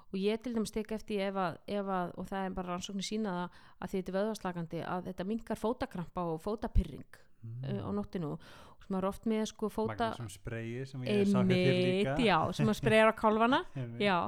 og 0.07 0.19
ég 0.23 0.43
til 0.43 0.55
dæmis 0.55 0.71
tek 0.73 0.93
eftir 0.95 1.21
ef 1.27 1.35
að, 1.35 1.59
ef 1.67 1.89
að, 1.91 2.13
og 2.17 2.29
það 2.31 2.45
er 2.47 2.55
bara 2.55 2.73
rannsóknir 2.73 3.07
sína 3.07 3.33
það 3.37 3.57
að 3.81 3.91
því 3.91 3.99
þetta 4.01 4.13
er 4.13 4.19
vöðvaslagandi 4.19 4.83
að 4.87 5.09
þetta 5.11 5.27
minkar 5.27 5.61
fótakrampa 5.61 6.25
og 6.31 6.41
fótapyrring 6.45 7.19
mm. 7.43 7.83
á 7.83 7.91
nóttinu 7.97 8.33
og 8.37 8.87
sem 8.87 8.97
er 9.01 9.09
oft 9.09 9.27
með 9.27 9.45
sko 9.51 9.69
fóta 9.73 10.13
magnesium 10.13 10.31
spreyi 10.31 10.87
sem 10.87 11.03
ég 11.09 11.27
sá 11.27 11.41
hér 11.41 11.51
fyrir 11.51 11.89
líka 11.91 12.17
já, 12.23 12.39
sem 12.55 12.71
að 12.71 12.79
spreyja 12.79 13.09
á 13.11 13.15
Einmitt. 13.77 14.01
já, 14.01 14.19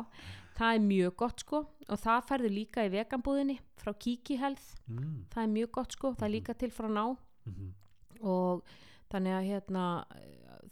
það 0.58 0.74
er 0.74 0.86
mjög 0.86 1.16
gott 1.22 1.44
sko. 1.44 1.64
Og 1.88 1.98
það 2.02 2.24
færðu 2.28 2.48
líka 2.52 2.84
í 2.84 2.92
veganbúðinni 2.92 3.58
frá 3.80 3.92
Kiki 3.96 4.36
Health, 4.36 4.74
mm. 4.90 5.28
það 5.32 5.42
er 5.44 5.52
mjög 5.54 5.70
gott 5.78 5.94
sko. 5.96 6.12
Það 6.18 6.26
er 6.28 6.34
líka 6.34 6.54
til 6.58 6.72
frá 6.74 6.88
ná. 6.90 7.04
Mm 7.48 7.68
og 8.24 8.64
þannig 9.12 9.36
að 9.36 9.48
hérna 9.48 9.84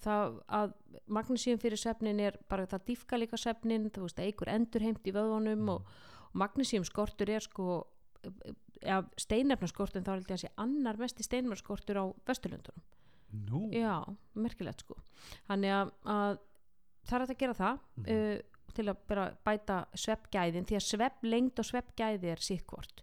það 0.03 0.39
að 0.59 0.73
magnísíum 1.07 1.61
fyrir 1.61 1.81
svefnin 1.81 2.21
er 2.21 2.39
bara 2.51 2.67
það 2.69 2.87
dýfka 2.91 3.21
líka 3.21 3.39
svefnin. 3.41 3.91
Þú 3.91 4.07
veist 4.07 4.21
eigur 4.23 4.51
endurheimt 4.53 5.07
í 5.07 5.15
vöðvunum 5.15 5.63
Mm. 5.63 5.69
og, 5.69 5.87
og 6.33 6.41
magnísíum 6.41 6.85
skortur 6.85 7.31
er 7.31 7.41
sko 7.41 7.87
eða 8.83 9.07
steinefnaskortur 9.17 10.03
þá 10.03 10.11
er 10.11 10.19
held 10.19 10.31
ég 10.31 10.37
að 10.37 10.45
sé 10.45 10.51
annar 10.57 10.99
mest 10.99 11.21
í 11.21 11.25
steinefnaskortur 11.25 11.97
á 11.97 12.05
Vesturlöndunum. 12.27 12.83
Nú. 13.47 13.71
Já, 13.73 14.05
merkilegt 14.35 14.81
sko. 14.81 14.97
Þannig 15.49 15.73
að, 15.73 15.93
að 16.05 16.39
það 17.07 17.17
er 17.17 17.25
að 17.27 17.39
gera 17.39 17.55
það. 17.55 17.81
Mhm. 17.97 18.13
uh, 18.13 18.56
til 18.75 18.89
að 18.89 19.37
bæta 19.45 19.87
sveppgæðin 19.95 20.67
því 20.67 20.77
að 20.77 20.87
svepplengd 20.91 21.59
og 21.59 21.65
sveppgæði 21.65 22.31
er 22.33 22.37
sikkvort 22.43 23.03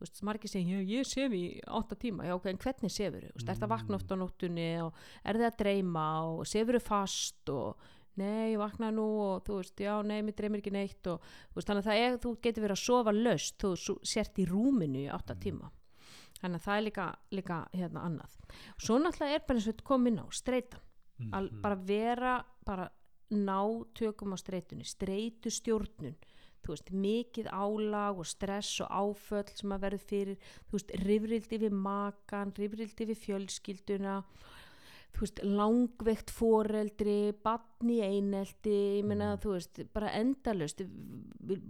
þú 0.00 0.06
veist, 0.06 0.22
margir 0.24 0.48
segja, 0.48 0.78
ég, 0.80 0.88
ég 0.88 1.04
sef 1.06 1.32
í 1.32 1.60
átta 1.68 1.94
tíma, 1.94 2.24
já 2.24 2.32
ok, 2.34 2.46
en 2.46 2.56
hvernig 2.58 2.90
sefur 2.90 3.20
þú 3.20 3.32
veist, 3.34 3.48
er 3.48 3.54
það 3.56 3.66
Mm. 3.68 3.74
vakna 3.76 3.94
oft 3.96 4.08
á 4.12 4.16
nóttunni 4.16 4.68
og 4.82 4.94
er 5.24 5.34
það 5.36 5.50
að 5.50 5.58
dreyma 5.58 6.04
og 6.24 6.46
sefur 6.46 6.78
þú 6.78 6.82
fast 6.82 7.48
og 7.50 7.76
nei, 8.16 8.52
ég 8.54 8.58
vakna 8.58 8.90
nú 8.90 9.04
og 9.20 9.44
þú 9.44 9.58
veist, 9.60 9.76
já, 9.76 10.02
nei, 10.02 10.22
mér 10.22 10.34
dreymir 10.36 10.60
ekki 10.60 10.72
neitt. 10.72 11.06
Og 11.06 11.20
veist, 11.54 11.68
þannig 11.68 11.84
að 11.84 11.90
það 11.90 12.00
er, 12.06 12.16
þú 12.18 12.32
getur 12.42 12.62
verið 12.64 12.76
að 12.76 12.84
sofa 12.84 13.12
löst 13.12 13.58
þú 13.58 13.98
sért 14.02 14.38
í 14.40 14.46
rúminu 14.48 15.04
í 15.04 15.10
átta 15.12 15.34
Mm. 15.34 15.40
tíma. 15.40 15.70
Þannig 16.40 16.56
að 16.60 16.64
það 16.64 16.76
er 16.78 16.84
líka, 16.90 17.06
líka 17.32 17.68
hérna 17.74 18.00
annað. 18.08 18.32
Svo 18.78 18.98
náttúrulega 18.98 19.34
er 19.34 19.44
bara 19.46 19.58
eins 19.58 19.68
og 19.68 19.74
þetta 19.74 19.84
komin 19.84 20.18
á 20.18 20.26
streytan 20.32 20.80
Al, 21.32 21.48
Mhm. 21.50 21.60
bara 21.60 21.74
vera 21.76 22.44
bara 22.64 22.88
ná 23.30 23.60
tökum 23.94 24.34
á 24.34 24.38
streytunni 24.40 24.84
streytu 24.84 25.50
stjórnun 25.50 26.16
þú 26.60 26.74
veist, 26.74 26.90
mikið 26.92 27.46
álag 27.56 28.18
og 28.20 28.26
stress 28.28 28.80
og 28.84 28.90
áföll 28.92 29.48
sem 29.56 29.72
að 29.72 29.80
verður 29.86 30.06
fyrir 30.10 30.36
þú 30.68 30.72
veist, 30.76 30.90
rifrildi 31.06 31.58
við 31.62 31.72
makan 31.72 32.52
rifrildi 32.58 33.06
við 33.08 33.22
fjölskylduna 33.24 34.22
þú 35.10 35.24
veist, 35.24 35.40
langveikt 35.42 36.30
foreldri, 36.30 37.32
batn 37.42 37.88
í 37.90 37.98
einelti, 38.04 39.00
ég 39.00 39.04
meina, 39.04 39.32
Mhm. 39.36 39.40
þú 39.42 39.54
veist, 39.56 39.92
bara 39.92 40.12
endalust, 40.14 40.82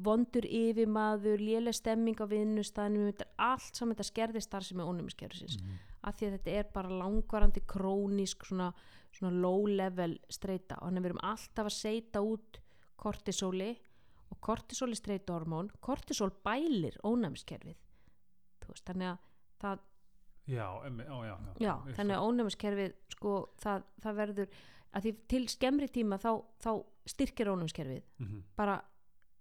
vondur 0.03 0.44
yfirmaður, 0.44 1.38
léleg 1.40 1.75
stemming 1.75 2.16
á 2.20 2.27
vinnustæðinu, 2.29 3.09
er 3.09 3.27
allt 3.38 3.75
saman 3.75 3.94
þetta 3.94 4.11
skerði 4.12 4.42
starfsemi 4.42 4.83
ónumiskerfisins, 4.85 5.57
Mhm. 5.57 5.79
Af 6.06 6.16
því 6.16 6.26
að 6.26 6.34
þetta 6.38 6.56
er 6.58 6.72
bara 6.74 6.98
langvarandi 7.02 7.62
krónísk 7.68 8.46
svona, 8.48 8.70
svona 9.12 9.42
low 9.42 9.66
level 9.68 10.16
streyta 10.32 10.78
og 10.80 10.90
að 10.90 11.00
við 11.00 11.10
erum 11.10 11.22
alltaf 11.30 11.68
að 11.68 11.76
seita 11.76 12.22
út 12.24 12.60
kortisóli 13.00 13.70
og 14.30 14.40
kortisóli 14.44 14.96
streyta 14.98 15.34
hormón, 15.34 15.70
kortisól 15.82 16.30
bælir 16.44 16.98
ónæmiskerfið, 17.06 17.78
þú 18.62 18.72
veist, 18.72 18.84
þannig 18.86 19.10
að 19.10 19.24
það 19.60 19.86
já, 20.50 20.66
emmi, 20.86 21.06
ó, 21.06 21.16
já, 21.26 21.34
já, 21.34 21.54
Já, 21.64 21.72
þannig 21.96 22.16
að 22.16 22.28
ónæmiskerfið 22.28 22.94
sko, 23.16 23.34
það, 23.62 23.88
það 24.04 24.20
verður 24.20 24.60
að 24.90 25.06
því 25.06 25.12
til 25.30 25.42
skemmri 25.50 25.88
tíma 25.92 26.18
þá, 26.18 26.30
þá 26.62 26.70
styrkir 27.10 27.50
ónæmiskerfið. 27.52 28.02
Mhm. 28.22 28.42
bara, 28.58 28.80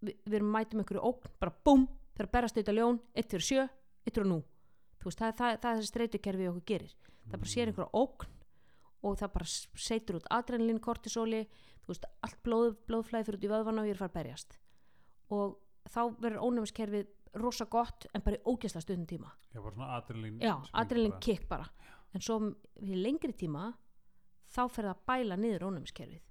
við, 0.01 0.19
við 0.25 0.45
mætum 0.45 0.83
einhverju 0.83 1.05
ógn, 1.11 1.33
bara 1.41 1.55
búm, 1.65 1.87
þegar 2.15 2.29
að 2.29 2.35
berast 2.37 2.57
auðvitað 2.57 2.79
ljón 2.79 3.01
1 3.13 3.29
fyrir 3.31 3.47
7, 3.49 3.67
1 4.09 4.15
fyrir 4.15 4.29
nú 4.29 4.39
þú 4.99 5.09
veist, 5.09 5.21
það, 5.21 5.35
það, 5.39 5.55
það 5.63 5.71
er 5.71 5.79
þessi 5.79 5.91
streytukerfið 5.93 6.51
okkur 6.51 6.67
gerir. 6.71 6.95
Það 7.29 7.39
bara 7.39 7.53
sér 7.53 7.71
einhverju 7.71 8.03
ógn 8.03 8.35
og 8.99 9.19
það 9.19 9.33
bara 9.35 9.49
seitur 9.49 10.19
út 10.19 10.29
adrenalin, 10.35 10.81
kortisóli 10.83 11.43
þú 11.83 11.93
veist, 11.93 12.07
allt 12.25 12.41
blóð, 12.45 12.73
blóðflæði 12.89 13.27
fyrir 13.27 13.39
út 13.39 13.47
í 13.47 13.51
vöðvana 13.53 13.83
og 13.83 13.89
ég 13.89 13.95
er 13.95 14.01
fara 14.01 14.11
að 14.11 14.17
berjast. 14.17 14.57
Og 15.35 15.55
þá 15.89 16.01
verður 16.19 16.43
ónæmiskerfið 16.47 17.13
rosa 17.39 17.67
gott 17.69 18.07
en 18.13 18.25
bara 18.25 18.39
í 18.39 18.43
ógæsla 18.45 18.81
stundum 18.83 19.07
tíma. 19.09 19.31
Já, 19.53 19.61
bara 19.61 19.75
svona 19.75 19.91
adrenalín 19.97 20.41
já, 20.41 20.55
adrenalin 20.73 21.13
bara. 21.13 21.21
kick 21.25 21.45
bara. 21.49 21.69
En 22.13 22.25
svo 22.25 22.39
við 22.81 23.03
lengri 23.03 23.35
tíma 23.37 23.69
þá 24.49 24.63
fer 24.73 24.87
það 24.87 24.95
að 24.95 25.05
bæla 25.11 25.37
niður 25.37 25.67
ónæmiskerfið. 25.69 26.25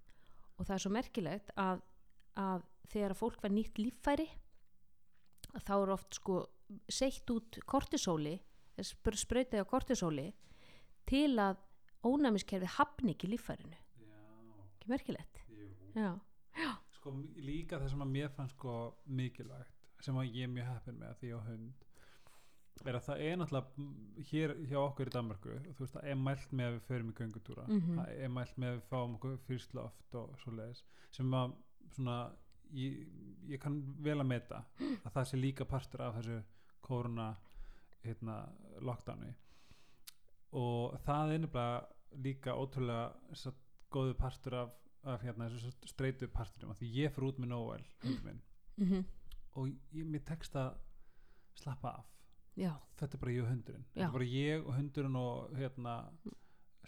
Og 0.59 0.67
það 0.67 0.75
er 0.75 0.85
svo 0.85 0.93
merkilegt 0.93 1.53
að, 1.55 1.83
að 2.35 2.67
þegar 2.91 3.15
að 3.15 3.21
fólk 3.21 3.43
var 3.45 3.55
nýtt 3.55 3.79
líffæri 3.79 4.27
þá 5.65 5.75
er 5.79 5.93
oft 5.95 6.19
sko 6.19 6.43
seitt 6.93 7.31
út 7.33 7.61
kortisóli 7.69 8.37
spröytið 8.85 9.65
á 9.65 9.71
kortisóli 9.71 10.29
til 11.09 11.35
að 11.41 11.59
ónæmiskerfið 12.07 12.77
hafni 12.77 13.15
ekki 13.17 13.31
líffærinu. 13.33 13.79
Já, 13.99 14.65
ekki 14.77 14.93
merkilegt? 14.93 15.43
Jú. 15.51 15.69
Já, 15.99 16.71
sko 16.99 17.15
líka 17.43 17.81
það 17.81 17.93
sem 17.95 18.07
að 18.07 18.15
mér 18.15 18.33
fannst 18.37 18.57
sko 18.59 18.79
mikilvægt 19.07 19.75
sem 20.05 20.17
að 20.19 20.31
ég 20.31 20.47
er 20.47 20.53
mjög 20.53 20.73
heppin 20.73 20.99
með 21.01 21.21
því 21.21 21.35
á 21.35 21.39
hund 21.49 21.87
er 22.87 22.99
að 22.99 23.07
það 23.09 23.23
er 23.25 23.39
náttúrulega 23.41 23.83
mm, 23.83 24.19
hér 24.29 24.53
hjá 24.71 24.79
okkur 24.81 25.11
í 25.11 25.15
Danmarku 25.15 25.55
þú 25.65 25.83
veist 25.83 25.97
það 25.97 26.11
er 26.11 26.21
mælt 26.23 26.53
með 26.53 26.69
að 26.69 26.77
við 26.77 26.85
förum 26.89 27.09
í 27.11 27.17
göngutúra. 27.19 27.65
Mhm. 27.69 27.97
það 27.99 28.13
er 28.15 28.35
mælt 28.35 28.59
með 28.59 28.69
að 28.69 28.77
við 28.77 28.85
fáum 28.93 29.17
okkur 29.19 29.41
fyrstloft 29.49 30.19
og 30.21 30.37
svo 30.43 30.55
leiðis 30.55 30.85
sem 31.17 31.35
að 31.35 31.57
svona 31.97 32.19
ég, 32.77 33.01
ég 33.49 33.63
kann 33.63 33.81
vel 34.05 34.19
að 34.21 34.31
meta 34.31 34.63
að 35.07 35.13
það 35.17 35.29
sé 35.31 35.41
líka 35.41 35.69
partur 35.69 36.05
af 36.07 36.19
þessu 36.21 36.39
korona 36.81 37.29
hérna, 38.05 38.41
lockdowni 38.81 39.35
og 40.57 40.99
það 41.05 41.33
er 41.35 41.41
nefnilega 41.45 42.21
líka 42.25 42.55
ótrúlega 42.57 43.37
satt, 43.37 43.59
góðu 43.93 44.15
partur 44.17 44.55
af, 44.55 44.75
af 45.05 45.23
hérna, 45.23 45.49
parturum 46.33 46.73
af 46.73 46.79
því 46.81 46.93
ég 47.05 47.15
fyrir 47.15 47.29
út 47.29 47.39
með 47.39 47.49
Noel 47.49 47.85
mm 48.03 49.05
og 49.59 49.69
ég, 49.69 50.05
mér 50.07 50.23
tekst 50.23 50.55
að 50.57 50.77
slappa 51.59 51.89
af. 51.89 52.07
Já, 52.59 52.73
þetta 52.99 53.17
er 53.17 53.21
bara 53.23 53.33
ég 53.33 53.43
og 53.43 53.49
hundurinn. 53.51 53.87
Þetta 53.89 54.01
Já. 54.01 54.07
er 54.07 54.13
bara 54.13 54.25
ég 54.25 54.67
og 54.67 54.75
hundurinn 54.77 55.17
og 55.17 55.57
hérna 55.57 55.95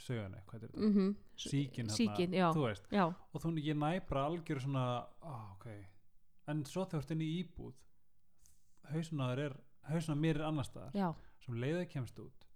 söguna, 0.01 0.43
hvað 0.47 0.63
er 0.63 0.69
þetta? 0.69 0.79
mm 0.79 0.93
-hmm. 0.93 1.15
síkin, 1.37 1.87
hérna, 1.87 1.97
síkin, 1.97 2.33
já, 2.33 2.53
þú 2.53 2.67
veist. 2.67 2.87
Já. 2.93 3.15
Og 3.33 3.43
þú 3.43 3.49
ég 3.59 3.77
næ 3.77 4.01
bara 4.09 4.27
algjör 4.27 4.61
svona 4.61 5.07
ah, 5.23 5.53
ok, 5.53 5.67
en 6.47 6.65
svo 6.65 6.85
þegar 6.85 7.01
þú 7.01 7.03
ert 7.03 7.11
inn 7.11 7.21
í 7.21 7.45
íbúð 7.45 7.75
hausunar 8.91 9.39
er 9.39 9.57
hausunar 9.89 10.21
mér 10.21 10.37
er 10.41 10.47
annar 10.51 10.65
staðar 10.69 10.95
sem 11.45 11.55
leiðið 11.55 11.89
kemst 11.93 12.19
út 12.19 12.47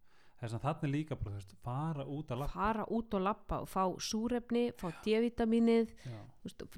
þess 0.44 0.54
að 0.58 0.64
þarna 0.66 0.84
er 0.84 0.90
líka 0.92 1.16
bara 1.16 1.30
þú 1.30 1.38
veist, 1.38 1.52
fara 1.64 2.04
út 2.04 2.30
að 2.34 2.38
lappa 2.42 2.52
fara 2.58 2.84
út 2.92 3.14
og 3.14 3.22
lappa 3.22 3.58
og 3.64 3.68
fá 3.70 3.84
súrefni, 4.02 4.64
fá 4.76 4.90
D-vitaminið 5.06 5.92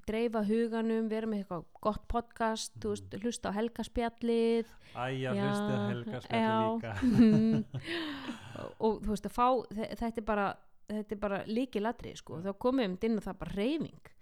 dreifa 0.07 0.43
huganum, 0.47 1.09
vera 1.11 1.27
með 1.27 1.41
eitthvað 1.43 1.65
gott 1.83 2.05
podcast, 2.07 2.77
þú 2.79 2.93
veist, 2.93 3.17
hlusta 3.25 3.51
á 3.51 3.57
helgaspjallið. 3.57 4.69
Æja, 4.95 5.33
Já, 5.35 5.41
hlustið 5.41 5.73
að 5.75 5.89
helga 5.91 6.21
já. 6.21 6.21
spjalli 6.23 7.33
líka. 7.43 7.67
Og 8.87 9.01
þú 9.03 9.11
veist 9.13 9.27
að 9.27 9.35
fá 9.35 9.47
þe- 9.73 9.91
þetta 10.01 10.21
er 10.23 10.27
bara, 10.31 10.47
þetta 10.93 11.17
er 11.17 11.21
bara 11.27 11.41
líki 11.51 11.83
ladri 11.83 12.15
sko, 12.17 12.39
þá 12.45 12.53
komum 12.63 12.95
við 12.97 13.09
inn 13.11 13.19
að 13.19 13.27
það 13.27 13.39
bara 13.43 13.57
reyfing 13.59 14.13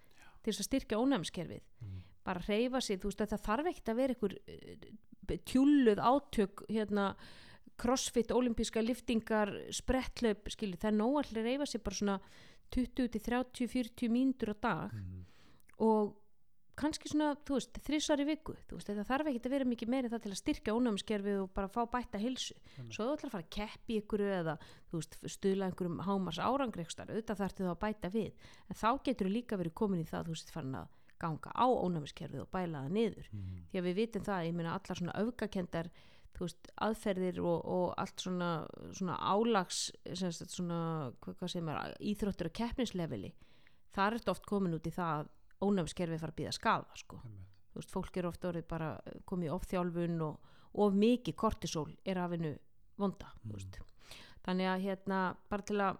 til 0.44 0.52
þess 0.52 0.62
að 0.64 0.68
styrkja 0.70 1.00
ónæmiskerfið. 1.04 1.62
Mhm. 1.84 2.00
bara 2.24 2.40
reyfa 2.48 2.80
sig, 2.80 2.96
þú 3.02 3.10
veist 3.10 3.20
að 3.20 3.32
það 3.34 3.42
þarf 3.44 3.66
ekkert 3.68 3.88
að 3.92 3.96
vera 4.00 4.14
einhver 4.14 4.34
tjúlluð 5.26 5.98
átök 5.98 6.64
hérna 6.68 7.14
crossfit, 7.76 8.30
olimpíska 8.30 8.80
liftingar 8.82 9.50
sprettlaup, 9.74 10.46
skilji, 10.52 10.76
það 10.78 10.92
er 10.92 10.98
nóg 10.98 11.16
allir 11.22 11.40
að 11.42 11.48
reyfa 11.48 11.66
sig 11.66 11.82
bara 11.82 11.94
svona 11.98 12.18
20 12.70 13.08
til 13.08 13.20
30, 13.20 13.66
40 13.68 14.08
mínútur 14.14 14.54
á 14.54 14.56
dag 14.60 14.92
Mhm. 14.94 15.24
og 15.80 16.14
kannski 16.76 17.06
svona, 17.08 17.36
þú 17.46 17.54
veist, 17.54 17.72
þrísar 17.86 18.18
í 18.18 18.26
viku 18.26 18.54
þú 18.66 18.74
veist, 18.78 18.88
það 18.88 19.06
þarf 19.06 19.26
ekki 19.30 19.40
að 19.46 19.50
vera 19.50 19.64
mikið 19.64 19.88
meiri 19.88 20.08
það 20.10 20.22
til 20.22 20.30
að 20.32 20.40
styrkja 20.42 20.74
ónæmiskerfið 20.74 21.42
og 21.42 21.52
bara 21.54 21.68
fá 21.68 21.86
bætta 21.86 22.18
hilsu 22.18 22.54
Einmitt. 22.78 22.94
svo 22.94 23.04
þú 23.04 23.12
ætlar 23.14 23.28
að 23.30 23.34
fara 23.34 23.44
að 23.44 23.50
keppi 23.50 24.00
ykkur 24.00 24.20
eða 24.20 24.58
þú 24.90 24.94
veist, 24.98 25.18
stuðla 25.22 25.66
einhverjum 25.70 26.00
hámars 26.02 26.38
árangreikstar 26.38 27.06
auðvitað 27.10 27.38
þarf 27.38 27.54
þá 27.54 27.70
að 27.70 27.78
bæta 27.78 28.10
við 28.10 28.32
en 28.70 28.74
þá 28.74 29.02
getur 29.04 29.26
þú 29.28 29.32
líka 29.34 29.56
verið 29.58 29.74
komin 29.74 30.00
í 30.02 30.08
það 30.10 30.24
þú 30.26 30.34
veist, 30.34 30.50
farin 30.50 30.74
að 30.74 30.88
ganga 31.24 31.52
á 31.56 31.66
ónæmiskerfið 31.66 32.42
og 32.44 32.50
bæla 32.54 32.84
það 32.84 32.92
niður 32.98 33.28
Mhm. 33.32 33.62
því 33.72 33.80
að 33.80 33.86
við 33.88 33.94
vitum 34.02 34.22
það, 34.28 34.46
ég 34.48 34.54
meina 34.58 34.74
allar 34.76 35.00
svona 35.00 35.16
öfgakendar 35.22 35.90
veist, 36.34 36.68
aðferðir 36.82 37.38
og, 37.44 37.64
og 37.64 37.94
allt 38.02 38.16
svona, 38.24 38.48
svona 38.92 39.16
álags 39.22 39.84
sagt, 40.18 40.50
svona, 40.50 41.12
hvað, 41.22 41.48
segir 41.52 41.62
maður 41.68 41.94
íþróttur 42.10 42.48
og 42.50 42.56
keppnisleveli 42.58 43.30
þar 43.94 44.16
er 44.18 44.30
oft 44.32 44.46
komin 44.50 44.74
út 44.74 44.88
í 44.90 44.90
það 44.94 45.20
að 45.20 45.28
ónæmiskerfið 45.62 46.18
fara 46.20 46.32
að 46.34 46.40
býða 46.40 46.52
skada 46.56 46.96
sko. 46.98 47.20
Einmitt. 47.22 47.50
þú 47.74 47.78
veist, 47.80 47.90
fólk 47.94 48.16
er 48.18 48.26
oft 48.26 48.44
orðið 48.44 48.66
bara 48.68 48.88
eh, 49.06 49.20
komið 49.26 49.50
ofþjálfun 49.54 50.20
og 50.22 50.38
of 50.74 50.92
mikið 50.94 51.34
kortisol 51.38 51.88
er 52.04 52.18
af 52.18 52.30
hennu 52.34 52.58
vonda 52.98 53.26
Mm. 53.44 53.50
þú 53.50 53.54
veist. 53.54 53.78
þannig 54.44 54.66
að 54.74 54.82
hérna 54.84 55.20
bara 55.48 55.62
til 55.62 55.76
að, 55.78 55.96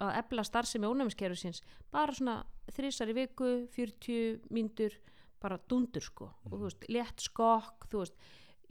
að, 0.00 0.14
efla 0.20 0.44
starfsemi 0.46 0.88
ónæmiskerfisins. 0.90 1.62
Bara 1.92 2.14
svona 2.16 2.38
þrísar 2.74 3.12
í 3.12 3.18
viku 3.20 3.50
40 3.74 4.48
mínútur 4.50 4.96
bara 5.44 5.60
dundur 5.68 6.02
sko. 6.04 6.30
Og 6.48 6.56
þú 6.56 6.64
veist, 6.64 6.88
létt 6.88 7.26
skokk 7.26 7.88
þú 7.92 8.02
veist, 8.02 8.18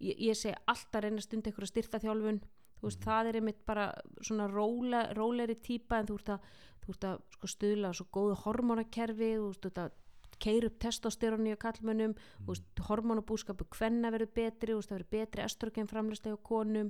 ég, 0.02 0.20
ég 0.30 0.38
segi 0.38 0.56
alltaf 0.66 1.04
reyna 1.04 1.22
stund 1.24 1.48
eitthvað 1.48 1.70
styrta 1.70 2.02
þjálfun 2.02 2.42
þú 2.84 2.90
veist, 2.90 3.04
það 3.06 3.30
er 3.30 3.40
einmitt 3.40 3.66
bara 3.68 3.90
svona 4.20 4.50
róla, 4.52 5.06
róleri 5.16 5.56
típa 5.64 6.02
en 6.02 6.10
þú 6.10 6.20
ert 6.20 6.32
að, 6.36 6.48
þú 6.84 6.96
ert 6.96 7.06
að 7.10 7.20
sko, 7.38 7.50
stuðla 7.54 7.92
svo 7.96 8.08
góðu 8.12 8.40
hormonakerfi 8.44 9.30
þú 9.38 9.46
veist, 9.48 9.62
þú 9.64 9.72
ert 9.72 9.84
að 9.86 10.00
keira 10.44 10.68
upp 10.68 10.80
testosteroni 10.84 11.54
á 11.56 11.58
kallmönnum, 11.62 12.16
mm. 12.44 12.64
hormonabúskapu 12.90 13.70
hvenna 13.78 14.12
verður 14.12 14.34
betri, 14.36 14.76
veist, 14.76 14.92
það 14.92 15.00
verður 15.00 15.14
betri 15.16 15.46
estrogen 15.46 15.88
framlæslega 15.88 16.36
á 16.36 16.48
konum 16.50 16.90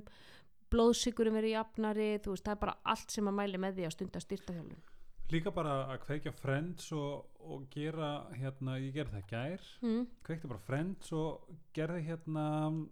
blóðsikurum 0.74 1.38
verður 1.38 1.54
jafnari, 1.54 2.10
þú 2.24 2.34
veist, 2.34 2.44
það 2.44 2.56
er 2.56 2.64
bara 2.66 2.76
allt 2.94 3.14
sem 3.14 3.30
að 3.30 3.38
mæli 3.38 3.62
með 3.62 3.78
því 3.78 3.88
að 3.88 3.96
stunda 3.96 4.24
styrtaþjálfun 4.24 4.84
líka 5.32 5.52
bara 5.54 5.74
að 5.92 6.02
kveikja 6.04 6.32
friends 6.36 6.90
og, 6.94 7.24
og 7.42 7.66
gera 7.72 8.10
hérna, 8.36 8.76
ég 8.82 8.94
gerði 8.94 9.20
það 9.20 9.30
gær. 9.32 9.68
Mm. 9.84 10.06
kveikti 10.26 10.50
bara 10.50 10.66
friends 10.66 11.12
og 11.16 11.48
gerði 11.76 12.04
hérna 12.08 12.46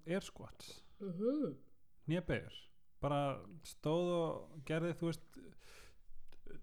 air 0.06 0.26
squats. 0.26 0.80
Mm 1.00 1.12
-hmm. 1.18 1.54
nýjabegur 2.06 2.58
bara 3.02 3.38
stóð 3.64 4.08
og 4.14 4.62
gerði 4.66 4.94
þú 4.94 5.06
veist 5.10 5.38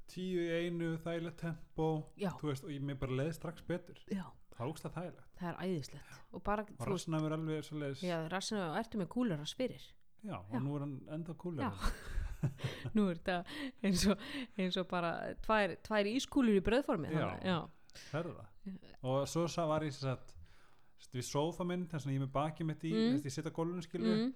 tíu 0.07 0.41
í 0.41 0.65
einu 0.65 0.97
þægilegt 0.97 1.37
tempo. 1.37 2.11
Já. 2.17 2.31
veist 2.41 2.63
og 2.63 2.71
ég 2.71 2.81
mér 2.81 2.99
bara 2.99 3.11
leði 3.11 3.33
strax 3.33 3.61
betur. 3.61 3.99
Já, 4.07 4.25
það 4.55 4.65
er 4.65 4.71
ógst 4.71 4.85
að 4.85 4.93
þægilegt. 4.93 5.29
Það 5.39 5.49
er 5.49 5.55
æðislegt. 5.65 6.21
Og 6.31 6.43
bara, 6.43 6.61
og 6.61 6.67
veist, 6.69 6.87
rassina 6.87 7.17
verður 7.17 7.33
alveg 7.33 7.63
svo 7.63 7.77
leiðis 7.77 8.03
já, 8.03 8.27
rassinu 8.27 8.61
og 8.61 8.77
ertu 8.77 8.97
með 8.97 9.07
kúlar 9.07 9.39
að 9.39 9.45
spyrir 9.45 9.93
Já, 10.23 10.37
og 10.39 10.53
Já. 10.53 10.59
nú 10.59 10.75
er 10.75 10.79
hann 10.79 10.95
enda 11.15 11.33
Já. 11.33 11.71
nú 12.95 13.09
er 13.09 13.15
þetta 13.19 13.37
eins 13.83 14.05
og, 14.07 14.17
eins 14.57 14.77
og 14.79 14.87
bara 14.87 15.33
tvær, 15.43 15.75
tvær 15.83 16.05
ískúlur 16.07 16.55
í 16.59 16.63
bröðformi 16.63 17.11
Já. 17.11 17.29
já. 17.43 17.57
það 18.11 18.29
og 19.03 19.27
svo 19.27 19.47
sá 19.47 19.65
var 19.67 19.81
ég 19.83 19.91
sem 19.95 20.09
sagt 20.09 20.35
við 21.13 21.23
sofa 21.25 21.63
minn, 21.65 21.87
þess 21.87 22.05
að 22.05 22.11
ég 22.13 22.19
er 22.21 22.25
með 22.27 22.31
bakið 22.35 22.65
mitt 22.69 22.83
í 22.85 22.91
Mm. 22.93 23.15
þess 23.15 23.23
að 23.23 23.25
ég 23.29 23.33
sitta 23.33 23.49
á 23.49 23.57
gólfinu 23.57 23.81
skilju 23.81 24.13
Mm. 24.15 24.33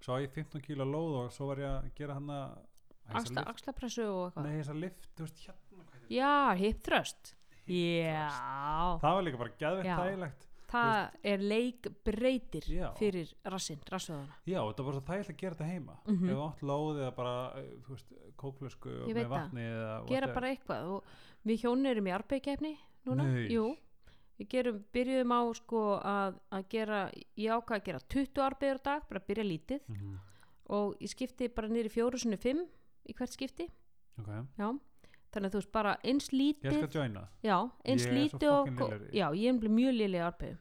svo 0.00 0.16
á 0.16 0.18
ég 0.24 0.30
15 0.34 0.60
kíla 0.60 0.84
lóð 0.84 1.12
og 1.24 1.30
svo 1.32 1.46
var 1.46 1.56
ég 1.56 1.70
að 1.70 1.94
gera 1.94 2.14
hann 2.14 2.26
að 2.26 2.58
Axla, 3.14 3.44
axlapressu 3.46 4.02
og 4.02 4.32
eitthvað 4.32 4.42
Nei, 4.48 4.56
þess 4.60 4.70
að 4.72 4.80
lift, 4.82 5.08
þú 5.16 5.20
veist, 5.22 5.38
hérna 5.46 6.10
já, 6.10 6.54
hip 6.58 6.82
thrust 6.82 7.34
já, 7.68 8.28
það? 8.98 9.14
var 9.14 9.22
líka 9.22 9.38
bara 9.38 9.54
geðveitt 9.60 9.86
Já. 9.86 9.96
Það 10.70 11.16
er 11.32 11.44
leikbreytir 11.52 12.66
fyrir 12.98 13.32
rassinn, 13.46 13.80
rassvöðana 13.90 14.36
já, 14.48 14.58
þetta 14.60 14.86
var 14.86 14.96
svo 14.96 15.04
þægilega 15.06 15.32
að 15.34 15.40
gera 15.42 15.54
þetta 15.56 15.70
heima. 15.70 15.96
Mhm. 16.06 16.28
ef 16.28 16.36
þú 16.36 16.44
átt 16.48 16.62
lóð 16.70 17.00
eða 17.00 17.14
bara 17.16 17.34
eh, 17.60 18.04
kóklösku 18.36 18.94
með 19.06 19.28
vatni 19.32 19.66
gera 20.10 20.32
bara 20.34 20.52
eitthvað 20.52 20.92
og 20.96 21.10
við 21.46 21.64
hjónu 21.64 21.90
erum 21.90 22.06
í 22.10 22.14
arbeikefni 22.16 22.76
núna, 23.06 23.26
Nei. 23.26 23.48
jú. 23.54 23.74
Við 24.36 24.48
gerum, 24.52 24.80
byrjuðum 24.92 25.32
á 25.32 25.40
sko 25.56 25.82
að, 26.04 26.34
að 26.52 26.64
gera, 26.68 26.96
ég 27.40 27.54
ákvað 27.56 27.78
að 27.78 27.86
gera 27.86 28.00
20 28.12 28.42
arbeigur 28.44 28.80
á 28.84 28.86
dag, 28.90 29.06
bara 29.08 29.22
byrja 29.24 29.44
lítið. 29.46 29.80
Mhm. 29.88 30.18
og 30.66 30.96
ég 30.98 31.08
skipti 31.08 31.46
bara 31.48 31.68
í 31.68 31.88
fjóru 31.88 32.18
sinni 32.18 32.36
fimm 32.36 32.66
í 33.06 33.14
hvert 33.14 33.30
skipti, 33.30 33.68
ok, 34.18 34.26
já 34.58 34.66
þannig 35.36 35.50
að 35.50 35.56
þú 35.56 35.60
veist 35.62 35.72
bara 35.76 35.96
eins 36.02 36.28
ég 36.32 36.38
lítið 36.40 36.78
skal 36.80 36.88
joina. 37.00 37.26
Já, 37.44 37.58
eins 37.84 38.06
Ég 38.06 38.16
lítið 38.16 38.48
og 38.52 38.70
í. 38.72 39.10
já, 39.20 39.26
ég 39.36 39.48
er 39.52 39.68
mjög 39.76 39.94
lélega 40.00 40.30
arbeigum 40.32 40.58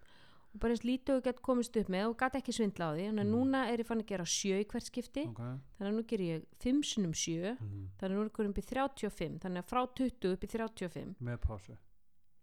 og 0.55 0.59
bara 0.63 0.71
eins 0.71 0.85
lítið 0.87 1.17
og 1.17 1.23
gett 1.25 1.41
komist 1.43 1.75
upp 1.81 1.89
með 1.91 2.05
og 2.07 2.17
gæti 2.17 2.39
ekki 2.39 2.53
svindla 2.55 2.85
á 2.87 2.91
því, 2.95 3.07
en 3.09 3.15
Mhm. 3.19 3.31
núna 3.33 3.67
er 3.67 3.77
ég 3.79 3.85
fann 3.85 3.99
að 4.01 4.05
gera 4.07 4.23
sjö 4.23 4.59
í 4.61 4.65
hvert 4.65 4.85
skipti, 4.87 5.25
ok, 5.27 5.35
þannig 5.35 5.91
að 5.91 5.95
nú 5.97 6.05
ger 6.07 6.19
ég 6.19 6.45
5 6.59 6.81
sinnum 6.83 7.11
sjö. 7.13 7.57
Mhm. 7.59 7.89
þannig 7.99 8.11
að 8.11 8.15
nú 8.15 8.21
er 8.21 8.29
ég 8.29 8.49
upp 8.49 8.57
í 8.57 8.61
35 8.63 9.39
þannig 9.41 9.59
að 9.63 9.67
frá 9.67 9.87
20 9.95 10.31
upp 10.31 10.43
í 10.43 10.47
35 10.47 11.15
með 11.21 11.37
pásu. 11.39 11.77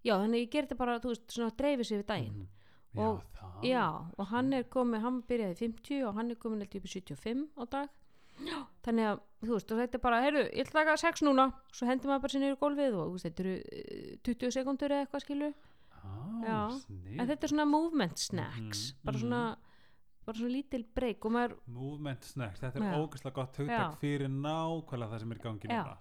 Já 0.05 0.19
þannig 0.19 0.35
að 0.37 0.43
ég 0.47 0.51
ger 0.51 0.63
þetta 0.67 0.77
bara 0.77 0.99
þú 1.01 1.09
veist 1.15 1.27
svona 1.29 1.51
að 1.53 1.57
dreifi 1.57 1.85
sig 1.87 1.99
við 2.03 2.07
daginn. 2.07 2.35
Mhm. 2.35 2.49
Og- 2.99 3.23
já, 3.63 3.63
já 3.71 4.05
og 4.19 4.27
hann 4.27 4.53
er 4.53 4.65
komið, 4.65 5.01
hann 5.01 5.23
byrjaði 5.23 5.55
í 5.57 5.57
50 5.57 6.03
og 6.07 6.15
hann 6.15 6.31
er 6.31 6.35
komin 6.35 6.61
eitthvað 6.61 6.77
upp 6.77 6.85
í 6.85 6.93
75 7.01 7.49
á 7.57 7.65
dag 7.71 7.89
þannig 8.87 9.09
að 9.11 9.21
þú 9.43 9.53
veist 9.57 9.75
þetta 9.75 9.99
er 9.99 10.03
bara, 10.05 10.23
heyrðu, 10.23 10.45
ég 10.53 10.67
ætla 10.67 10.81
að 10.81 10.87
taka 10.87 10.97
6 11.03 11.25
núna. 11.27 11.49
Svo 11.75 11.89
hendur 11.89 12.11
maður 12.13 12.25
bara 12.25 12.33
sér 12.35 12.43
niður 12.45 12.57
í 12.57 12.61
gólfið 12.63 12.97
og 13.03 13.13
veist, 13.17 13.27
þetta 13.27 13.45
eru 13.45 13.55
eh, 13.59 14.17
20 14.29 14.55
sekundur 14.57 14.95
eða 14.95 15.07
eitthvað 15.07 15.25
skilu 15.27 15.51
ah, 16.03 16.73
en 17.19 17.29
þetta 17.29 17.47
er 17.47 17.53
svona 17.53 17.69
movement 17.69 18.19
snacks 18.19 18.93
Mhm, 18.93 19.05
bara 19.07 19.17
mhm. 19.17 19.23
svona 19.23 19.43
bara 20.27 20.39
svona 20.39 20.55
lítil 20.55 20.85
breyk 20.95 21.25
maður 21.27 21.57
movement 21.67 22.25
snacks, 22.25 22.61
þetta 22.63 22.79
er 22.79 22.93
Já. 22.93 22.99
ógeðslega 23.03 23.35
gott 23.35 23.57
hugtak 23.59 23.97
fyrir 23.99 24.31
nákvæmlega 24.31 25.11
það 25.11 25.23
sem 25.25 25.33
er 25.33 25.41
í 25.41 25.43
gangi 25.43 25.69
Já. 25.69 25.83
núna. 25.83 25.97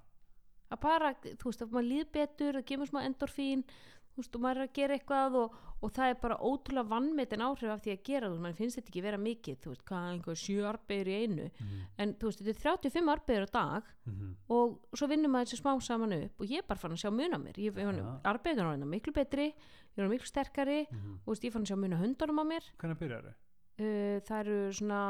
Að 0.71 0.79
bara, 0.85 1.13
þú 1.25 1.49
veist, 1.49 1.61
að 1.65 1.73
maður 1.75 1.87
líð 1.89 2.11
betur 2.15 2.59
það 2.59 2.67
kemur 2.69 2.87
smá 2.91 2.99
endorfín 3.03 3.63
þú 4.11 4.21
veist, 4.21 4.35
og 4.35 4.41
maður 4.41 4.57
er 4.61 4.67
að 4.67 4.73
gera 4.77 4.95
eitthvað 4.97 5.35
og, 5.41 5.53
og 5.81 5.91
það 5.95 6.09
er 6.11 6.17
bara 6.21 6.37
ótrúlega 6.37 6.89
vannmetin 6.91 7.41
áhrif 7.41 7.71
af 7.73 7.81
því 7.81 7.91
að 7.95 8.03
gera 8.09 8.27
þú 8.27 8.33
veist, 8.35 8.41
mann 8.45 8.57
finnst 8.59 8.77
þetta 8.79 8.91
ekki 8.91 9.03
vera 9.05 9.17
mikið 9.17 9.57
þú 9.63 9.69
veist, 9.71 9.83
hvað, 9.87 10.07
einhver 10.11 10.39
sjö 10.41 10.65
arbegur 10.69 11.07
í 11.11 11.15
einu 11.23 11.47
Mhm, 11.51 11.79
en 11.97 12.13
þú 12.21 12.29
veist, 12.29 12.41
þetta 12.43 12.51
er 12.51 12.61
35 12.91 13.13
arbegur 13.15 13.47
á 13.47 13.49
dag 13.55 13.83
mhm. 14.05 14.31
og 14.49 14.79
svo 14.93 15.07
vinnum 15.07 15.31
maður 15.31 15.49
þessi 15.51 15.61
smá 15.63 15.71
saman 15.81 16.13
upp 16.19 16.41
og 16.41 16.47
ég 16.51 16.57
er 16.61 16.67
bara 16.67 16.79
fann 16.83 16.91
að 16.97 17.01
sjá 17.05 17.11
mun 17.11 17.33
á 17.33 17.39
mér 17.41 17.55
ég, 17.57 17.73
ég, 17.73 17.95
Ja. 18.01 18.19
arbegur 18.33 18.67
á 18.67 18.71
hérna 18.75 18.85
miklu 18.91 19.13
betri 19.13 19.47
ég 19.51 19.97
er 20.03 20.07
miklu 20.11 20.27
sterkari 20.27 20.85
Mhm. 20.91 21.19
og 21.25 21.25
þú 21.25 21.31
veist, 21.31 21.43
ég 21.43 21.51
fann 21.53 21.63
að 21.65 21.71
sjá 21.71 21.77
mun 21.77 21.93
á 21.95 22.03
hundunum 22.03 22.39
á 22.39 22.45
mér 22.45 22.63
hvernig 22.77 22.99
byrjar 22.99 23.23
þau? 23.23 23.33
uh, 23.81 24.19
það 24.27 24.39
eru 24.43 24.59
svona 24.73 25.01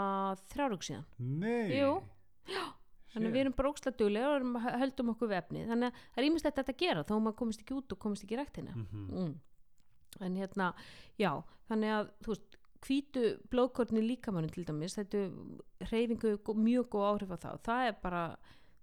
þrjárug 0.54 0.82
síðan 0.88 1.06
nei 1.20 1.80
Jú. 1.82 2.02
Þannig 3.14 3.28
að 3.30 3.34
við 3.36 3.42
erum 3.42 3.54
bara 3.58 3.70
ókslega 3.72 3.98
duglega 3.98 4.30
og 4.38 4.80
höldum 4.82 5.10
okkur 5.16 5.28
vefni 5.32 5.66
þannig 5.68 5.88
að 5.92 5.94
það 6.16 6.22
er 6.24 6.28
ímest 6.30 6.46
þetta 6.48 6.64
að 6.72 6.78
gera 6.78 7.04
að 7.04 7.22
maður 7.22 7.36
komist 7.42 7.62
ekki 7.62 7.76
út 7.78 7.92
og 7.92 8.00
komist 8.00 8.24
ekki 8.24 8.36
í 8.38 8.40
ræktina 8.42 8.72
Mhm. 8.76 9.06
mm. 9.12 9.36
en 10.22 10.36
hérna, 10.36 10.74
já 11.20 11.44
þannig 11.70 11.92
að, 11.96 12.10
þú 12.24 12.28
veist, 12.36 12.58
hvítu 12.82 13.22
blóðkorni 13.50 14.02
líkamannum 14.02 14.50
til 14.52 14.66
dæmis 14.66 14.96
þetta 14.98 15.32
reyfingu 15.92 16.38
mjög 16.58 16.90
góð 16.90 17.06
áhrif 17.12 17.32
á 17.32 17.38
það 17.38 17.54
og 17.54 17.62
það 17.64 17.88
er 17.88 17.96
bara, 18.04 18.24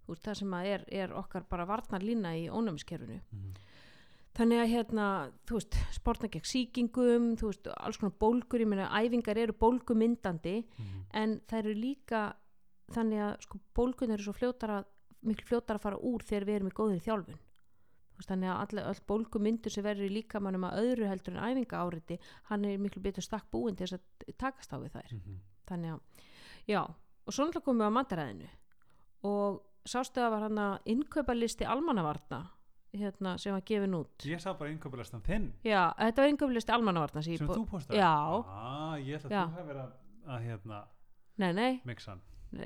þú 0.07 0.15
veist, 0.15 0.23
það 0.25 0.37
sem 0.39 0.55
er, 0.55 0.85
er 0.89 1.13
okkar 1.13 1.45
bara 1.51 1.67
varnar 1.67 2.01
lína 2.01 2.33
í 2.39 2.49
ónæmiskerfinu 2.49 3.21
Mhm. 3.33 3.55
þannig 4.39 4.61
að 4.63 4.71
hérna, 4.73 5.07
þú 5.47 5.53
veist, 5.59 5.75
sportna 5.93 6.29
gegn 6.31 6.47
sýkingum, 6.47 7.37
þú 7.37 7.47
veist, 7.51 7.67
alls 7.77 7.97
konar 7.99 8.15
bólgur, 8.21 8.61
ég 8.61 8.69
meina, 8.69 8.89
æfingar 8.89 9.37
eru 9.37 9.53
bólgumyndandi 9.53 10.65
Mhm. 10.79 11.05
en 11.13 11.41
það 11.49 11.59
eru 11.59 11.75
líka 11.75 12.35
þannig 12.95 13.21
að 13.25 13.35
sko 13.45 13.61
bólgun 13.77 14.15
eru 14.15 14.23
svo 14.25 14.33
fljótar 14.37 14.71
að 14.79 14.87
miklu 15.29 15.47
fljótar 15.51 15.77
að 15.79 15.85
fara 15.85 15.99
úr 15.99 16.23
þegar 16.23 16.47
við 16.49 16.55
erum 16.59 16.71
í 16.71 16.77
góðri 16.79 17.01
þjálfun. 17.05 17.39
Þannig 18.27 18.51
að 18.51 18.61
all, 18.65 18.83
all 18.91 19.03
bólgumyndur 19.07 19.71
sem 19.71 19.85
verður 19.87 20.09
í 20.09 20.15
líkamannum 20.17 20.65
að 20.67 20.79
öðru 20.83 21.07
heldur 21.07 21.37
en 21.37 21.45
æfinga 21.53 21.83
áriti 21.85 22.17
hann 22.51 22.65
er 22.67 22.79
miklu 22.83 23.03
betur 23.03 23.23
stakk 23.23 23.47
búin 23.53 23.77
til 23.79 23.87
þess 23.87 23.99
að 23.99 24.35
takast 24.43 24.73
á 24.75 24.77
við 24.83 24.95
þær. 24.97 25.13
Mhm. 25.15 25.39
þannig 25.69 25.93
að, 25.93 26.01
já, 26.67 26.81
og 27.27 27.35
svo 27.37 27.45
komum 27.61 27.83
við 27.85 27.91
á 27.93 27.97
mataræðinu. 27.99 28.49
Og 29.29 29.61
sástu 29.85 30.23
að 30.23 30.31
var 30.33 30.47
hann 30.47 30.59
að 30.59 30.79
innkaupalisti 30.95 31.67
almannavarna 31.69 32.39
hérna, 32.97 33.35
sem 33.39 33.53
var 33.53 33.61
gefin 33.69 33.95
út? 33.99 34.25
Ég 34.25 34.41
sá 34.41 34.55
bara 34.57 34.71
innköpulastan 34.73 35.21
þinn. 35.23 35.51
Já, 35.63 35.93
þetta 35.99 36.23
var 36.25 36.29
innkaupalisti 36.33 36.73
almannavarna 36.73 37.23
sem 37.23 37.37
sem 37.37 37.47
bú- 37.47 37.59
þú 37.61 37.67
postaði 37.69 38.01
Já. 38.01 38.13
ah, 38.49 38.97
ég 38.97 39.19
ætla 39.21 39.29
að 39.29 39.53
þú 39.53 39.59
hefur 39.59 39.69
verið 39.75 39.93
að, 40.27 40.43
hérna, 40.49 40.81
nei, 41.39 41.81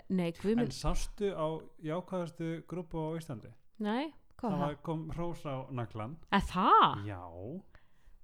nei, 0.08 0.32
en 0.32 0.70
sástu 0.70 1.32
á 1.34 1.46
jákvæðastu 1.82 2.50
grúpu 2.70 3.02
á 3.02 3.18
Íslandi 3.18 3.50
nei, 3.82 4.12
hvað 4.38 4.50
það 4.54 4.58
var 4.62 4.74
það? 4.74 4.82
kom 4.82 5.04
hrós 5.16 5.42
á 5.46 5.56
naglan 5.70 6.16
Að 6.32 6.48
það? 6.52 7.06
já 7.08 7.20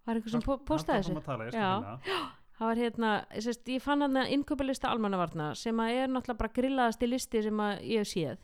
Var 0.09 0.17
eitthvað 0.17 0.31
sem 0.33 0.41
po- 0.47 0.59
postaði 0.65 1.03
þessu? 1.03 1.21
þessu 1.21 1.47
ég 1.49 1.57
Já. 1.59 1.71
finna. 1.79 2.29
Það 2.59 2.67
var 2.67 2.79
hérna, 2.83 3.09
sérst, 3.39 3.69
ég 3.71 3.83
fann 3.85 4.01
hann 4.03 4.17
að 4.19 4.31
innkaupalista 4.35 4.89
almannavarna 4.91 5.53
sem 5.55 5.79
að 5.79 5.91
er 5.95 6.09
náttúrulega 6.11 6.39
bara 6.41 6.55
grillaðasti 6.57 7.07
listi 7.07 7.43
sem 7.45 7.61
að 7.63 7.83
ég 7.87 7.99
hef 8.03 8.09
séð 8.11 8.41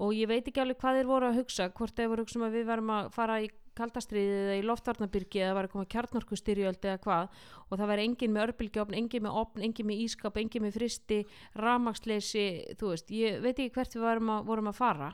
og 0.00 0.14
ég 0.16 0.30
veit 0.30 0.46
ekki 0.48 0.62
alveg 0.62 0.78
hvað 0.80 0.96
þeir 1.00 1.10
voru 1.10 1.28
að 1.28 1.36
hugsa 1.42 1.66
hvort 1.76 1.92
þeir 1.98 2.08
voru 2.08 2.22
að 2.22 2.24
hugsa 2.24 2.38
um 2.40 2.46
að 2.46 2.56
við 2.56 2.64
varum 2.70 2.92
að 2.94 3.10
fara 3.12 3.36
í 3.44 3.50
kaldastriðið 3.78 4.38
eða 4.44 4.58
í 4.58 4.64
loftvarnabyrgi 4.68 5.42
eða 5.42 5.56
var 5.58 5.68
að 5.68 5.74
koma 5.74 5.88
kjarnorkustyrjöld 5.94 6.86
eða 6.86 7.00
hvað. 7.04 7.42
Og 7.68 7.80
það 7.80 7.90
væri 7.90 8.06
engin 8.08 8.32
með 8.34 8.46
örbylgjófn, 8.48 8.96
engin 8.98 9.26
með 9.26 9.40
opn, 9.42 9.64
engin 9.66 9.88
með 9.90 10.00
ískap, 10.04 10.38
engin 10.40 10.64
með 10.64 10.78
fristi 10.78 11.20
rafmagnsleysi, 11.60 12.46
þú 12.80 12.94
veist 12.94 13.12
ég 13.14 13.42
veit 13.44 13.54
ekki 13.58 13.74
hvert 13.76 13.98
við 13.98 14.06
varum 14.06 14.32
að, 14.36 14.48
vorum 14.50 14.70
að 14.72 14.80
fara. 14.80 15.10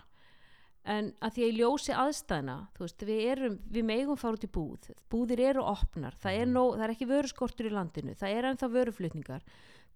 En 0.90 1.10
að 1.20 1.34
því 1.34 1.42
að 1.42 1.50
ég 1.50 1.58
ljósi 1.58 1.96
aðstæðna 1.96 2.54
þú 2.76 2.86
veist, 2.86 3.02
við 3.04 3.24
erum, 3.34 3.58
við 3.68 3.84
megum 3.90 4.20
fara 4.20 4.38
út 4.38 4.46
í 4.46 4.52
búð. 4.54 4.88
Búðir 5.12 5.42
eru 5.50 5.66
opnar, 5.68 6.16
það 6.22 6.38
er, 6.38 6.48
nóg, 6.48 6.70
það 6.78 6.86
er 6.86 6.94
ekki 6.94 7.10
vöruskortur 7.10 7.68
í 7.68 7.74
landinu, 7.74 8.16
það 8.16 8.36
er 8.36 8.48
ennþá 8.50 8.70
vöruflutningar. 8.76 9.44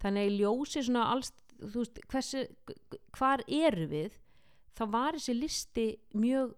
Þannig 0.04 0.20
að 0.20 0.28
ég 0.28 0.42
ljósi 0.42 0.84
svona 0.84 1.06
alls, 1.14 1.32
þú 1.62 1.78
veist, 1.78 2.02
hversu 2.12 2.44
hvar 3.16 3.44
eru 3.48 3.88
við 3.88 4.20
þá 4.74 4.84
var 4.90 5.18
þessi 5.18 5.36
listi 5.38 5.86
mjög 6.18 6.54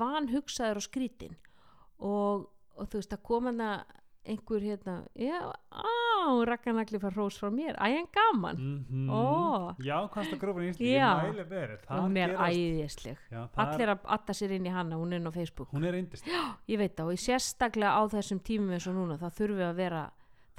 vanhugsaður 0.00 0.80
og 0.80 0.86
skrítin 0.86 1.38
og, 2.00 2.46
og 2.76 2.88
þú 2.90 3.00
veist, 3.00 3.10
það 3.14 3.22
kom 3.28 3.44
hann 3.50 3.60
að 3.60 3.96
einhver 4.30 4.60
hérna, 4.60 4.94
já, 5.16 5.38
á, 5.72 5.88
rakkanagli 6.44 6.98
fær 7.00 7.14
hrós 7.16 7.38
frá 7.40 7.48
mér, 7.50 7.72
æ, 7.80 7.86
en 8.02 8.08
gaman 8.12 8.58
Mhm. 8.60 9.08
Ó. 9.08 9.72
já, 9.80 9.96
hvast 10.12 10.34
að 10.34 10.38
grúfin 10.42 10.66
í 10.66 10.70
Íslandi 10.74 10.90
Já. 10.92 11.06
það 11.88 12.18
er 12.20 12.34
æðisleg 12.36 13.16
já, 13.32 13.40
það 13.48 13.62
allir 13.64 13.88
að 13.94 14.04
atta 14.04 14.32
sér 14.36 14.52
inn 14.58 14.66
í 14.68 14.70
hana, 14.74 14.96
hún 15.00 15.12
er 15.12 15.16
inn 15.22 15.26
á 15.26 15.32
Facebook 15.32 15.70
hún 15.72 15.84
er 15.88 15.94
indist 15.96 16.26
ég 16.68 16.78
veit 16.78 16.94
það 16.96 17.06
og 17.08 17.12
ég 17.16 17.24
sérstaklega 17.24 17.96
á 17.96 18.02
þessum 18.12 18.40
tímum 18.44 18.70
eins 18.76 18.86
og 18.86 18.94
núna, 18.94 19.16
það 19.18 19.34
þurfi 19.40 19.64
að 19.70 19.74
vera 19.80 20.02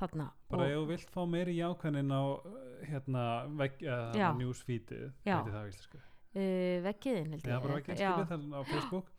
þarna 0.02 0.28
bara 0.50 0.66
ef 0.66 0.76
þú 0.82 0.88
vilt 0.90 1.10
fá 1.14 1.22
meiri 1.30 1.56
jákvæðin 1.62 2.12
á 2.18 2.22
uh, 2.26 2.42
hérna, 2.90 3.24
Já. 4.18 4.32
uh, 4.32 4.38
newsfeedið 4.42 5.12
Já. 5.24 5.38
það 5.46 5.70
uh, 6.34 6.82
veggiðin 6.90 7.38
já, 7.38 7.54
ég 7.54 7.62
bara 7.62 7.78
veggiðin 7.78 8.02
skilið 8.02 8.32
þannig 8.34 8.58
á 8.58 8.62
Facebook 8.74 9.12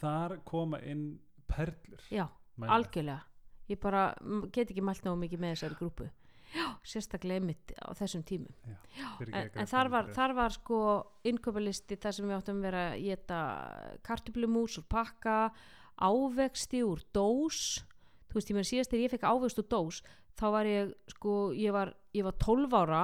þar 0.00 0.38
koma 0.48 0.80
inn 0.80 1.18
perlur. 1.50 2.04
Já, 2.12 2.26
mæli. 2.56 2.70
algjörlega. 2.76 3.22
Ég 3.66 3.80
bara 3.82 4.06
get 4.54 4.70
ekki 4.70 4.84
mælt 4.84 5.02
náðu 5.04 5.18
mikið 5.24 5.42
með 5.42 5.54
þessari 5.56 5.78
grúpu. 5.80 6.10
Já, 6.54 6.66
sérstaklega 6.86 7.40
einmitt 7.40 7.72
á 7.82 7.90
þessum 7.98 8.22
tímum. 8.22 8.54
En, 8.62 9.32
ekki 9.32 9.58
en 9.58 9.64
að 9.64 9.72
þar, 9.72 9.90
var, 9.90 10.12
þar 10.14 10.34
var 10.36 10.54
sko 10.54 10.78
innköpalisti 11.26 11.98
þar 11.98 12.14
sem 12.14 12.28
við 12.28 12.36
áttum 12.36 12.60
að 12.60 12.68
vera 12.68 12.84
að 12.92 13.00
geta 13.02 13.40
kartublumús 14.06 14.78
úr 14.78 14.86
pakka 14.88 15.40
ávexti 15.96 16.84
úr 16.86 17.02
dós. 17.16 17.82
Þú 18.30 18.38
veist, 18.38 18.52
ég 18.52 18.56
meina 18.56 18.70
síðast 18.70 18.94
þegar 18.94 19.04
ég 19.04 19.14
fekk 19.16 19.26
ávegst 19.26 19.60
úr 19.62 19.68
dós 19.74 20.00
þá 20.36 20.46
var 20.52 20.68
ég 20.68 20.92
sko, 21.14 21.36
ég 21.56 21.74
var, 21.74 21.92
ég 22.16 22.26
var 22.26 22.36
12 22.42 22.76
ára 22.76 23.02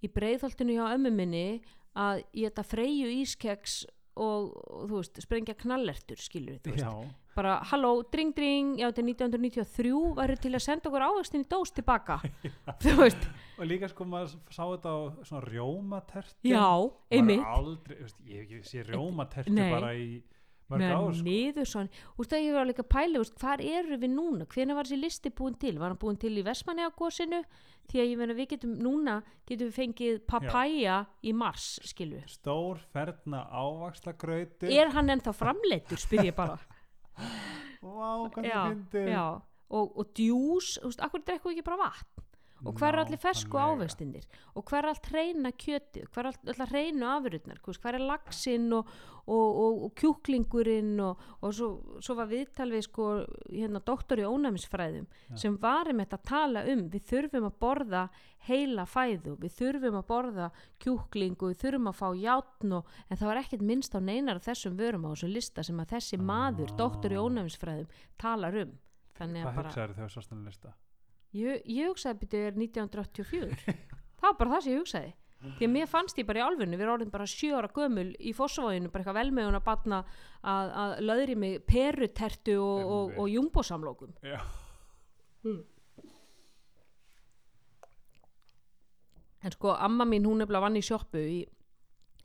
í 0.00 0.08
breiðholtinu 0.12 0.78
hjá 0.78 0.86
ömmu 0.94 1.12
minni 1.12 1.60
að 1.98 2.22
ég 2.32 2.50
þetta 2.50 2.66
freyju 2.66 3.10
ískeks 3.20 3.82
og, 4.20 4.52
og 4.70 4.86
þú 4.90 5.00
veist, 5.00 5.20
sprengja 5.24 5.56
knallertur 5.58 6.20
skilur 6.20 6.58
þú 6.64 6.74
veist, 6.74 6.84
já, 6.84 7.30
bara 7.36 7.54
halló, 7.70 7.92
dring 8.12 8.34
dring, 8.36 8.74
já 8.80 8.88
þetta 8.90 9.02
er 9.02 9.08
1993 9.08 9.92
væri 10.18 10.36
til 10.44 10.52
að 10.58 10.64
senda 10.66 10.90
okkur 10.90 11.06
ávextin 11.06 11.44
í 11.46 11.48
dós 11.50 11.72
tilbaka? 11.76 12.18
Þú 12.84 12.96
veist, 13.00 13.28
og 13.56 13.70
líka 13.70 13.88
sko 13.92 14.08
maður 14.08 14.34
sá 14.52 14.62
þetta 14.64 14.92
á 14.92 14.98
svona 15.30 15.44
rjómatertu 15.46 16.52
já, 16.52 16.66
einmitt. 17.16 17.46
aldrei, 17.46 18.00
veist, 18.02 18.20
ég 18.28 18.44
ekki 18.44 18.62
sé 18.68 18.84
rjómatertu 18.88 19.56
Nei. 19.56 19.70
bara 19.72 19.94
í 19.96 20.10
mörg 20.70 20.82
með 20.82 20.94
ár 20.94 21.16
sko. 21.16 21.24
niður 21.26 21.68
svona 21.68 21.90
þú 21.96 22.22
veist 22.22 22.36
að 22.36 22.44
ég 22.44 22.56
var 22.56 22.68
líka 22.68 22.84
að 22.84 22.90
pæla, 22.94 23.24
hvað 23.42 23.64
eru 23.70 23.98
við 24.04 24.14
núna? 24.14 24.46
Hvenær 24.54 24.78
var 24.78 24.88
þessi 24.88 25.00
listi 25.00 25.32
búin 25.40 25.58
til, 25.60 25.74
var 25.80 25.92
hann 25.92 26.00
búin 26.00 26.20
til 26.20 26.32
í 26.32 26.44
Vestmanniagosinu, 26.46 27.42
því 27.90 28.02
að 28.02 28.10
ég 28.10 28.20
meina 28.20 28.38
við 28.38 28.48
getum 28.54 28.76
núna, 28.84 29.16
getum 29.48 29.70
við 29.70 29.76
fengið 29.80 30.22
papaya 30.30 31.00
í 31.26 31.34
mars, 31.36 31.68
skilu 31.90 32.22
stór 32.30 32.80
ferna 32.94 33.44
ávaksla 33.50 34.14
gröyti 34.20 34.70
er 34.76 34.94
hann 34.94 35.10
ennþá 35.10 35.34
framleittur, 35.36 36.00
spyr 36.00 36.30
ég 36.30 36.38
bara. 36.38 36.58
Vá, 37.80 38.28
hvað 38.30 38.50
það 38.92 39.06
já, 39.08 39.26
og, 39.72 39.94
og 39.96 40.10
djús, 40.14 40.74
þú 40.78 40.90
veist, 40.90 41.04
akkur 41.06 41.24
drekku 41.24 41.54
ekki 41.54 41.66
bara 41.66 41.88
vatn 41.88 42.19
og 42.64 42.76
hver 42.76 42.94
er 42.94 43.02
allir 43.04 43.20
fersku 43.20 43.58
ávextinir 43.60 44.26
og 44.54 44.64
hver 44.68 44.84
er 44.84 44.90
allt 44.92 45.08
reyna 45.14 45.52
kjötið 45.52 46.08
hver 46.12 46.26
er 46.26 46.30
allt, 46.32 46.50
allt 46.52 46.72
reynu 46.74 47.06
afurðnar 47.08 47.60
hver 47.64 47.96
er 47.96 48.04
laxinn 48.04 48.66
og, 48.76 48.90
og, 49.26 49.60
og, 49.64 49.84
og 49.86 49.94
kjúklingurinn 50.00 51.00
og, 51.04 51.22
og 51.40 51.54
svo, 51.56 51.70
svo 52.02 52.16
var 52.18 52.28
viðtal 52.30 52.70
við 52.72 52.84
sko 52.88 53.06
hérna 53.48 53.80
doktor 53.86 54.20
í 54.20 54.26
ónæmisfræðum 54.28 55.06
Já. 55.06 55.36
sem 55.44 55.56
var 55.62 55.90
um 55.92 56.02
þetta 56.02 56.20
að 56.20 56.28
tala 56.32 56.64
um 56.74 56.84
við 56.92 57.06
þurfum 57.12 57.48
að 57.48 57.56
borða 57.64 58.04
heila 58.48 58.86
fæðu 58.88 59.36
við 59.40 59.56
þurfum 59.58 59.98
að 60.00 60.06
borða 60.10 60.50
kjúklingu 60.82 61.50
við 61.52 61.62
þurfum 61.64 61.90
að 61.92 61.98
fá 62.00 62.08
játn 62.16 62.76
og, 62.80 62.92
en 63.08 63.20
það 63.20 63.32
var 63.32 63.42
ekkert 63.44 63.66
minnst 63.72 63.96
á 63.96 64.00
neinar 64.00 64.40
af 64.40 64.46
þessum 64.48 64.76
vörum 64.80 65.08
á 65.08 65.12
þessum 65.12 65.34
lista 65.34 65.64
sem 65.66 65.80
að 65.80 65.96
þessi 65.96 66.20
maður, 66.20 66.76
doktor 66.76 67.12
í 67.12 67.18
Ah. 67.20 67.24
ónæmisfræðum 67.24 67.90
talar 68.20 68.62
um 68.64 68.78
Hvað 69.20 69.58
hugsaður 69.58 69.92
þegar 69.98 70.12
sást 70.14 70.30
hann 70.32 70.46
lista? 70.48 70.70
Ég, 71.36 71.62
ég 71.64 71.88
hugsaði 71.90 72.24
byrju 72.24 72.46
er 72.48 72.56
1984 72.58 73.74
það 74.20 74.28
var 74.28 74.38
bara 74.38 74.54
það 74.54 74.62
sem 74.64 74.72
ég 74.72 74.80
hugsaði. 74.84 75.12
Því 75.40 75.64
að 75.64 75.72
mér 75.72 75.86
fannst 75.88 76.18
ég 76.20 76.26
bara 76.28 76.40
í 76.42 76.42
álfunni 76.44 76.76
við 76.76 76.84
erum 76.84 76.94
orðin 76.98 77.12
bara 77.14 77.26
sjö 77.30 77.54
ára 77.56 77.70
gömul 77.72 78.10
í 78.20 78.34
fósfóinu 78.36 78.90
bara 78.92 79.00
eitthvað 79.00 79.18
velmegun 79.22 79.56
að 79.56 79.64
batna 79.64 80.00
að, 80.44 80.72
að 80.82 80.90
löðri 81.08 81.36
mig 81.40 81.62
perutertu 81.64 82.58
og, 82.60 82.90
og, 82.96 83.14
og 83.22 83.30
jumbosamlokum. 83.32 84.12
Já. 84.20 84.42
en 89.42 89.54
sko 89.54 89.72
amma 89.72 90.04
mín 90.04 90.26
hún 90.28 90.42
nefnilega 90.42 90.66
vann 90.66 90.76
í 90.76 90.84
sjoppu 90.84 91.20
í, 91.20 91.38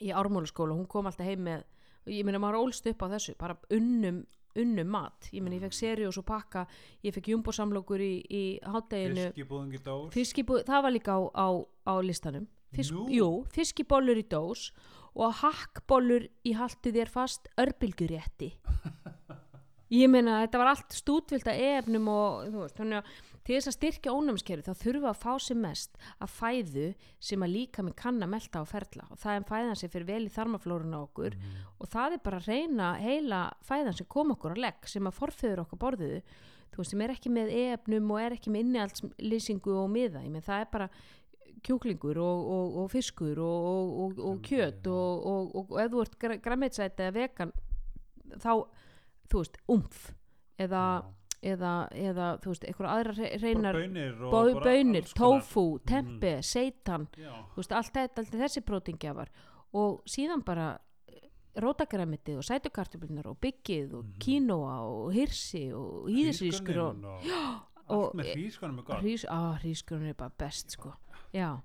í 0.03 0.11
ármólaskóla 0.11 0.75
hún 0.75 0.87
kom 0.91 1.07
alltaf 1.07 1.27
heim 1.27 1.45
með 1.47 1.63
ég 2.11 2.25
meina 2.27 2.41
maður 2.41 2.65
ólst 2.65 2.87
upp 2.91 3.05
á 3.07 3.13
þessu 3.15 3.35
bara 3.39 3.57
unnum, 3.73 4.25
unnum 4.61 4.91
mat 4.95 5.29
ég 5.31 5.43
meina 5.43 5.57
ég 5.59 5.65
fekk 5.65 5.77
seriós 5.77 6.19
og 6.21 6.25
pakka 6.27 6.65
ég 7.05 7.15
fekk 7.15 7.31
jumbosamlokur 7.33 8.01
í, 8.01 8.13
í 8.25 8.43
hátteginu 8.63 9.29
Fiskibúðingi 9.29 9.81
dós. 9.85 10.11
Fiskibú, 10.15 10.59
það 10.67 10.85
var 10.87 10.95
líka 10.95 11.17
á, 11.17 11.21
á, 11.35 11.47
á 11.91 11.93
listanum 12.05 12.47
Fisk, 12.75 12.95
Nú? 12.95 13.05
Jú, 13.13 13.29
fiskibollur 13.55 14.19
í 14.19 14.25
dós 14.27 14.69
og 15.15 15.37
hakkbollur 15.39 16.27
í 16.43 16.55
haltu 16.57 16.91
þér 16.95 17.11
fast 17.11 17.47
örbylgjurétti 17.61 18.51
ég 20.01 20.11
meina 20.11 20.41
þetta 20.43 20.61
var 20.61 20.73
allt 20.73 20.97
stútvilt 20.97 21.47
að 21.47 21.63
efnum 21.69 22.09
og 22.11 22.49
þú 22.49 22.65
veist, 22.65 22.77
þannig 22.79 23.01
að 23.01 23.34
til 23.45 23.55
þess 23.59 23.69
að 23.69 23.75
styrkja 23.77 24.13
ónæmiskerfi 24.17 24.65
þá 24.65 24.73
við 24.83 25.05
að 25.11 25.19
fá 25.21 25.33
sem 25.39 25.59
mest 25.61 25.97
að 26.19 26.31
fæðu 26.33 26.85
sem 27.19 27.43
að 27.45 27.53
líka 27.53 27.83
með 27.85 27.95
kann 28.01 28.17
að 28.25 28.31
melta 28.33 28.61
á 28.61 28.65
ferla. 28.65 29.05
Og 29.11 29.17
það 29.21 29.35
er 29.37 29.45
fæðan 29.51 29.77
sem 29.79 29.89
fyrir 29.93 30.07
vel 30.09 30.25
í 30.25 30.33
þarmaflórun 30.33 30.97
á 30.97 30.99
okkur 31.05 31.35
Mhm. 31.35 31.55
og 31.79 31.87
það 31.93 32.13
er 32.13 32.23
bara 32.25 32.39
að 32.39 32.47
reyna 32.49 32.87
heila 32.99 33.41
fæðan 33.63 33.93
sem 33.97 34.07
kom 34.09 34.31
okkur 34.33 34.57
á 34.57 34.63
legg 34.65 34.87
sem 34.89 35.03
að 35.05 35.17
forföður 35.19 35.61
okkar 35.65 35.77
borðuðu. 35.85 36.21
Þú 36.73 36.77
veist, 36.81 36.89
sem 36.91 37.01
er 37.01 37.09
ekki 37.13 37.29
með 37.31 37.53
efnum 37.55 38.11
og 38.11 38.19
er 38.19 38.31
ekki 38.35 38.49
með 38.51 38.65
innihaldslýsingu 38.65 39.77
og 39.83 39.89
miða, 39.93 40.23
ég 40.25 40.31
menn 40.33 40.41
það 40.43 40.59
er 40.65 40.71
bara 40.73 40.89
kjúklingur 41.63 42.17
og, 42.17 42.49
og, 42.51 42.77
og 42.81 42.89
fiskur 42.91 43.37
og, 43.39 43.67
og, 43.69 43.93
og, 43.99 44.19
og 44.19 44.35
Sem- 44.35 44.43
kjöt 44.49 44.87
og, 44.91 45.25
og, 45.25 45.55
og, 45.55 45.71
og 45.71 45.79
ef 45.81 45.91
þú 45.93 46.01
ert 46.01 46.41
græmmeitsæti 46.43 47.05
eða 47.05 47.13
vegan 47.15 47.51
þá, 48.41 48.51
þú 49.31 49.39
veist, 49.39 49.57
umf 49.71 50.01
eða, 50.59 50.81
eða, 51.43 51.87
eða 51.91 52.39
þú 52.41 52.47
veist, 52.53 52.63
eitthvað 52.63 52.93
aðra 52.95 53.29
reynar 53.41 53.75
bönir 53.75 54.21
og 54.21 54.31
bó- 54.33 54.53
bara 54.53 54.65
bönir, 54.65 55.13
tofu, 55.13 55.79
tempe, 55.85 56.41
seitan 56.41 57.07
Já. 57.17 57.31
þú 57.53 57.55
veist, 57.61 57.71
allt 57.71 57.93
þetta, 57.93 58.17
allt 58.23 58.31
þessi 58.31 58.61
prótingjafar 58.65 59.29
og 59.73 60.01
síðan 60.05 60.43
bara 60.45 60.77
rótagræmitið 61.55 62.37
og 62.41 62.43
sætukartöflunar 62.43 63.27
og 63.31 63.37
byggið 63.39 63.93
og 63.93 64.03
Mhm. 64.05 64.17
kínoa 64.19 64.79
og 64.83 65.13
hirsi 65.13 65.71
og 65.73 66.09
hýðisrískur 66.09 66.77
og 66.77 66.95
og 67.87 68.03
allt 68.05 68.15
með 68.15 68.35
hrískonum 68.35 68.79
er 68.79 68.83
gott. 68.83 69.01
hrís, 69.03 69.25
á, 69.29 69.57
hrískurinn 69.61 70.09
er 70.09 70.13
bara 70.15 70.31
best 70.37 70.71
sko. 70.71 70.93
Já. 71.33 71.61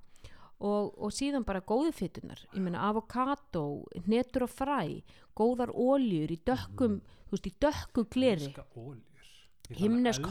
Og, 0.61 0.95
og 1.03 1.11
síðan 1.11 1.45
bara 1.45 1.61
góðu 1.63 1.91
fytunar 1.93 2.39
ég 2.55 2.61
meina 2.61 2.79
avokado, 2.91 3.85
hnetur 4.07 4.43
og 4.43 4.51
fræ 4.51 5.03
góðar 5.35 5.71
óljur 5.75 6.31
í 6.31 6.39
dökkum 6.45 7.01
þú 7.01 7.33
veist, 7.33 7.47
í 7.47 7.55
dökku 7.59 8.05
gleri 8.11 8.53
Himnesk 9.79 10.21
óljur. 10.21 10.31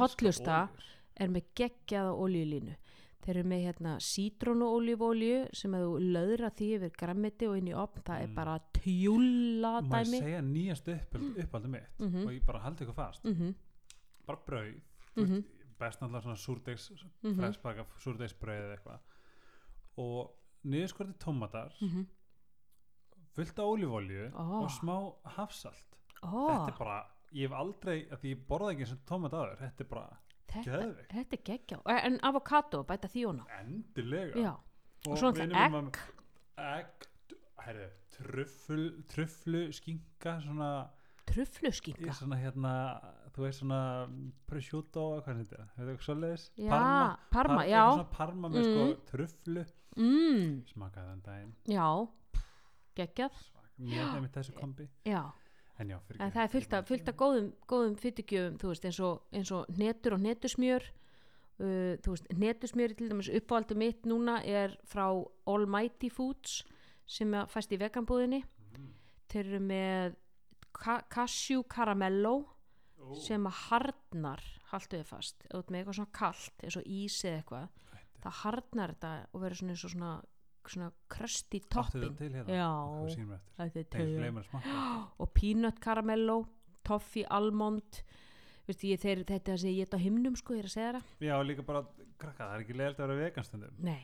er 1.15 1.28
með 1.30 1.43
geggjaða 1.56 2.13
oljulínu 2.13 2.75
þeir 3.23 3.36
eru 3.38 3.43
með 3.49 3.63
hérna 3.65 3.99
sítrónuolífólju 3.99 5.49
sem 5.54 5.71
að 5.75 5.84
þú 5.86 6.12
löðra 6.15 6.49
því 6.56 6.67
yfir 6.78 6.91
grammiti 6.97 7.47
og 7.47 7.58
inn 7.58 7.67
í 7.67 7.73
opn, 7.75 8.02
það 8.02 8.21
er 8.23 8.28
Mm. 8.28 8.36
bara 8.36 8.60
tjúla 8.73 9.82
Má 9.82 9.99
ég 9.99 10.06
dæmi 10.06 10.19
segja 10.19 10.41
nýjast 10.41 10.88
upp, 10.88 11.13
uppáldi 11.38 11.67
mitt 11.69 11.99
Mhm. 11.99 12.25
og 12.25 12.32
ég 12.32 12.45
bara 12.45 12.60
haldi 12.60 12.86
ykkur 12.86 12.95
fast. 12.95 13.23
mhm, 13.25 13.54
Bara 14.25 14.39
brauð. 14.47 14.82
mhm, 15.17 15.43
Best 15.80 15.99
náttúrulega 16.02 16.21
svona 16.23 16.36
súrdegs, 16.38 16.91
Mhm. 17.23 17.36
freshbaka 17.39 17.86
súrdegsbrauð 17.99 18.62
eða 18.63 18.78
eitthvað. 18.78 18.99
Og 19.97 20.32
niðurskorti 20.65 21.13
tómatar, 21.19 21.71
mhm. 21.82 22.06
fullt 23.36 23.60
af 23.60 23.65
ólífólju 23.65 24.32
Ó. 24.34 24.63
og 24.63 24.69
smá 24.69 25.13
hafsalt. 25.25 25.86
Ó, 26.23 26.49
Þetta 26.49 26.67
er 26.73 26.78
bara, 26.78 27.04
ég 27.34 27.48
hef 27.50 27.52
aldrei, 27.60 28.08
að 28.10 28.20
því 28.24 28.34
ég 28.36 28.48
borða 28.48 28.72
ekki 28.74 28.88
og 28.94 29.06
tómat 29.06 29.34
aður, 29.34 29.58
þetta 29.60 29.84
er 29.86 29.89
bara 29.89 30.18
þetta, 30.50 30.63
geðveikt. 30.65 31.12
þetta 31.13 31.38
er 31.38 31.44
geggjá 31.52 31.80
en 32.06 32.20
avokado, 32.24 32.84
bæta 32.84 33.08
því 33.08 33.26
hona 33.28 33.46
endilega. 33.60 34.36
já, 34.36 34.54
og 35.08 35.18
svo 35.18 35.32
vinur 35.32 35.54
náttúrulega 35.54 35.70
minn 35.72 35.92
var- 35.92 36.80
egg 36.80 37.08
herru, 37.65 37.89
trufflu, 38.10 39.04
trufflu 39.08 39.62
skinka 39.74 40.39
svona, 40.42 40.89
trufluskinka 41.30 42.12
svona 42.18 42.36
hérna 42.42 42.74
þú 43.36 43.44
veist 43.46 43.60
svona 43.62 43.82
prosciutto 44.50 45.04
hvað 45.22 45.44
þetta? 45.44 45.60
Er, 45.60 45.68
hefur 45.78 45.92
eitthvað 45.94 46.08
svoleiðis? 46.08 46.46
Já, 46.58 46.70
parma, 46.70 47.20
parma, 47.32 47.56
Par- 47.62 47.68
já. 47.70 47.84
svona 47.94 48.10
parma 48.12 48.50
með 48.50 48.63
Mm. 48.65 48.74
sko 48.74 49.12
trufflu 49.12 49.65
mm, 49.96 50.65
smakaði 50.74 51.08
þann 51.12 51.22
daginn. 51.24 51.54
Já, 51.68 52.08
geggjað. 52.96 53.32
Mér 53.80 54.10
hefði 54.13 54.30
þessu 54.36 54.54
kombi. 54.60 54.89
Já, 55.06 55.22
en 55.80 55.94
já, 55.94 56.00
en 56.20 56.32
það 56.36 56.42
er 56.44 56.52
fullt 56.54 56.74
af, 56.76 56.88
fullt 56.89 57.12
af 57.12 57.18
góðum, 57.20 57.50
góðum 57.70 57.96
fytugjöfum, 58.00 58.58
veist, 58.63 58.88
eins 58.89 59.00
og, 59.04 59.22
eins 59.36 59.52
og 59.56 59.70
netur 59.80 60.18
og 60.18 60.24
netusmjör 60.24 60.86
uh, 61.63 61.96
veist, 62.06 62.30
netusmjör 62.36 62.96
til 63.00 63.10
dæmis 63.12 63.32
uppáhaldi 63.39 63.78
mitt 63.80 64.08
núna 64.10 64.39
er 64.44 64.76
frá 64.89 65.08
Almighty 65.48 66.12
Foods 66.12 66.63
sem 67.10 67.34
fæst 67.50 67.72
í 67.74 67.80
veganbúðinni. 67.82 68.44
Mm. 68.78 68.89
þeir 69.32 69.46
eru 69.46 69.60
með 69.65 70.18
ka 70.76 71.00
cashew 71.10 71.63
caramello 71.65 72.44
sem 73.18 73.46
að 73.48 73.62
harnar 73.70 74.44
haltu 74.70 75.00
þið 75.00 75.08
fast, 75.08 75.46
ert 75.50 75.72
með 75.72 75.80
eitthvað 75.80 75.98
svona 75.98 76.18
kalt 76.20 76.65
eins 76.65 76.78
og 76.78 76.86
ís 76.86 77.15
eða 77.26 77.39
eitthvað 77.39 77.70
það 78.24 78.38
harnar 78.44 78.94
þetta 78.94 79.12
og 79.32 79.44
verður 79.44 79.60
svona 79.62 79.74
eins 79.74 79.86
og 79.86 79.94
svona, 79.94 80.12
svona 80.67 80.91
krösti 81.12 81.62
topping. 81.72 82.15
þetta 82.19 82.39
hérna? 82.39 82.58
Já. 82.60 82.69
Það 83.58 83.78
er 83.80 84.48
smakka 84.48 84.80
og 85.17 85.32
peanut 85.34 85.80
caramello 85.80 86.39
toffee 86.86 87.26
almond. 87.30 88.02
Veistu, 88.67 88.89
ég, 88.91 89.02
þeir, 89.02 89.24
þetta 89.26 89.52
er 89.52 89.56
það 89.56 89.62
sem 89.63 89.72
ég 89.72 89.86
get 89.86 89.95
á 89.98 90.00
himnum 90.04 90.36
sko, 90.38 90.54
ég 90.54 90.63
er 90.63 90.69
að 90.69 90.76
segja 90.76 90.91
það. 90.98 91.13
Já, 91.26 91.36
líka 91.41 91.65
bara, 91.65 91.82
krakka, 92.22 92.43
það 92.43 92.54
er 92.54 92.65
ekki 92.65 92.76
leiðilegt 92.76 93.00
að 93.00 93.08
vera 93.08 93.24
veganstundum 93.24 93.80
nei, 93.88 94.04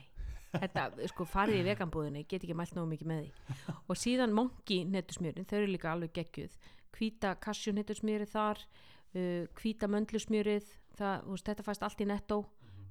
þetta, 0.56 0.86
sko, 1.12 1.26
farið 1.30 1.60
í 1.60 1.66
veganbúðinni 1.68 2.24
get 2.26 2.42
ekki 2.42 2.56
mælt 2.58 2.74
nógu 2.74 2.90
mikið 2.90 3.12
með 3.12 3.22
því. 3.22 3.54
Og 3.90 4.00
síðan 4.00 4.34
monki 4.34 4.80
netusmjörin, 4.90 5.46
þau 5.46 5.56
eru 5.60 5.70
líka 5.70 5.92
alveg 5.92 6.16
geggjuð. 6.18 6.58
Hvíta 6.96 7.36
kassu 7.46 7.76
netusmjörið 7.76 8.32
þar 8.32 8.64
uh, 8.66 9.46
hvíta 9.60 9.90
möndlusmjörið 9.92 10.74
þetta 10.96 11.64
fæst 11.64 11.84
allt 11.84 12.00
í 12.00 12.08
nettó 12.08 12.42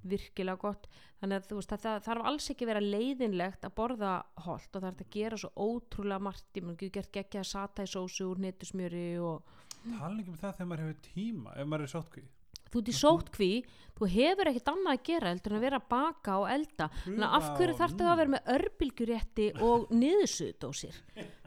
virkilega 0.04 0.60
gott. 0.62 0.88
Þannig 1.22 1.40
að 1.40 1.50
þú 1.50 1.60
veist, 1.60 1.72
það, 1.72 1.84
það 1.86 2.06
þarf 2.08 2.30
alls 2.32 2.50
ekki 2.52 2.66
að 2.66 2.72
vera 2.72 2.86
leiðinlegt 2.86 3.68
að 3.68 3.76
borða 3.80 4.14
holt 4.46 4.70
og 4.70 4.86
það 4.86 4.90
er 4.92 5.06
að 5.06 5.12
gera 5.16 5.42
svo 5.42 5.52
ótrúlega 5.56 6.26
margt. 6.28 6.50
Ég 6.54 6.66
mun 6.66 6.76
ekki 6.76 6.92
gert 6.98 7.12
geggja 7.16 7.46
satæsósu 7.48 8.30
úr 8.30 8.42
netusmjöri 8.46 9.08
og 9.24 9.54
tala 9.86 10.20
ekki 10.20 10.34
um 10.34 10.40
það 10.42 10.58
þegar 10.58 10.72
maður 10.72 10.86
hefur 10.86 11.04
tíma 11.12 11.56
ef 11.56 11.70
maður 11.70 11.86
er 11.86 11.94
sótkví 11.94 12.28
þú 12.76 12.82
ert 12.82 12.90
í 12.90 12.96
sótkví, 12.98 13.50
þú 13.96 14.08
hefur 14.12 14.50
ekkert 14.50 14.70
annað 14.74 14.98
að 14.98 15.04
gera 15.08 15.32
heldur 15.32 15.54
en 15.54 15.58
að 15.60 15.66
vera 15.66 15.78
að 15.80 15.86
baka 15.94 16.38
og 16.42 16.50
elda. 16.52 16.88
Þannig 17.06 17.26
að 17.28 17.36
af 17.38 17.46
hverju 17.56 17.76
þarftu 17.80 18.02
það 18.02 18.12
að 18.12 18.20
vera 18.20 18.34
með 18.34 18.50
örbylgjurétti 18.56 19.46
og 19.64 19.86
niðursuðdósir 20.02 20.98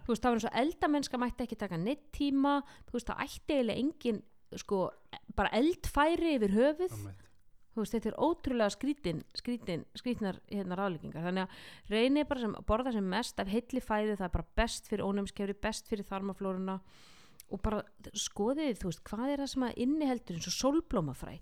þú 0.08 0.14
veist 0.14 0.24
það 0.24 0.30
var 0.30 0.38
eins 0.38 0.48
og 0.48 0.58
eldamennska 0.62 1.18
mætti 1.20 1.44
ekki 1.44 1.56
taka 1.60 1.76
neitt 1.76 2.06
tíma. 2.16 2.54
Þú 2.88 2.96
veist 2.96 3.10
það 3.10 3.24
ætti 3.26 3.56
eiginlega 3.58 3.82
engin 3.82 4.20
sko 4.56 4.78
bara 5.36 5.52
eldfæri 5.58 6.30
yfir 6.38 6.54
höfuð 6.56 6.94
veist 7.84 7.94
þetta 7.96 8.10
er 8.12 8.18
ótrúlega 8.22 8.70
skrítin, 8.74 9.20
skrítin 9.36 9.84
skrítnar 9.98 10.40
hérna 10.50 10.78
ráðlíkingar 10.78 11.26
þannig 11.28 11.44
að 11.44 11.92
reynið 11.94 12.28
bara 12.28 12.44
sem 12.44 12.56
borða 12.68 12.92
sem 12.92 13.10
mest 13.10 13.40
af 13.40 13.52
heilli 13.52 13.80
fæðu 13.84 14.16
það 14.16 14.26
er 14.28 14.34
bara 14.38 14.48
best 14.62 14.88
fyrir 14.90 15.04
ónæmiskefri 15.08 15.56
best 15.62 15.88
fyrir 15.88 16.08
þarmaflóruna. 16.08 16.80
Og 17.48 17.62
bara 17.64 17.82
skoðið 18.12 18.80
þú 18.82 18.90
veist 18.90 19.04
hvað 19.08 19.30
er 19.32 19.40
það 19.44 19.52
sem 19.54 19.62
að 19.68 19.78
inniheldur 19.84 20.36
eins 20.36 20.48
og 20.50 20.56
sólblómafræ? 20.58 21.38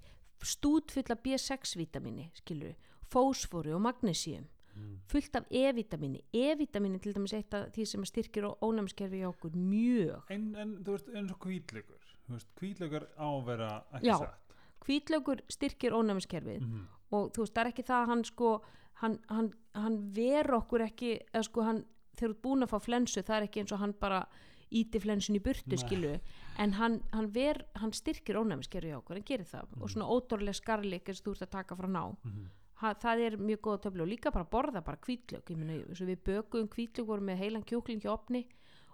Stút 0.46 0.92
full 0.94 1.10
af 1.10 1.22
B6 1.24 1.76
vitamini 1.80 2.28
skilur 2.36 2.76
fósfóru 3.10 3.74
og 3.74 3.82
magnesíum 3.88 4.46
Mm. 4.76 4.98
fullt 5.08 5.36
af 5.36 5.44
E-vitamini 5.50 6.20
E-vitamini 6.34 6.98
til 7.00 7.14
dæmis 7.16 7.32
eitt 7.32 7.54
af 7.54 7.70
því 7.72 7.84
sem 7.88 8.04
styrkir 8.04 8.44
ónæmiskerfi 8.60 9.22
hjá 9.22 9.30
okkur 9.30 9.54
mjög. 9.56 10.26
En, 10.30 10.50
en 10.56 10.74
þú 10.84 10.96
veist 10.96 11.08
eins 11.16 11.32
og 11.32 11.38
kvítlaugur 11.40 12.02
þú 12.26 12.34
veist, 12.34 12.50
kvítlaugur 12.60 13.06
á 13.16 13.24
að 13.24 13.46
vera 13.46 13.70
ekki 13.96 14.10
Já. 14.10 14.18
satt 14.18 14.45
hvítlaugur 14.86 15.40
styrkir 15.50 15.92
ónæmiskerfið 15.92 16.60
Mhm. 16.62 16.86
og 17.12 17.32
þú 17.32 17.38
veist, 17.44 17.54
það 17.54 17.64
er 17.66 17.72
ekki 17.72 17.84
það 17.86 18.02
að 18.02 18.06
hann 18.08 18.24
sko 18.24 18.62
hann, 19.02 19.18
hann, 19.28 19.52
hann 19.74 20.12
ver 20.14 20.44
okkur 20.56 20.80
ekki 20.80 21.20
eða 21.34 21.44
sko 21.44 21.62
hann, 21.62 21.84
þegar 22.16 22.30
þú 22.30 22.34
ert 22.34 22.42
búin 22.42 22.62
að 22.64 22.70
fá 22.72 22.78
flensu 22.80 23.22
það 23.22 23.36
er 23.36 23.46
ekki 23.48 23.60
eins 23.60 23.72
og 23.72 23.78
hann 23.78 23.92
bara 24.00 24.26
íti 24.72 24.98
flensun 25.00 25.36
í 25.36 25.40
burtu 25.42 25.68
Nei. 25.68 25.76
skilu 25.78 26.20
en 26.58 26.72
hann, 26.72 27.02
hann, 27.12 27.28
ver, 27.30 27.64
hann 27.76 27.92
styrkir 27.92 28.34
ónæmiskerfið 28.40 28.90
hjá 28.90 28.96
okkur, 28.98 29.14
hann 29.16 29.22
gerir 29.28 29.44
það 29.46 29.66
og 29.80 29.88
svona 29.90 30.08
ódórlega 30.08 30.54
skarlik 30.54 31.04
eins 31.08 31.20
og 31.20 31.26
þú 31.26 31.30
ert 31.36 31.42
að 31.46 31.50
taka 31.50 31.76
frá 31.76 31.86
ná 31.88 32.16
Mhm. 32.24 32.46
ha, 32.76 32.94
það 32.94 33.20
er 33.26 33.36
mjög 33.36 33.60
góða 33.60 33.80
töflu 33.82 34.02
og 34.02 34.08
líka 34.08 34.32
bara 34.32 34.44
borða 34.44 34.82
bara 34.84 34.96
hvítlaug 34.96 35.44
ég 35.50 35.56
meina, 35.56 35.72
eins 35.84 36.00
og 36.00 36.08
við 36.08 36.18
bökum 36.24 36.68
hvítlaug 36.68 37.06
vorum 37.06 37.26
með 37.26 37.38
heilan 37.38 37.64
kjúkling 37.64 38.00
í 38.02 38.08
opni 38.10 38.46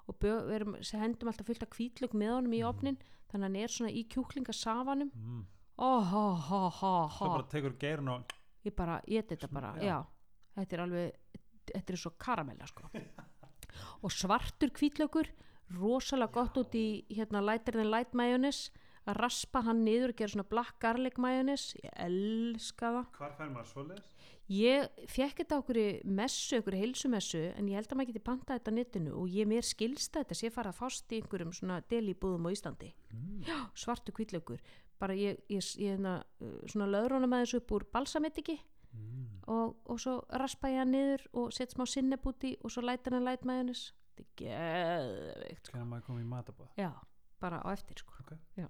og 0.09 0.19
bö, 0.19 0.43
við 0.47 0.53
erum, 0.61 0.75
hendum 1.01 1.29
alltaf 1.29 1.47
fullt 1.47 1.63
af 1.63 1.71
hvítlaug 1.71 2.13
með 2.13 2.35
honum 2.35 2.53
í 2.53 2.63
opnin 2.63 2.99
þannig 3.31 3.35
að 3.35 3.43
hann 3.43 3.57
er 3.57 3.69
svona 3.69 3.91
í 3.93 4.05
kjúklingasafanum 4.09 5.11
Mm. 5.15 5.45
Oh, 5.83 6.13
ha, 6.13 6.61
ha, 6.71 6.93
Svo 7.17 7.29
ha 7.29 7.33
bara 7.37 7.49
tekur 7.51 7.77
geirinn 7.81 8.13
og 8.13 8.35
ég 8.67 8.75
bara, 8.77 9.01
ég 9.11 9.27
þetta 9.29 9.51
bara, 9.53 9.73
já. 9.83 9.99
þetta 10.59 10.77
er 10.77 10.85
alveg 10.87 11.41
þetta 11.73 11.95
er 11.95 12.03
svo 12.03 12.15
karamella 12.21 12.69
sko. 12.71 12.91
Og 14.05 14.13
svartur 14.13 14.73
hvítlaugur 14.77 15.31
rosalega 15.79 16.35
gott 16.35 16.59
út 16.61 16.75
í 16.77 17.05
hérna 17.11 17.41
lighter 17.45 17.79
than 17.79 17.91
light 17.91 18.13
majónis 18.19 18.67
að 19.09 19.19
raspa 19.19 19.63
hann 19.67 19.83
niður 19.87 20.13
og 20.13 20.19
gera 20.21 20.35
svona 20.35 20.51
black 20.51 20.77
garlic 20.83 21.19
majónis 21.19 21.73
ég 21.81 21.95
elska 22.05 22.93
það. 22.99 23.07
Hvar 23.19 23.39
fær 23.39 23.55
maður 23.55 23.71
svoleiðis? 23.73 24.13
ég 24.53 25.07
fekk 25.11 25.43
þetta 25.43 25.59
okkur 25.61 25.79
í 25.79 25.87
messu, 26.19 26.59
okkur 26.61 26.77
í 26.77 26.81
heilsumessu 26.83 27.43
en 27.57 27.69
ég 27.71 27.79
held 27.79 27.93
að 27.93 27.99
maður 27.99 28.11
geti 28.11 28.25
pantað 28.27 28.59
þetta 28.59 28.75
á 28.75 28.79
netinu 28.79 29.15
og 29.21 29.33
ég 29.33 29.49
mér 29.49 29.67
skilsta 29.67 30.23
þetta 30.23 30.39
sé 30.39 30.51
fara 30.53 30.73
að 30.73 30.81
fást 30.81 31.13
í 31.13 31.21
einhverjum 31.21 31.53
svona 31.57 31.79
delibúðum 31.91 32.49
á 32.51 32.55
Íslandi. 32.55 32.91
Mm. 33.13 33.43
já, 33.47 33.59
svartu 33.79 34.15
hvítlaugur 34.17 34.61
bara 35.03 35.17
ég, 35.19 35.43
ég, 35.51 35.65
ég 35.83 35.97
hérna, 35.97 36.21
uh, 36.41 36.61
svona 36.71 36.91
löðrónum 36.95 37.33
með 37.33 37.47
þessu 37.47 37.63
upp 37.63 37.75
úr 37.79 37.89
balsametiki 37.93 38.61
Mm. 38.93 39.41
og, 39.49 39.77
og 39.89 40.01
svo 40.01 40.19
raspa 40.37 40.69
ég 40.69 40.83
hann 40.83 40.93
niður 40.93 41.23
og 41.41 41.53
set 41.57 41.73
smá 41.73 41.87
sinneb 41.89 42.27
út 42.29 42.45
í 42.45 42.53
og 42.61 42.73
svo 42.75 42.83
læta 42.85 43.09
hann 43.09 43.25
læt 43.25 43.47
majónis 43.49 43.87
þetta 44.19 44.25
er 44.25 44.27
geðveikt 44.43 45.65
sko. 45.71 45.77
Hvernig 45.79 45.89
maður 45.89 46.05
komið 46.09 46.25
í 46.27 46.29
matabóð 46.29 46.75
já, 46.77 46.91
bara 47.41 47.63
á 47.65 47.69
eftir 47.73 48.03
sko. 48.03 48.19
Ok. 48.21 48.35
já 48.61 48.69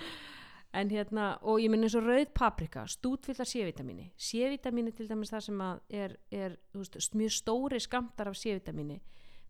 en 0.78 0.92
hérna, 0.94 1.26
og 1.42 1.58
ég 1.58 1.72
minn 1.72 1.82
eins 1.82 1.96
og 1.98 2.06
rauð 2.06 2.30
paprika 2.36 2.86
stútfyllar 2.86 3.50
C-vitamíni 3.50 4.12
C-vitamíni 4.14 4.94
til 4.94 5.08
dæmis 5.10 5.34
það 5.34 5.46
sem 5.48 5.64
að 5.66 5.82
er, 6.04 6.16
er 6.30 6.56
veist, 6.76 7.18
mjög 7.18 7.34
stóri 7.40 7.82
skamtar 7.82 8.30
af 8.30 8.38
C-vitamíni 8.38 9.00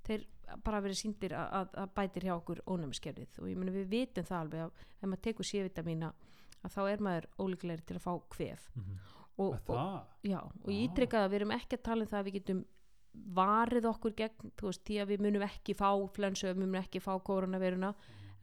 þeir 0.09 0.25
bara 0.65 0.81
verið 0.85 1.01
síndir 1.01 1.35
að, 1.37 1.47
að, 1.61 1.71
að 1.83 1.95
bætir 1.99 2.27
hjá 2.27 2.35
okkur 2.35 2.61
ónæmiskerfið. 2.67 3.39
Og 3.43 3.51
ég 3.51 3.61
minn 3.61 3.73
við 3.75 3.89
vitum 3.91 4.27
það 4.29 4.43
alveg 4.45 4.65
að 4.65 4.85
ef 4.91 5.07
maður 5.07 5.23
tekur 5.27 5.49
C-vitamína 5.51 6.11
að 6.61 6.75
þá 6.75 6.81
er 6.91 7.05
maður 7.07 7.29
ólíklegri 7.41 7.87
til 7.89 7.97
að 7.99 8.05
fá 8.05 8.13
kvef. 8.35 8.69
Og, 9.41 9.55
Er 9.55 9.57
og, 9.57 9.71
Það? 9.71 9.99
Já, 10.29 10.41
og 10.45 10.71
ég 10.75 10.83
ítrykka 10.89 11.25
að 11.25 11.31
við 11.33 11.41
erum 11.41 11.55
ekki 11.57 11.79
að 11.79 11.85
tala 11.89 12.05
um 12.05 12.11
það 12.11 12.21
að 12.21 12.29
við 12.29 12.39
getum 12.39 12.65
varið 13.41 13.87
okkur 13.91 14.17
gegn, 14.19 14.51
veist, 14.63 14.83
því 14.87 14.99
að 15.03 15.13
við 15.13 15.23
munum 15.27 15.45
ekki 15.47 15.75
fá 15.75 15.89
flensu, 16.15 16.49
við 16.51 16.61
munum 16.61 16.81
ekki 16.81 17.03
fá 17.03 17.13
koronaviruna, 17.27 17.95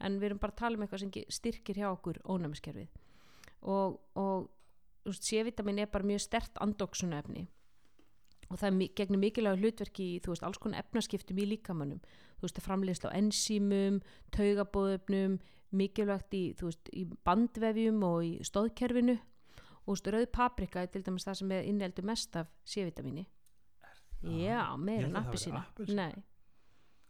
en 0.04 0.18
við 0.18 0.30
erum 0.30 0.40
bara 0.42 0.54
að 0.54 0.60
tala 0.62 0.78
um 0.78 0.84
eitthvað 0.84 1.04
sem 1.04 1.12
styrkir 1.38 1.80
hjá 1.80 1.88
okkur 1.90 2.18
ónæmiskerfið. 2.28 2.90
Og, 3.68 3.96
og 4.18 4.50
C-vitamin 5.08 5.80
er 5.82 5.88
bara 5.90 6.06
mjög 6.06 6.20
stert 6.26 6.60
andoksunefni 6.62 7.46
og 8.48 8.60
það 8.60 8.82
gegnum 8.96 9.22
mikilvæg 9.22 9.62
hlutverki 9.62 10.08
í, 10.16 10.20
veist, 10.24 10.44
alls 10.46 10.60
konar 10.62 10.84
efnaskiptum 10.84 11.38
í 11.38 11.46
líkamannum 11.52 12.00
þú 12.38 12.46
veist, 12.46 12.60
framleiðslu 12.64 13.12
á 13.12 13.18
ensímum 13.18 14.00
taugabóðöfnum 14.36 15.38
mikilvægt 15.76 16.36
í, 16.36 16.44
veist, 16.60 16.88
í 16.96 17.04
bandvefjum 17.28 18.00
og 18.08 18.22
í 18.24 18.32
stóðkerfinu 18.48 19.18
og 19.18 19.90
þú 19.90 19.96
veist, 19.96 20.12
rauð 20.14 20.30
paprika 20.32 20.84
er 20.84 20.92
til 20.92 21.04
dæmis 21.04 21.28
það 21.28 21.42
sem 21.42 21.52
er 21.58 21.68
inneldu 21.68 22.06
mest 22.08 22.40
af 22.40 22.48
C-vitamini 22.64 23.28
já, 24.22 24.64
meira 24.76 25.06
en 25.06 25.14
að 25.14 25.20
það 25.20 25.28
appi 25.28 25.40
sína 25.42 25.60
væri 25.60 25.68
appelsína. 25.68 26.08
nei, 26.08 26.24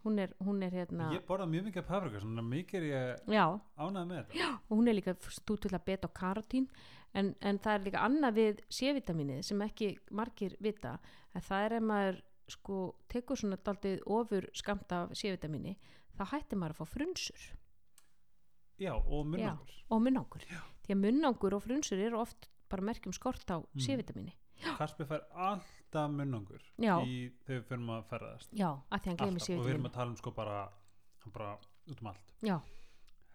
hún 0.04 0.18
er, 0.24 0.34
hún 0.44 0.62
er 0.66 0.74
hérna 0.74 1.08
Ég 1.14 1.24
borða 1.28 1.48
mjög 1.48 1.68
mikið 1.70 1.88
paprika 1.88 2.22
svona 2.22 2.44
mikið 2.44 2.78
er 2.80 2.88
ég 2.88 3.34
já, 3.38 3.44
ánægð 3.78 4.10
með 4.10 4.20
þetta. 4.20 4.52
Og 4.68 4.74
hún 4.76 4.90
er 4.90 4.98
líka 4.98 5.14
stútvill 5.38 5.78
að 5.78 5.86
beta 5.86 6.10
og 6.10 6.14
karotín 6.18 6.68
en, 7.14 7.34
en 7.40 7.58
það 7.58 7.74
er 7.74 7.84
líka 7.86 8.02
annað 8.04 8.34
við 8.38 8.60
C-vitaminið 8.70 9.42
sem 9.48 9.62
ekki 9.62 9.92
margir 10.10 10.56
vita 10.60 10.98
að 11.34 11.46
það 11.48 11.64
er 11.68 11.76
ef 11.78 11.82
maður 11.82 12.20
sko 12.48 12.76
tekur 13.12 13.36
svona 13.36 13.58
daldið 13.64 14.02
ofur 14.06 14.48
skamt 14.56 14.92
af 14.92 15.12
C-vitamini 15.12 15.76
þá 16.18 16.24
hættir 16.32 16.58
maður 16.58 16.74
að 16.74 16.80
fá 16.80 16.86
frunsur. 16.96 17.48
Já, 18.78 18.92
og 18.94 19.26
munnangur. 19.26 19.74
og 19.90 20.02
munnangur. 20.02 20.44
Því 20.86 20.94
að 20.94 21.00
munnangur 21.02 21.54
og 21.56 21.62
frunsur 21.64 21.98
eru 21.98 22.20
oft 22.20 22.48
bara 22.70 22.82
merkjum 22.82 23.12
skort 23.12 23.48
á 23.50 23.58
Mm. 23.58 23.80
C-vitamini 23.80 24.34
Kaspi 24.78 25.04
fær 25.06 25.22
alltaf 25.34 26.10
munnangur 26.10 26.62
Já. 26.82 26.98
í, 27.06 27.30
þegar 27.46 27.60
við 27.60 27.66
fyrir 27.68 27.90
að 27.94 28.04
ferðast. 28.10 28.50
Já, 28.52 28.70
að 28.90 29.00
því 29.02 29.06
hann 29.10 29.16
gleymir 29.20 29.40
alltaf, 29.40 29.58
og 29.58 29.64
við 29.66 29.74
erum 29.74 29.86
að 29.86 29.92
tala 29.94 30.10
um 30.10 30.16
sko 30.16 30.30
bara, 30.34 30.56
bara 31.32 31.58
út 31.88 32.02
um 32.02 32.08
allt. 32.10 32.32
Já, 32.42 32.56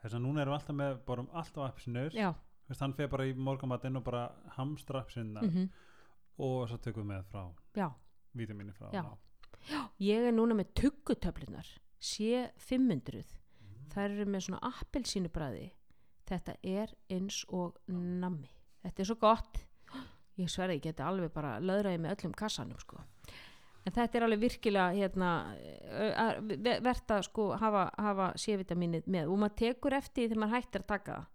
þess 0.02 0.14
að 0.18 0.24
núna 0.26 0.42
erum 0.44 0.54
við 0.54 0.60
alltaf 0.60 0.76
með, 0.76 0.98
borum 1.08 1.30
alltaf 1.32 1.64
appsinur 1.70 2.12
já, 2.18 2.34
hann 2.82 2.94
fer 2.94 3.08
bara 3.08 3.26
í 3.30 3.34
morgamatinn 3.36 3.98
og 3.98 4.04
bara 4.04 4.32
hamstra 4.58 5.02
appsinna 5.02 5.42
mm 5.42 5.70
og 6.42 6.64
svo 6.68 6.78
tökum 6.82 7.04
við 7.06 7.12
með 7.12 7.26
frá 7.30 7.44
já. 7.78 7.92
vítamini 8.34 8.72
frá 8.74 8.88
Já. 8.92 9.04
Ná. 9.06 9.82
ég 10.02 10.24
er 10.28 10.32
núna 10.34 10.56
með 10.58 10.72
tuggutöflunar 10.74 11.68
C500 12.02 13.24
þær 13.94 14.10
eru 14.16 14.26
með 14.34 14.42
svona 14.48 14.60
appelsínubræði 14.72 15.68
þetta 16.26 16.56
er 16.64 16.90
eins 17.12 17.44
og 17.54 17.78
nammi. 17.94 18.50
Þetta 18.82 19.02
er 19.04 19.06
svo 19.06 19.16
gott. 19.22 19.60
Ég 20.40 20.50
sverði, 20.50 20.80
ég 20.80 20.86
geti 20.88 21.04
alveg 21.06 21.30
bara 21.36 21.60
löðraði 21.62 22.00
með 22.02 22.16
öllum 22.16 22.34
kassanum 22.34 22.80
sko. 22.82 22.98
En 23.86 23.92
þetta 23.94 24.18
er 24.18 24.26
alveg 24.26 24.40
virkilega 24.40 24.96
hérna, 24.98 25.30
ö- 25.92 26.16
að- 26.18 27.24
sko 27.30 27.52
hafa, 27.60 27.92
hafa 28.00 28.32
C-vitaminið 28.40 29.06
með. 29.06 29.28
Og 29.30 29.38
maður 29.38 29.56
tekur 29.62 29.94
eftir 29.94 30.24
því 30.26 30.30
þegar 30.34 30.42
maður 30.48 30.56
hættir 30.58 30.82
að 30.82 30.88
taka 30.88 31.14
það 31.20 31.28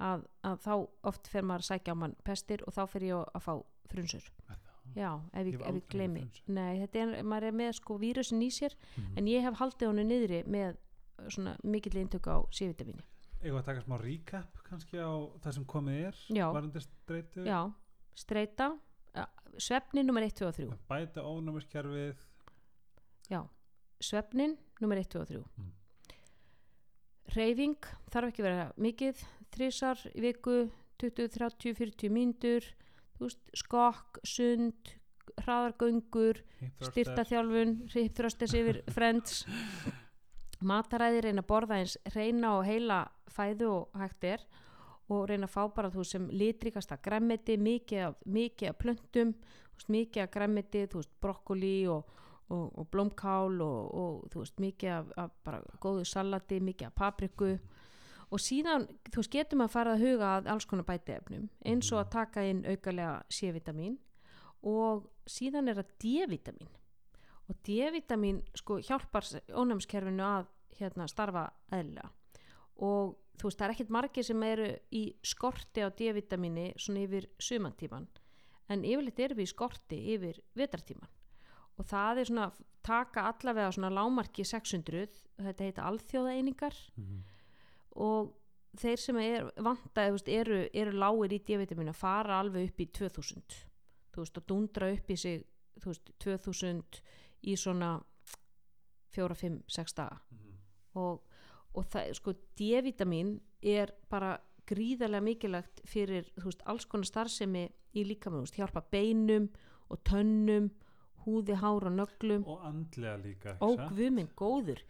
að, 0.00 0.24
að 0.44 0.58
þá 0.64 0.72
oft 1.04 1.28
fer 1.28 1.42
maður 1.42 1.62
að 1.64 1.68
sækja 1.70 1.92
á 1.94 1.96
mann 1.96 2.16
pestir 2.24 2.62
og 2.66 2.74
þá 2.74 2.82
fer 2.90 3.02
ég 3.02 3.14
að 3.34 3.42
fá 3.44 3.54
frunsur 3.90 4.24
já, 4.94 5.10
ef 5.32 5.46
Ég 5.46 5.54
ég, 5.54 5.60
frunsu. 5.88 6.42
nei, 6.48 6.78
þetta 6.82 6.98
er, 7.02 7.22
maður 7.24 7.46
er 7.48 7.52
með 7.52 7.72
sko 7.78 7.98
vírusin 7.98 8.42
í 8.42 8.50
sér 8.52 8.74
Mhm. 8.96 9.18
en 9.18 9.24
ég 9.26 9.42
hef 9.42 9.54
haldið 9.58 9.88
honum 9.88 10.08
niðri 10.08 10.42
með 10.46 10.76
uh, 11.18 11.28
svona 11.30 11.56
mikill 11.64 11.96
eintöku 12.02 12.30
á 12.30 12.38
C-vitamini 12.50 13.02
Eigum 13.44 13.58
við 13.58 13.62
að 13.62 13.64
taka 13.64 13.80
smá 13.84 13.96
recap 14.00 14.58
kannski 14.64 14.96
á 14.98 15.10
það 15.44 15.52
sem 15.54 15.64
komið 15.64 16.04
er 16.08 16.14
Já. 16.32 16.46
varandi 16.52 16.80
streitu 16.80 17.44
já, 17.44 17.72
streita 18.14 18.70
uh, 19.14 19.26
svefnin 19.58 20.06
nummer 20.06 20.22
1, 20.22 20.32
2 20.40 20.46
og 20.48 20.54
3 20.54 20.78
bæta 20.88 21.20
ónæmiskerfið 21.22 22.16
já, 23.30 23.40
svefnin 24.00 24.56
nummer 24.80 24.96
1, 24.98 25.08
2 25.08 25.20
og 25.20 25.28
3 25.28 25.44
Mm. 25.58 25.72
reyfing 27.34 27.76
þarf 28.12 28.28
ekki 28.30 28.42
að 28.42 28.48
vera 28.48 28.64
mikið 28.84 29.22
þrísar 29.54 30.00
í 30.14 30.24
viku 30.24 30.58
20, 31.02 31.30
30, 31.36 31.74
40 31.78 32.12
mínútur 32.12 32.66
þú 33.18 33.28
veist, 33.28 33.42
skokk, 33.56 34.20
sund 34.26 34.94
hraðargöngur 35.40 36.40
styrta 36.84 37.24
þjálfun, 37.26 37.76
hipþröstes 37.92 38.54
yfir 38.54 38.82
friends. 38.94 39.44
Mataræði 40.64 41.24
reyna 41.26 41.42
að 41.42 41.50
borða 41.50 41.80
eins 41.80 41.96
reyna 42.14 42.54
og 42.58 42.66
heila 42.68 43.00
fæðu 43.34 43.70
og 43.72 43.98
hægt 43.98 44.26
er 44.28 44.44
og 45.12 45.26
reyna 45.28 45.48
að 45.48 45.52
fá 45.52 45.62
bara 45.74 45.90
þú 45.92 46.04
sem 46.08 46.28
litrikasta 46.32 46.96
græmmiti 47.04 47.58
mikið 47.60 48.06
af, 48.06 48.20
mikið 48.24 48.70
af 48.70 48.78
plöntum 48.80 49.32
þú 49.34 49.74
veist, 49.76 49.90
mikið 49.92 50.22
af 50.22 50.30
veist, 50.94 51.12
brokkoli 51.20 51.76
og, 51.90 52.14
og, 52.48 52.78
og 52.78 52.88
blómkál 52.90 53.60
og, 53.60 53.94
og 53.94 54.30
þú 54.32 54.44
veist, 54.44 54.60
mikið 54.62 54.94
af, 54.94 55.12
af 55.18 55.34
bara 55.44 55.60
góðu 55.82 56.06
salati, 56.08 56.60
mikið 56.60 56.88
af 56.88 56.94
papriku 56.94 57.50
og 58.30 58.40
síðan, 58.40 58.86
þú 59.10 59.20
veist, 59.20 59.32
getum 59.32 59.64
að 59.64 59.74
fara 59.74 59.94
að 59.94 60.04
huga 60.06 60.30
að 60.38 60.48
alls 60.54 60.66
konar 60.68 60.86
bætiefnum 60.88 61.48
eins 61.64 61.90
og 61.92 62.00
að 62.02 62.12
taka 62.14 62.44
inn 62.48 62.64
aukalega 62.64 63.22
C-vitamin 63.28 63.98
og 64.64 65.08
síðan 65.28 65.68
er 65.68 65.80
það 65.80 65.92
D-vitamin 66.04 66.72
og 67.48 67.58
D-vitamin 67.66 68.40
sko 68.56 68.78
hjálpar 68.80 69.26
ónæmiskerfinu 69.52 70.24
að 70.24 70.48
hérna 70.78 71.06
starfa 71.10 71.50
eðlilega. 71.70 72.08
Og 72.82 73.14
þú 73.38 73.48
veist 73.48 73.60
það 73.60 73.66
er 73.66 73.74
ekkert 73.74 73.94
margir 73.94 74.26
sem 74.26 74.46
eru 74.46 74.68
í 74.94 75.04
skorti 75.26 75.84
á 75.84 75.88
D-vitamini 75.92 76.70
svona 76.80 77.04
yfir 77.04 77.28
sumantíman 77.38 78.08
en 78.72 78.86
yfirleitt 78.86 79.20
erum 79.20 79.38
við 79.38 79.50
í 79.50 79.52
skorti 79.52 80.00
yfir 80.14 80.40
vetartíman 80.56 81.12
og 81.74 81.88
það 81.90 82.20
er 82.20 82.30
svona 82.30 82.48
taka 82.84 83.26
allavega 83.30 83.72
svona 83.74 83.90
lámarki 83.92 84.44
600 84.46 85.06
þetta 85.42 85.66
heita 85.66 85.86
alþjóðaeiningar. 85.90 86.76
Mhm. 86.96 87.22
Og 87.94 88.32
þeir 88.78 89.00
sem 89.00 89.18
er 89.22 89.50
veist, 89.94 90.28
eru, 90.28 90.64
eru 90.72 90.94
lágir 90.98 91.36
í 91.36 91.42
D-vitaminu 91.46 91.92
að 91.92 92.00
fara 92.00 92.40
alveg 92.40 92.70
upp 92.70 92.80
í 92.82 92.88
2000 92.98 93.58
þú 94.14 94.22
veist 94.22 94.40
og 94.40 94.48
dundra 94.50 94.90
upp 94.94 95.10
í 95.10 95.18
sig 95.18 95.44
veist 95.84 96.10
2000 96.22 97.00
í 97.44 97.56
svona 97.60 97.96
4, 99.14 99.34
5, 99.38 99.60
6 99.70 99.94
daga. 99.94 100.18
Mhm. 100.30 100.56
og, 100.94 101.22
og 101.74 101.86
það, 101.90 102.14
sko 102.18 102.34
D-vitamin 102.58 103.36
er 103.62 103.92
bara 104.10 104.38
gríðarlega 104.66 105.22
mikilvægt 105.22 105.82
fyrir 105.88 106.30
veist, 106.40 106.62
alls 106.66 106.86
konar 106.86 107.08
starfsemi 107.08 107.68
í 107.94 108.04
líkamann, 108.06 108.46
hjálpa 108.46 108.82
beinum 108.90 109.50
og 109.90 110.00
tönnum, 110.08 110.70
húði, 111.24 111.56
hár 111.60 111.86
og 111.88 111.94
nöglum. 111.98 112.46
Og 112.46 112.64
andlega 112.66 113.16
líka 113.20 113.56
og 113.60 113.80
guðminn 113.92 114.30
góður 114.36 114.82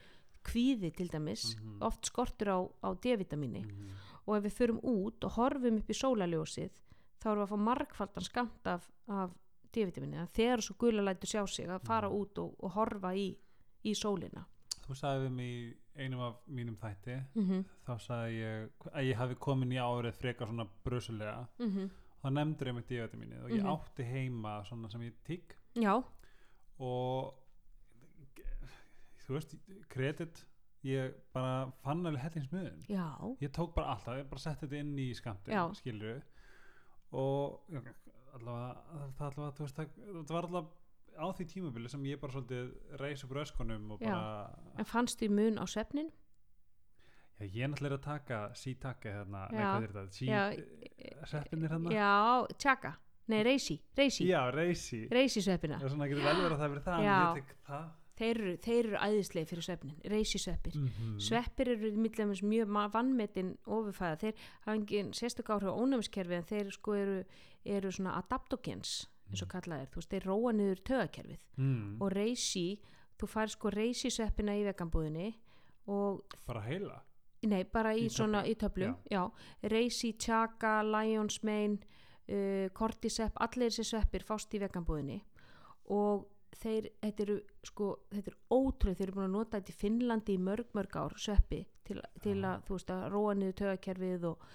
kvíði 0.44 0.92
til 0.96 1.08
dæmis, 1.08 1.56
Mhm. 1.56 1.82
oft 1.82 2.06
skortur 2.06 2.48
á, 2.48 2.58
á 2.84 2.88
D-vitamini 3.00 3.64
Mhm. 3.64 3.90
og 4.26 4.36
ef 4.36 4.44
við 4.44 4.54
förum 4.58 4.80
út 4.82 5.24
og 5.24 5.30
horfum 5.32 5.76
upp 5.78 5.88
í 5.88 5.94
sólaljósið 5.94 6.70
þá 7.20 7.26
erum 7.30 7.38
við 7.42 7.48
að 7.48 7.52
fá 7.52 7.58
margfaldan 7.64 8.24
skamt 8.24 8.66
af, 8.66 8.90
af 9.08 9.30
D-vitamini, 9.72 10.28
þegar 10.32 10.60
svo 10.62 10.74
gula 10.78 11.02
lætur 11.02 11.26
sjá 11.28 11.46
sig 11.48 11.66
að 11.66 11.82
fara 11.82 12.08
Mhm. 12.08 12.16
út 12.20 12.38
og, 12.38 12.54
og 12.62 12.70
horfa 12.72 13.14
í, 13.14 13.36
í 13.84 13.92
sólina 13.94 14.44
þú 14.86 14.94
sagði 14.94 15.26
við 15.26 15.32
mig 15.32 15.46
í 15.46 15.74
einum 15.96 16.20
af 16.20 16.34
mínum 16.48 16.76
þætti 16.76 17.24
mm 17.34 17.42
-hmm. 17.48 17.64
þá 17.86 17.98
sagði 17.98 18.32
ég 18.42 18.70
að 18.92 19.04
ég 19.10 19.16
hafi 19.16 19.34
komin 19.34 19.70
í 19.72 19.76
árið 19.80 20.12
frekar 20.14 20.46
svona 20.48 20.68
brusulega 20.84 21.46
Mm 21.58 21.90
þá 22.24 22.30
nefndur 22.32 22.66
ég 22.68 22.74
með 22.74 22.86
D-vitamini 22.86 23.42
og 23.44 23.50
ég 23.50 23.62
Mhm. 23.62 23.66
átti 23.66 24.02
heima 24.04 24.64
svona 24.64 24.90
sem 24.90 25.00
ég 25.02 25.12
tigg 25.24 25.54
já, 25.76 26.02
og 26.80 27.34
þú 29.26 29.38
veist, 29.38 29.56
kredit 29.92 30.44
ég 30.84 31.14
bara 31.32 31.70
fann 31.84 32.04
alveg 32.04 32.22
hellingsmiðun 32.26 32.82
já, 32.92 33.06
ég 33.40 33.52
tók 33.56 33.74
bara 33.76 33.94
alltaf, 33.94 34.18
ég 34.20 34.26
bara 34.30 34.42
setti 34.44 34.66
þetta 34.66 34.80
inn 34.84 34.96
í 35.00 35.10
skamtin 35.16 35.54
Já. 35.56 35.62
skilur 35.78 36.20
og 37.14 37.70
já, 37.72 37.80
allavega, 38.36 38.98
það 39.16 39.28
allavega 39.30 39.54
þú 39.58 39.64
veist, 39.64 39.78
það, 39.78 39.94
það 40.18 40.34
var 40.36 40.48
allavega 40.50 40.82
á 41.14 41.26
því 41.38 41.46
tímabili 41.52 41.92
sem 41.92 42.04
ég 42.10 42.20
bara 42.20 42.34
svolítið 42.34 43.00
reis 43.00 43.24
upp 43.24 43.32
röskunum 43.38 43.94
og 43.94 44.04
Já. 44.04 44.10
bara 44.10 44.76
en 44.82 44.90
fannst 44.90 45.22
því 45.22 45.30
mun 45.38 45.62
á 45.62 45.64
svefnin 45.70 46.10
já, 47.38 47.46
ég 47.48 47.60
er 47.64 47.72
náttúrulega 47.72 48.00
að 48.00 48.06
taka 48.10 48.42
sítakki 48.58 49.14
hérna, 49.14 49.46
nei 49.54 49.62
Já. 49.62 49.66
hvað 49.70 49.88
er 49.88 49.96
þetta, 49.96 50.18
sí, 50.18 50.28
Já. 50.28 50.42
sveppinir 51.32 51.72
hérna? 51.72 51.96
Já, 51.96 52.12
tjaka, 52.60 52.96
nei, 53.32 53.40
reysi 53.46 53.80
reysi, 53.96 54.28
já 54.28 54.42
reysi 54.52 55.06
reysi 55.08 55.40
það 55.48 55.78
er 55.80 55.92
svona 55.94 56.10
getur 56.12 56.26
vel 56.28 56.40
verið 56.42 56.58
að 56.58 56.64
það 56.64 56.74
verið 56.76 56.88
það 56.90 56.98
en 56.98 57.08
Já. 57.08 57.20
ég 57.22 57.40
tek 57.40 57.56
það 57.70 57.92
þeir 58.18 58.40
þeir 58.62 58.78
eru 58.88 59.00
æðislega 59.00 59.50
fyrir 59.50 59.66
svefnin 59.66 59.96
reysi 60.12 60.38
sveppir 60.38 60.76
mm 60.78 61.18
sveppir 61.18 61.68
eru 61.74 61.90
mjög 61.96 62.68
ma- 62.68 62.88
vannmetin 62.88 63.56
ofurfæða, 63.66 64.16
þeir 64.16 64.34
hafa 64.66 64.76
engin 64.76 65.12
sérstök 65.12 65.50
áhrif 65.50 65.70
á 65.70 65.78
ónæmiskerfi 65.78 66.34
en 66.34 66.48
þeir 66.48 66.70
sko 66.70 66.94
eru, 66.94 67.24
eru 67.64 67.90
svona 67.92 68.18
adaptogens 68.18 69.08
eins 69.30 69.42
og 69.42 69.48
kallað 69.50 69.84
er, 69.84 69.88
þú 69.90 70.00
veist, 70.00 70.10
þeir 70.12 70.26
róa 70.28 70.52
niður 70.52 70.82
tögakerfið 70.90 71.40
mm. 71.56 71.96
og 72.02 72.12
reysi, 72.12 72.66
þú 73.20 73.30
fær 73.30 73.52
sko 73.54 73.72
reysi 73.74 74.10
sveppina 74.12 74.56
í 74.58 74.64
veganbúðinni 74.66 75.32
og 75.92 76.36
bara 76.46 76.64
heila? 76.68 77.00
Nei, 77.44 77.64
bara 77.68 77.92
í, 77.92 78.06
Í 78.06 78.12
svona 78.12 78.44
í 78.48 78.54
töflum, 78.56 78.94
já, 79.10 79.20
reysi, 79.68 80.14
tjaka, 80.16 80.78
lions 80.82 81.42
mane 81.44 81.76
uh, 82.32 82.70
kortisepp, 82.72 83.36
allir 83.44 83.68
þessi 83.72 83.84
sveppir 83.90 84.24
fást 84.24 84.54
í 84.56 84.62
veganbúðinni 84.62 85.18
og 85.92 86.24
þeir, 86.60 86.88
þetta 87.02 87.22
eru 87.26 87.36
sko, 87.66 87.88
þetta 88.12 88.30
er 88.32 88.36
ótrúið, 88.54 88.96
þeir 88.98 89.06
eru 89.08 89.16
búin 89.18 89.26
að 89.28 89.34
nota 89.36 89.58
þetta 89.60 89.72
í 89.74 89.78
Finnlandi 89.80 90.34
í 90.34 90.38
mörg, 90.38 90.66
mörg 90.74 90.96
ár 91.00 91.14
sveppi 91.18 91.60
til, 91.84 92.00
til 92.22 92.36
að, 92.44 92.62
þú 92.68 92.76
veist, 92.78 92.90
að 92.94 93.06
róa 93.12 93.34
niður 93.34 93.56
tögakerfið 93.62 94.24
og, 94.30 94.46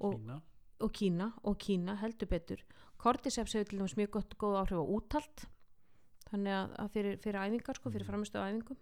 og 0.00 0.06
Og- 0.10 0.16
kína. 0.20 0.40
og 0.80 0.92
Kína 0.92 1.32
og 1.44 1.58
Kína 1.58 1.94
heldur 2.02 2.28
betur. 2.28 2.64
Cordyceps 2.98 3.52
hefur 3.54 3.68
til 3.70 3.78
dæmis 3.78 3.96
mjög 3.96 4.10
gott 4.10 4.36
góð 4.38 4.58
áhrif 4.62 4.80
á 4.80 4.84
úthald 4.96 5.46
þannig 6.30 6.52
að, 6.52 6.76
að 6.82 6.90
fyrir, 6.96 7.18
fyrir 7.22 7.40
æfingar 7.40 7.76
sko, 7.78 7.90
fyrir 7.90 8.04
Mhm. 8.06 8.10
framistu 8.10 8.38
á 8.38 8.48
æfingum. 8.50 8.76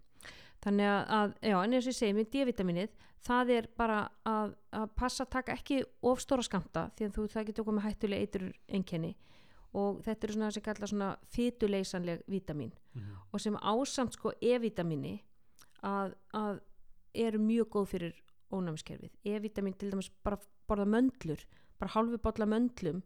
Þannig 0.65 0.87
að, 0.89 1.09
að 1.13 1.35
já, 1.43 1.57
en 1.65 1.73
eins 1.75 1.87
og 1.87 1.93
ég 1.93 1.99
segi 1.99 2.15
með 2.17 2.31
D-vitaminið, 2.33 2.89
það 3.27 3.51
er 3.59 3.67
bara 3.77 3.99
að, 4.25 4.55
að 4.73 4.89
passa 4.97 5.25
að 5.27 5.31
taka 5.31 5.53
ekki 5.53 5.83
ofstóra 6.03 6.43
skamta 6.47 6.91
því 6.97 7.05
að 7.09 7.13
þú 7.19 7.25
það 7.35 7.47
getur 7.51 7.65
komið 7.69 7.85
hættulega 7.85 8.21
eitur 8.25 8.47
einkenni 8.69 9.15
og 9.75 10.03
þetta 10.05 10.27
eru 10.27 10.37
svona 10.37 10.51
sem 10.55 10.63
kalla 10.63 10.87
svona 10.91 11.11
fytuleysanleg 11.35 12.23
vítamin. 12.31 12.73
Mm. 12.95 13.17
og 13.33 13.41
sem 13.41 13.57
ásamt 13.57 14.15
sko 14.15 14.33
E-vitamini 14.41 15.17
að, 15.83 16.15
að 16.33 16.61
eru 17.15 17.39
mjög 17.43 17.69
góð 17.75 17.89
fyrir 17.91 18.15
ónæmiskerfið. 18.55 19.11
E-vitamin 19.27 19.75
til 19.75 19.91
dæmis 19.91 20.11
bara 20.23 20.39
borða 20.69 20.87
möndlur 20.87 21.43
bara 21.79 21.91
hálfu 21.95 22.19
bolla 22.23 22.47
möndlum 22.47 23.03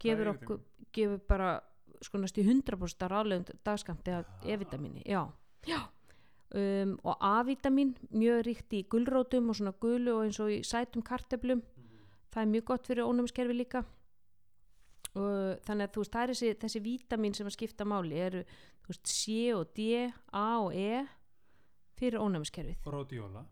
gefur 0.00 0.32
okkur 0.32 0.60
gefur 0.92 1.20
bara 1.28 1.60
sko 2.02 2.18
næstu 2.18 2.42
100% 2.42 3.08
ráðlegum 3.10 3.44
dagskamti 3.64 4.10
af 4.10 4.24
Ah. 4.24 4.48
E-vitamini 4.48 5.02
já, 5.04 5.28
já. 5.66 5.80
Um, 6.54 6.98
og 7.04 7.16
A-vitamin 7.20 7.96
mjög 8.10 8.46
ríkt 8.46 8.72
í 8.72 8.86
gulrótum 8.88 9.50
og 9.50 9.56
svona 9.56 9.72
gulu 9.80 10.14
og 10.16 10.24
eins 10.24 10.40
og 10.40 10.48
í 10.48 10.62
sætum 10.64 11.02
karteblum 11.02 11.62
það 12.32 12.42
er 12.42 12.46
mjög 12.46 12.64
gott 12.64 12.86
fyrir 12.86 13.04
ónæmiskerfi 13.04 13.52
líka 13.52 13.84
og 15.14 15.58
þannig 15.66 15.88
að 15.88 15.92
þú 15.94 16.02
veist 16.04 16.12
það 16.12 16.22
er 16.22 16.28
þessi, 16.34 16.54
þessi 16.62 16.80
vítamin 16.84 17.34
sem 17.34 17.46
að 17.46 17.56
skipta 17.56 17.84
máli 17.84 18.18
eru 18.20 18.44
veist 18.88 19.06
C 19.06 19.52
og 19.54 19.72
D, 19.74 20.10
A 20.32 20.58
og 20.60 20.74
E 20.74 21.06
fyrir 21.98 22.18
ónæmiskerfið. 22.20 22.76
Og 22.86 22.92
ródjóla 22.92 23.44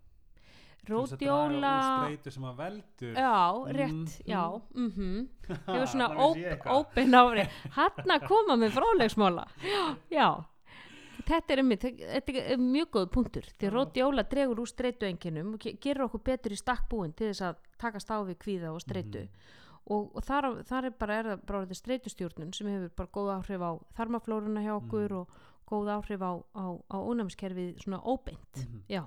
rótjóla 0.86 1.70
streitu 1.82 2.30
sem 2.30 2.44
að 2.46 2.56
veldur. 2.60 3.14
Já, 3.16 3.66
rétt, 3.74 3.90
Mhm. 3.90 4.06
já 4.26 4.62
mm 4.74 4.90
-hmm. 4.90 5.28
ég 5.48 5.78
var 5.78 5.86
svona 5.86 6.08
ópen 6.66 7.14
ári 7.14 7.48
hann 7.70 8.10
að 8.10 8.26
koma 8.28 8.54
með 8.56 8.70
frálegsmála 8.70 9.46
já, 9.62 9.96
já 10.10 10.44
þetta 11.26 11.52
er, 11.52 11.58
einmitt, 11.58 11.80
þetta 11.82 12.32
er 12.52 12.56
mjög 12.56 12.90
góð 12.90 13.06
punktur. 13.10 13.42
Því 13.58 13.70
rótjóla 13.70 14.22
dregur 14.30 14.60
úr 14.60 14.66
streitu 14.68 15.06
enginum 15.06 15.54
og 15.54 15.58
ge- 15.60 15.76
gerir 15.80 16.02
okkur 16.04 16.20
betur 16.22 16.52
í 16.52 16.56
stakkbúin 16.56 17.12
til 17.16 17.28
þess 17.32 17.40
að 17.42 17.56
takast 17.78 18.10
á 18.10 18.22
við 18.22 18.36
kvíða 18.38 18.70
og 18.72 18.80
streitu. 18.80 19.22
Mhm. 19.22 19.28
Og, 19.86 20.16
og 20.16 20.22
þar, 20.26 20.48
þar 20.66 20.84
er 20.88 20.94
bara, 20.98 21.14
er 21.20 21.36
bara 21.46 21.64
þetta 21.66 21.78
streitustjórnun 21.80 22.52
sem 22.56 22.66
hefur 22.72 22.90
bara 22.96 23.12
góð 23.14 23.30
áhrif 23.36 23.62
á 23.62 23.70
þarmaflóruna 23.98 24.62
hjá 24.64 24.74
okkur 24.80 25.10
Mhm. 25.10 25.20
og 25.20 25.28
góð 25.66 25.90
áhrif 25.96 26.20
á, 26.22 26.32
á, 26.54 26.64
á 26.90 26.96
ónæmiskerfið 27.02 27.78
svona 27.82 28.00
óbeint. 28.02 28.56
Mhm. 28.56 28.82
já, 28.88 29.04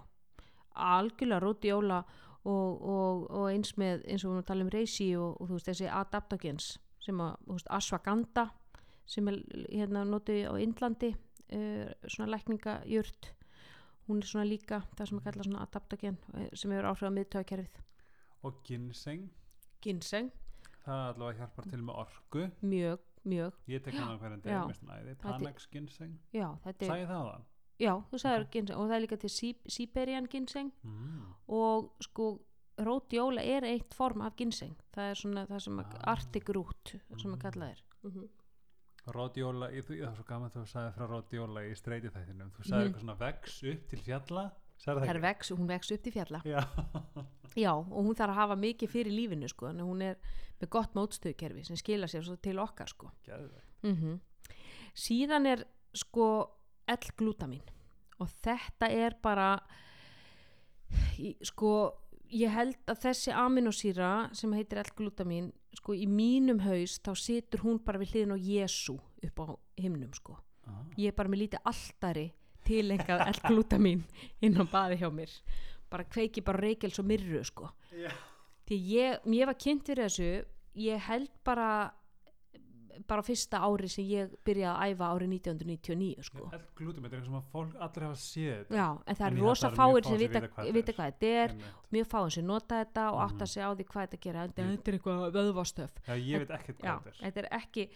algjörlega 0.75 1.39
rótjóla 1.43 2.03
og, 2.45 2.81
og, 2.81 3.29
og 3.31 3.49
eins 3.51 3.73
með 3.77 4.05
eins 4.07 4.23
og 4.25 4.31
við 4.35 4.41
að 4.43 4.47
tala 4.47 4.63
um 4.63 4.69
reysi 4.73 5.09
og, 5.19 5.35
þú 5.39 5.57
veist 5.57 5.67
þessi 5.69 5.89
adaptogens 5.91 6.69
sem 7.03 7.19
að, 7.23 7.35
þú 7.47 7.57
veist, 7.57 7.67
ashwagandha 7.69 8.45
sem 9.09 9.27
er 9.27 9.39
hérna 9.71 10.03
notið 10.05 10.47
á 10.47 10.53
Indlandi 10.61 11.09
uh, 11.15 11.89
svona 12.07 12.29
lækningajurt. 12.35 13.33
Hún 14.07 14.21
er 14.23 14.27
svona 14.29 14.45
líka 14.47 14.81
það 14.97 15.07
sem 15.09 15.17
er 15.19 15.23
kallað 15.27 15.45
svona 15.49 15.63
adaptogen 15.67 16.17
eh, 16.35 16.49
sem 16.57 16.71
hefur 16.71 16.87
áhrif 16.89 17.07
á 17.09 17.17
miðtöðakerfið 17.17 17.81
og 18.43 18.61
ginseng? 18.65 19.27
Ginseng, 19.83 20.31
það 20.85 21.13
allavega 21.13 21.37
hjálpar 21.39 21.69
til 21.69 21.81
með 21.81 21.95
orku 22.03 22.43
mjög, 22.63 22.99
mjög 23.25 23.53
ég 23.67 23.83
tek 23.83 23.93
hann 23.93 24.11
á 24.15 24.17
hverjum 24.19 24.41
deg 24.41 24.67
með 24.67 24.77
snæði 24.79 25.15
Panax 25.21 25.67
ginseng, 25.71 26.19
sagði 26.33 27.07
það 27.07 27.31
þann 27.31 27.45
já, 27.79 27.93
þú 28.11 28.17
sagður 28.19 28.41
Ok. 28.45 28.51
ginseng 28.51 28.77
og 28.77 28.89
það 28.89 28.95
er 28.95 29.03
líka 29.07 29.17
til 29.19 29.55
Siberian 29.67 30.25
ginseng 30.27 30.71
mm. 30.83 31.33
og 31.47 31.91
sko 32.01 32.39
rótjóla 32.79 33.41
er 33.43 33.63
eitt 33.67 33.93
form 33.93 34.21
af 34.21 34.35
ginseng 34.39 34.75
það 34.95 35.09
er 35.11 35.15
svona 35.15 35.45
það 35.47 35.59
sem 35.65 35.79
Ah. 35.79 36.11
arctic 36.13 36.49
root 36.49 36.95
sem 37.17 37.31
Mm. 37.31 37.35
að 37.35 37.41
kallað 37.43 37.69
er 37.71 37.81
mm 38.03 38.11
-hmm. 38.11 38.29
þú- 39.81 39.99
það 39.99 40.11
er 40.11 40.15
svo 40.15 40.23
gaman 40.27 40.49
þú 40.51 40.65
sagði 40.67 40.93
frá 40.95 41.07
ródjóla 41.09 41.61
í 41.71 41.75
streiti 41.75 42.07
þættinum 42.09 42.51
þú 42.51 42.63
sagði 42.63 42.79
Mhm. 42.79 42.93
eitthvað 42.93 43.01
svona 43.01 43.17
vex 43.19 43.63
upp 43.63 43.87
til 43.89 43.99
fjalla 43.99 44.51
vex, 45.21 45.51
hún 45.51 45.67
vex 45.67 45.91
upp 45.91 46.03
til 46.03 46.13
fjalla. 46.13 46.41
Já, 46.45 46.61
já, 47.65 47.73
og 47.73 47.99
hún 48.05 48.15
þarf 48.15 48.33
að 48.33 48.39
hafa 48.41 48.55
mikið 48.55 48.93
fyrir 48.93 49.15
lífinu 49.15 49.49
sko, 49.51 49.69
en 49.73 49.83
hún 49.83 50.01
er 50.05 50.19
með 50.59 50.71
gott 50.75 50.95
mótstöðkerfi 50.97 51.65
sem 51.67 51.79
skila 51.79 52.07
sér 52.07 52.25
svo 52.25 52.35
til 52.35 52.59
okkar 52.59 52.91
sko. 52.91 53.11
mm 53.83 54.19
síðan 54.95 55.45
er 55.45 55.65
sko 55.93 56.25
L-glutamin 56.89 57.63
og 58.19 58.29
þetta 58.43 58.89
er 58.89 59.15
bara 59.21 59.59
sko 61.45 61.71
ég 62.33 62.51
held 62.53 62.77
að 62.89 63.01
þessi 63.05 63.33
aminosýra 63.33 64.29
sem 64.37 64.53
heitir 64.53 64.81
L-glutamin 64.83 65.51
sko 65.77 65.93
í 65.93 66.07
mínum 66.09 66.61
haus 66.65 66.97
þá 67.05 67.13
situr 67.17 67.63
hún 67.65 67.79
bara 67.85 68.01
við 68.01 68.15
hliðin 68.15 68.35
á 68.35 68.37
Jésu 68.37 68.97
upp 68.97 69.39
á 69.39 69.45
himnum 69.77 70.13
sko. 70.13 70.37
Ah. 70.65 70.85
ég 70.97 71.09
er 71.09 71.17
bara 71.17 71.29
með 71.29 71.45
lítið 71.45 71.65
alltari 71.65 72.27
tilengað 72.69 73.25
L-glutamin 73.33 74.03
inn 74.45 74.57
á 74.61 74.63
baði 74.69 74.99
hjá 75.01 75.09
mér. 75.11 75.33
Bara 75.89 76.05
kveiki 76.05 76.43
bara 76.45 76.61
reykjels 76.61 76.99
og 77.01 77.05
myrru 77.09 77.43
sko. 77.43 77.69
Já. 77.91 78.11
því 78.69 78.77
ég, 78.93 79.23
ég 79.33 79.45
var 79.49 79.55
kynnt 79.57 79.87
fyrir 79.89 80.05
þessu 80.05 80.45
ég 80.77 80.99
held 81.09 81.31
bara 81.43 81.69
bara 83.07 83.23
fyrsta 83.23 83.61
ári 83.63 83.87
sem 83.89 84.03
ég 84.05 84.33
byrjaði 84.45 84.69
að 84.75 84.91
æfa 84.93 85.07
árið 85.15 85.31
1999 85.39 86.25
sko. 86.27 86.49
Glútum, 86.77 87.05
þetta 87.05 87.15
er 87.15 87.21
eitthvað 87.21 87.29
sem 87.29 87.45
fólk 87.53 87.77
allir 87.85 88.05
hafa 88.05 88.17
séð 88.21 88.73
já, 88.75 88.85
en 89.07 89.15
það 89.17 89.25
En 89.31 89.37
er 89.39 89.45
rosa 89.45 89.69
fáir 89.71 90.05
sem 90.09 90.19
vita, 90.19 90.41
vita 90.75 90.93
hvað 90.97 91.13
þetta 91.13 91.31
er. 91.43 91.55
mjög 91.95 92.09
fáir 92.11 92.33
sem 92.35 92.45
nota 92.45 92.81
þetta 92.83 93.05
og 93.13 93.19
átta 93.23 93.45
Mhm. 93.45 93.47
sig 93.47 93.63
á 93.63 93.69
því 93.73 93.85
hvað 93.85 94.03
þetta 94.07 94.19
gera 94.21 94.43
Ég- 94.47 94.53
þetta 94.53 94.87
er 94.91 94.97
eitthvað 94.99 95.31
vöðvastöf. 95.37 95.89
Já, 96.07 96.13
ég 96.19 96.37
veit 96.43 96.49
ekkert 96.59 96.77
hvað 96.77 97.03
þetta 97.03 97.07
er. 97.07 97.31
þetta 97.31 97.37
er 97.39 97.49
ekki 97.61 97.89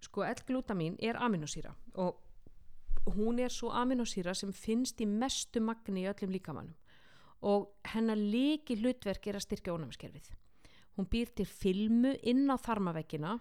sko 0.00 0.22
L-glutamin 0.24 0.96
er 1.00 1.14
aminosýra 1.16 1.74
og 1.96 2.16
hún 3.14 3.38
er 3.38 3.52
svo 3.52 3.70
aminosýra 3.70 4.34
sem 4.34 4.52
finnst 4.52 5.00
í 5.00 5.06
mestu 5.06 5.60
magni 5.62 6.04
í 6.04 6.10
öllum 6.10 6.32
líkamannum 6.34 6.74
og 7.46 7.68
hennar 7.92 8.18
líki 8.18 8.78
hlutverk 8.80 9.28
er 9.28 9.38
að 9.38 9.44
styrkja 9.44 9.74
ónæmiskerfið. 9.76 10.30
Hún 10.96 11.08
býr 11.12 11.30
til 11.36 11.46
filmu 11.46 12.14
inn 12.24 12.48
á 12.48 12.56
þarmaveggina 12.56 13.36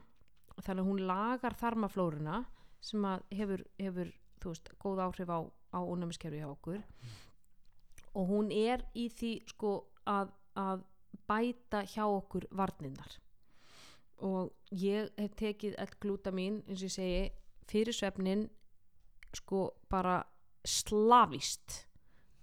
þannig 0.59 0.83
að 0.83 0.89
hún 0.89 1.03
lagar 1.07 1.55
þarmaflóruna 1.57 2.43
sem 2.83 3.05
hefur, 3.33 3.63
hefur 3.79 4.11
veist, 4.43 4.69
góð 4.79 5.01
áhrif 5.07 5.31
á, 5.31 5.39
á 5.73 5.79
ónæmiskerfi 5.81 6.43
hjá 6.43 6.49
okkur. 6.51 6.83
Og 8.15 8.27
hún 8.29 8.51
er 8.51 8.83
í 8.93 9.07
því 9.09 9.31
sko 9.49 9.77
að, 10.05 10.35
að 10.53 10.83
bæta 11.25 11.81
hjá 11.87 12.05
okkur 12.05 12.45
varninnar 12.51 13.17
og 14.23 14.53
ég 14.71 15.09
hef 15.19 15.33
tekið 15.35 15.75
L-glutamin 15.83 16.61
eins 16.69 16.79
og 16.79 16.87
ég 16.87 16.93
segi 16.93 17.23
fyrir 17.67 17.95
svefnin 17.95 18.45
sko 19.35 19.61
bara 19.91 20.23
slavist 20.65 21.85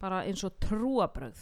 bara 0.03 0.23
eins 0.27 0.43
og 0.47 0.57
trúabröð 0.63 1.39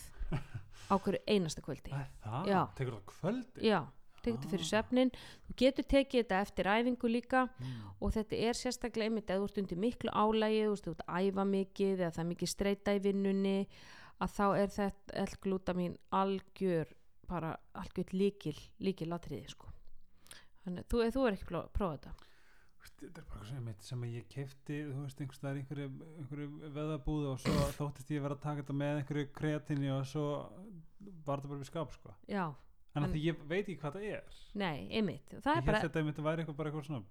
á 0.91 0.95
hverju 0.99 1.21
einasta 1.31 1.63
kvöldi 1.65 1.91
Það 1.93 2.07
það, 2.25 2.47
Já. 2.51 2.61
tekur 2.77 2.95
það 2.97 3.05
kvöldi 3.13 3.65
já, 3.71 3.81
tekið 4.21 4.37
þetta 4.37 4.51
fyrir 4.53 4.65
Ah. 4.67 4.71
svefnin 4.71 5.11
þú 5.49 5.55
getur 5.63 5.87
tekið 5.95 6.21
þetta 6.25 6.41
eftir 6.45 6.65
æfingu 6.75 7.09
líka 7.11 7.43
Mm. 7.61 7.91
og 8.01 8.13
þetta 8.13 8.37
er 8.49 8.55
sérstaklega 8.59 9.09
einmitt 9.09 9.27
eða 9.31 9.41
þú 9.41 9.49
ert 9.49 9.59
undir 9.63 9.79
miklu 9.79 10.11
álægi 10.11 10.63
þú 10.67 10.91
ert 10.95 11.05
að 11.07 11.31
æfa 11.31 11.45
mikið 11.55 11.97
eða 12.01 12.13
það 12.17 12.25
er 12.25 12.31
mikið 12.35 12.49
streyta 12.55 12.95
í 12.97 13.03
vinnunni 13.07 13.67
að 14.21 14.29
þá 14.37 14.47
er 14.63 14.69
þetta 14.69 15.25
L-glutamin 15.25 15.97
algjör 16.13 16.87
bara 17.29 17.57
algjör 17.75 18.11
líkil 18.13 18.59
líkil 18.81 19.13
atriði 19.13 19.49
sko 19.51 19.69
þannig 20.65 20.85
að 20.85 20.89
þú, 20.91 21.11
þú 21.15 21.27
er 21.29 21.33
ekki 21.39 21.55
að 21.55 21.71
prófa 21.73 21.97
þetta 21.97 22.13
þetta 22.81 23.23
er 23.23 23.29
bara 23.29 23.47
sem, 23.49 23.61
einmitt 23.61 23.87
sem 23.87 24.07
að 24.07 24.17
ég 24.17 24.27
kefti 24.33 24.81
þú 24.87 25.05
veist, 25.05 25.21
einhvers 25.21 25.41
staðar 25.41 25.61
í 25.61 25.63
einhverju, 25.65 26.09
einhverju 26.23 26.73
veðabúð 26.79 27.29
og 27.35 27.39
svo 27.45 27.69
þóttist 27.77 28.13
ég 28.15 28.25
vera 28.25 28.37
að 28.39 28.43
taka 28.47 28.65
þetta 28.65 28.77
með 28.81 29.01
einhverju 29.03 29.31
kreatinni 29.37 29.93
og 29.95 30.03
svo 30.09 30.27
var 31.27 31.41
þetta 31.41 31.53
bara 31.53 31.63
við 31.63 31.71
skap 31.71 31.95
sko. 31.97 32.17
já, 32.29 32.45
en 32.95 33.03
En- 33.05 33.09
að 33.11 33.23
ég 33.23 33.47
veit 33.47 33.65
ekki 33.65 33.81
hvað 33.81 33.97
það 33.99 34.07
er. 34.19 34.39
Nei, 34.55 34.89
einmitt. 34.91 35.29
Það 35.31 35.57
ég 35.57 35.63
er 35.63 35.67
bara, 35.67 35.79
held 35.79 35.91
þetta 35.91 36.05
myndi 36.05 36.27
væri 36.27 36.43
eitthvað 36.43 36.57
bara 36.57 36.71
eitthvað 36.71 36.87
svona 36.89 37.05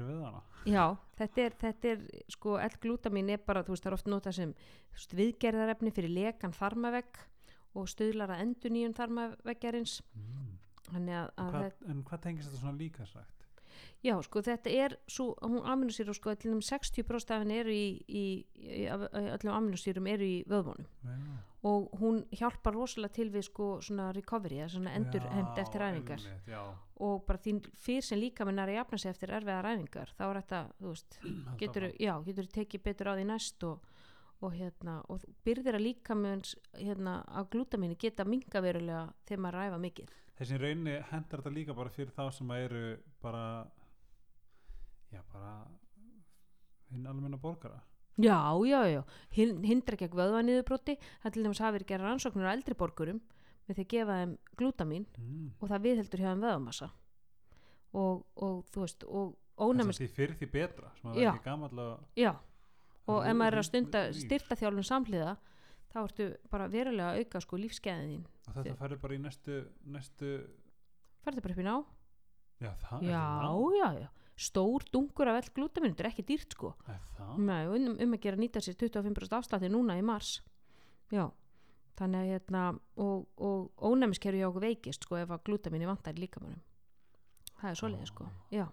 fyrir 0.00 0.16
veðana 0.16 0.40
já, 0.68 0.84
þetta 1.18 1.44
er, 1.44 1.56
þetta 1.60 1.90
er 1.92 2.04
sko, 2.32 2.54
L-glutamin 2.64 3.32
er 3.34 3.42
bara, 3.46 3.64
þú 3.66 3.74
veist, 3.74 3.84
það 3.84 3.90
er 3.90 3.96
oft 3.98 4.10
notað 4.10 4.36
sem 4.38 4.54
veist, 4.94 5.16
viðgerðarefni 5.18 5.92
fyrir 5.96 6.14
lekan 6.14 6.56
þarmavegg 6.56 7.20
og 7.78 7.90
stuðlar 7.90 8.34
að 8.34 8.44
endur 8.46 8.74
nýjum 8.74 8.96
þarmaveggjarins 8.98 9.98
mm. 10.16 10.48
að, 10.90 10.96
en, 10.98 11.12
að 11.44 11.60
en 11.92 12.02
hvað 12.08 12.24
tengist 12.26 12.50
þetta 12.50 12.62
svona 12.64 12.80
líka 12.80 13.06
sagt 13.08 13.39
Já, 14.00 14.14
sko 14.24 14.40
þetta 14.44 14.72
er 14.72 14.96
svo, 15.10 15.34
hún 15.44 15.60
aminosýru 15.68 16.14
sko, 16.16 16.32
um 16.48 16.62
60% 16.64 17.34
af 17.34 17.42
henni 17.42 17.58
eru 17.60 17.74
í, 17.74 17.86
í, 18.08 18.24
í 18.56 18.86
öllum 18.88 19.52
aminosýrum 19.52 20.08
eru 20.08 20.24
í 20.24 20.38
vöðvónum 20.48 20.86
Já. 21.04 21.16
og 21.68 21.90
hún 22.00 22.22
hjálpar 22.32 22.74
rosalega 22.76 23.18
til 23.18 23.28
við 23.34 23.44
sko 23.50 23.68
svona 23.84 24.08
recovery, 24.16 24.62
svona 24.72 24.94
endur 24.96 25.26
hend 25.28 25.60
eftir 25.60 25.84
já. 26.48 26.62
og 26.96 27.26
bara 27.26 27.42
þín 27.44 27.60
fyrr 27.76 28.04
sem 28.04 28.20
líka 28.20 28.46
minn 28.48 28.58
er 28.58 28.72
að 28.72 28.80
jafna 28.80 28.98
sig 28.98 29.10
eftir 29.10 29.34
erfiðar 29.36 29.68
æfingar, 29.74 30.14
þá 30.16 30.24
er 30.30 30.40
þetta, 30.40 30.62
þú 30.80 30.94
veist, 30.94 31.20
getur, 31.60 31.90
já, 32.00 32.14
getur 32.24 32.50
tekið 32.56 32.86
betur 32.88 33.12
á 33.12 33.14
því 33.18 33.28
næst 33.28 33.68
og, 33.68 33.84
og 34.40 34.54
hérna, 34.56 35.00
og 35.12 35.24
byrðir 35.44 35.76
að 35.76 35.84
líka 35.84 36.14
með 36.16 36.54
hérna 36.80 37.20
á 37.28 37.40
glútamínu 37.52 37.96
geta 38.00 38.24
minga 38.24 38.62
verulega 38.64 39.02
þegar 39.28 39.42
maður 39.44 39.58
ræfa 39.60 39.78
mikið. 39.84 40.14
þessi 40.40 40.58
rauninni 40.62 40.94
hendar 41.10 41.42
þetta 41.42 41.52
líka 41.54 41.74
bara 41.76 41.90
fyrir 41.92 42.14
þá 42.16 42.24
sem 42.32 42.50
að 42.50 42.64
eru 42.68 42.82
bara 43.20 43.44
já 45.12 45.20
bara 45.32 45.52
hinn 46.90 47.06
almenna 47.06 47.36
borgara 47.36 47.80
Já, 48.20 48.36
já, 48.68 48.80
já, 48.90 49.02
Hin, 49.32 49.62
hindra 49.64 49.96
gegn 49.96 50.16
vöðvanniðubroti, 50.18 50.96
það 51.22 51.32
til 51.32 51.44
dæmis 51.44 51.60
hafi 51.62 51.76
verið 51.78 51.86
gera 51.88 52.04
rannsóknur 52.08 52.48
á 52.48 52.52
eldri 52.52 52.74
borgurum 52.76 53.20
með 53.68 53.76
því 53.78 53.84
að 53.84 53.90
gefa 53.94 54.16
þeim 54.18 54.32
glútamín 54.60 55.06
mm. 55.16 55.46
og 55.60 55.70
það 55.70 55.84
viðheldur 55.86 56.20
hjá 56.20 56.28
þeim 56.32 56.42
vöðvamassa 56.44 56.88
og, 57.96 58.26
og 58.36 58.58
þú 58.74 58.82
veist, 58.84 59.06
og 59.08 59.36
ónæmis, 59.60 59.96
að 60.00 60.04
því 60.04 60.10
fyrir 60.18 60.36
því 60.40 60.48
betra 60.52 60.92
sem 60.98 61.10
að 61.12 61.16
Já. 61.16 61.20
vera 61.20 61.32
ekki 61.36 61.46
gamall 61.46 61.82
og 61.84 62.20
já, 62.20 62.32
og 63.08 63.24
ef 63.26 63.36
maður 63.36 63.56
er 63.56 63.62
að 63.62 63.68
stunda 63.70 64.02
rík. 64.08 64.20
styrtaþjálfun 64.26 64.86
samhliða, 64.90 65.36
þá 65.90 65.98
ertu 66.04 66.26
bara 66.50 66.68
verulega 66.68 67.12
að 67.14 67.22
auka 67.24 67.40
sko 67.40 67.56
lífskeiðin 67.60 68.26
og 68.46 68.54
þetta 68.58 68.76
færði 68.78 69.00
bara 69.02 69.14
í 69.14 69.22
næstu 69.24 69.58
næstu 69.84 70.32
Færðu 71.24 71.42
bara 71.44 71.54
upp 71.54 71.60
í 71.60 71.66
ná? 71.66 71.74
já 72.60 72.70
það 72.84 73.02
Já, 73.08 73.24
já, 73.80 73.88
já, 74.00 74.08
stór 74.36 74.84
dungur 74.92 75.28
af 75.28 75.40
ell 75.42 75.50
glútamín, 75.56 75.92
þetta 75.92 76.04
er 76.06 76.10
ekki 76.10 76.24
dýrt 76.28 76.54
sko. 76.56 76.74
Nei, 77.36 77.66
um, 77.66 77.96
um 78.00 78.14
að 78.16 78.20
gera 78.24 78.36
nýta 78.40 78.60
sér 78.64 78.76
25% 78.80 79.36
afslætti 79.36 79.68
núna 79.68 79.98
í 80.00 80.02
mars. 80.04 80.40
Já, 81.12 81.26
þannig 82.00 82.20
að 82.24 82.30
hérna 82.32 82.62
og, 82.96 83.26
og 83.36 83.70
ónæmiskerfi 83.90 84.40
hjá 84.40 84.48
okkur 84.48 84.64
veikist 84.64 85.04
sko 85.04 85.18
ef 85.20 85.30
að 85.34 85.44
glútamín 85.48 85.84
er 85.84 85.90
vantar 85.92 86.16
líkamannum 86.16 86.60
það 87.60 87.70
er 87.70 87.78
svoleiði 87.80 88.08
sko. 88.08 88.26
Já, 88.54 88.64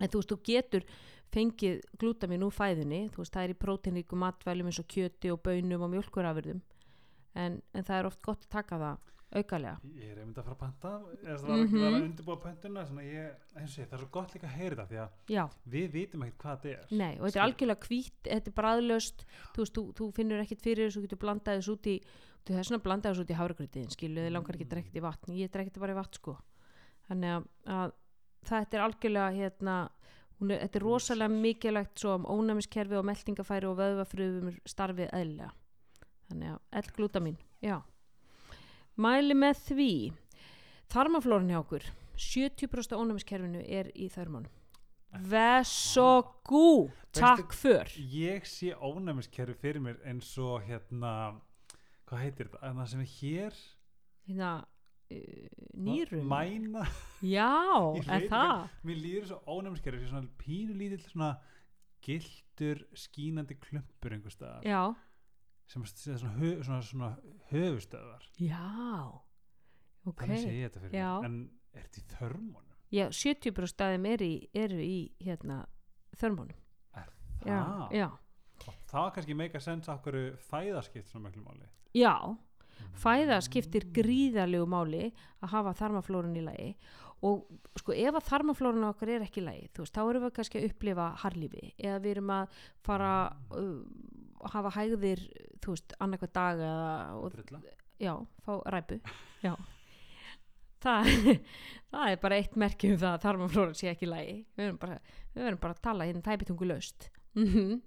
en 0.00 0.08
þú 0.08 0.22
veist, 0.22 0.32
þú 0.32 0.38
getur 0.50 0.84
fengið 1.30 1.80
glútamín 2.00 2.42
úr 2.46 2.54
fæðunni 2.56 3.04
þú 3.14 3.22
veist, 3.22 3.34
það 3.36 3.44
er 3.46 3.54
í 3.54 3.60
próteinríku 3.66 4.16
matvælum 4.18 4.66
eins 4.72 4.80
og 4.82 4.88
kjöti 4.90 5.30
og 5.30 5.42
bönum 5.46 5.84
og 5.86 5.92
mjölkurafurðum 5.94 6.60
en, 7.38 7.60
en 7.74 7.84
það 7.86 7.98
er 8.00 8.06
oft 8.10 8.22
gott 8.26 8.42
að 8.48 8.50
taka 8.56 8.78
það 8.80 9.06
aukalega. 9.30 9.76
Ég 9.94 10.08
er 10.10 10.16
einmitt 10.24 10.38
að 10.40 10.46
fara 10.48 10.56
að 10.56 10.58
panta 10.58 10.90
það 11.22 11.42
var 11.46 11.60
ekki 11.60 11.70
Mhm. 11.70 11.76
verið 11.78 11.94
að 11.94 12.06
undirbúa 12.08 12.36
pöntuna 12.42 12.82
svona 12.88 13.02
ég, 13.06 13.28
ég, 13.54 13.68
það 13.86 13.92
er 13.94 14.00
svo 14.02 14.08
gott 14.16 14.32
líka 14.34 14.48
að 14.48 14.56
heyra 14.58 14.74
þetta 14.74 14.88
því 14.90 14.98
að 14.98 15.36
já, 15.36 15.44
við 15.70 15.92
vitum 15.94 16.24
ekkert 16.26 16.40
hvað 16.42 16.56
þetta 16.64 16.72
er. 16.72 16.96
Nei, 16.98 17.12
og 17.20 17.22
þetta 17.28 17.38
er 17.38 17.44
algjörlega 17.46 17.86
hvít, 17.86 18.16
þetta 18.26 18.50
er 18.50 18.56
bræðlaust, 18.58 19.22
þú 19.54 19.66
þú, 19.70 19.84
þú 20.00 20.08
finnur 20.18 20.42
ekkert 20.42 20.62
fyrir 20.66 20.88
þessu, 20.90 20.98
þú 20.98 21.06
getur 21.06 21.22
blandað 21.22 21.60
þessu 21.60 21.76
út 21.78 21.86
í, 21.86 21.96
þú 22.42 22.56
þess 22.58 22.70
vegna 22.74 22.82
blandað 22.88 23.12
þessu 23.14 23.22
út 23.22 23.30
í 23.30 23.38
háragrytiðin, 23.38 23.94
skilu, 23.94 24.20
þið 24.26 24.34
langar 24.34 24.58
ekki 24.58 24.66
að 24.66 24.72
drekka 24.74 24.90
þetta 24.90 24.98
í 24.98 25.06
vatn, 25.06 25.38
ég 25.38 25.50
drekka 25.54 25.70
þetta 25.70 25.84
bara 25.86 25.94
í 25.94 26.00
vatn, 26.02 26.18
sko. 26.18 26.34
Þannig 27.06 27.30
að, 27.36 27.46
að 27.78 27.94
þetta 28.48 28.76
er 28.76 28.84
algjörlega, 28.84 29.30
hérna, 29.36 29.76
er, 30.40 30.60
þetta 30.64 30.80
er 30.80 30.86
rosalega 30.86 31.34
mikilvægt 31.34 32.02
svo 32.02 32.16
um 32.18 32.28
ónæmiskerfi 32.30 32.98
og 32.98 33.06
meldingafæri 33.08 33.68
og 33.70 33.78
vöðvafröðum 33.80 34.54
starfið 34.68 35.10
eðlilega. 35.10 35.52
Þannig 36.30 36.54
að, 36.54 36.60
L-glutamin, 36.84 37.40
já. 37.64 37.76
Mæli 39.00 39.34
með 39.34 39.64
því, 39.66 39.92
þarmaflórin 40.92 41.50
hjá 41.50 41.60
okkur, 41.60 41.90
70% 42.20 42.94
af 42.94 43.02
ónæmiskerfinu 43.02 43.62
er 43.66 43.90
í 43.96 44.10
þörmónum. 44.12 44.50
Vesogú, 45.10 46.90
takk 47.10 47.52
för. 47.52 47.88
ég 47.98 48.44
sé 48.46 48.70
ónæmiskerfi 48.78 49.56
fyrir 49.58 49.82
mér 49.82 49.96
eins 50.06 50.28
og 50.38 50.62
hérna 50.62 51.40
hvað 52.06 52.22
heitir 52.22 52.46
þetta, 52.46 52.60
en 52.68 52.78
það 52.78 52.90
sem 52.92 53.00
er 53.02 53.10
hér 53.16 53.58
Hérna, 54.28 54.52
nýrun. 55.74 56.24
mæna, 56.30 56.84
Já, 57.22 57.48
veit 58.08 58.28
það? 58.30 58.68
mér 58.86 59.00
líður 59.02 59.26
svo 59.30 59.38
ónæmiskerfi 59.56 60.08
svona 60.10 60.28
pínu 60.40 60.76
lítill 60.78 61.02
svona 61.10 61.30
gildur 62.04 62.84
skínandi 62.96 63.56
klumpur 63.60 64.14
einhver 64.16 64.32
staðar 64.32 64.64
Já, 64.64 64.82
sem 65.70 65.82
er 65.84 65.90
svona, 66.18 66.32
hö, 66.40 66.52
svona, 66.66 66.80
svona 66.82 67.10
höfustöðar 67.50 68.24
já, 68.40 68.62
ok. 70.06 70.24
þannig 70.24 70.42
sé 70.46 70.54
ég 70.56 70.70
þetta 70.70 70.84
fyrir 70.86 70.96
Já. 71.00 71.10
mér 71.20 71.28
en 71.30 71.36
er 71.74 71.84
þetta 71.86 72.00
í 72.00 72.08
þörmunum? 72.16 72.66
Já, 72.90 73.04
70% 73.14 73.70
staðum 73.70 74.06
eru 74.10 74.26
í, 74.26 74.38
eru 74.58 74.80
í 74.82 74.96
hérna, 75.22 75.60
þörmónum. 76.18 76.56
Er 76.98 77.12
Já, 77.46 77.60
það? 77.60 77.84
já, 77.94 78.08
Og 78.66 78.74
það 78.90 79.06
kannski 79.14 79.34
meika 79.38 79.60
sens 79.62 79.86
af 79.88 80.02
hverju 80.04 80.32
fæðaskipt 80.50 81.08
svona 81.08 81.28
miklu 81.28 81.44
máli 81.46 81.68
já. 81.96 82.16
Fæða 83.00 83.40
skiptir 83.44 83.86
gríðarlegu 83.96 84.66
máli 84.68 85.06
að 85.40 85.54
hafa 85.54 85.76
þarmaflórun 85.78 86.36
í 86.36 86.44
lagi. 86.44 86.70
Og 87.26 87.44
sko 87.76 87.92
ef 87.92 88.16
að 88.16 88.28
þarmaflórun 88.30 88.88
okkar 88.88 89.12
er 89.16 89.24
ekki 89.26 89.42
í 89.42 89.44
lagi, 89.44 89.66
þú 89.74 89.84
veist, 89.84 89.96
þá 89.96 90.02
erum 90.02 90.24
við 90.24 90.32
kannski 90.38 90.60
að 90.60 90.68
upplifa 90.70 91.08
harlífi 91.20 91.66
eða 91.76 91.98
við 92.00 92.14
erum 92.14 92.32
að 92.32 92.62
fara 92.86 93.10
uh, 93.56 93.74
að 94.40 94.54
hafa 94.54 94.72
hægðir, 94.78 95.26
þú 95.60 95.74
veist, 95.74 95.96
annarkvæð 96.00 96.32
dag 96.38 96.62
eða, 96.64 96.94
og 97.20 97.36
já, 98.00 98.14
fá 98.46 98.52
ræpu. 98.72 99.00
Já. 99.44 99.52
Það, 100.80 101.10
það 101.92 102.14
er 102.14 102.22
bara 102.24 102.40
eitt 102.40 102.56
merki 102.56 102.94
um 102.94 103.00
það 103.02 103.12
að 103.12 103.24
þarmaflóran 103.26 103.76
sé 103.76 103.92
ekki 103.92 104.08
í 104.08 104.12
lagi. 104.14 104.36
Við 104.56 104.64
verðum 104.64 104.80
bara, 104.80 104.98
bara 105.60 105.76
að 105.76 105.84
tala 105.84 106.08
hérna 106.08 106.24
tæpitungu 106.24 106.68
laust 106.72 107.10
mm 107.36 107.80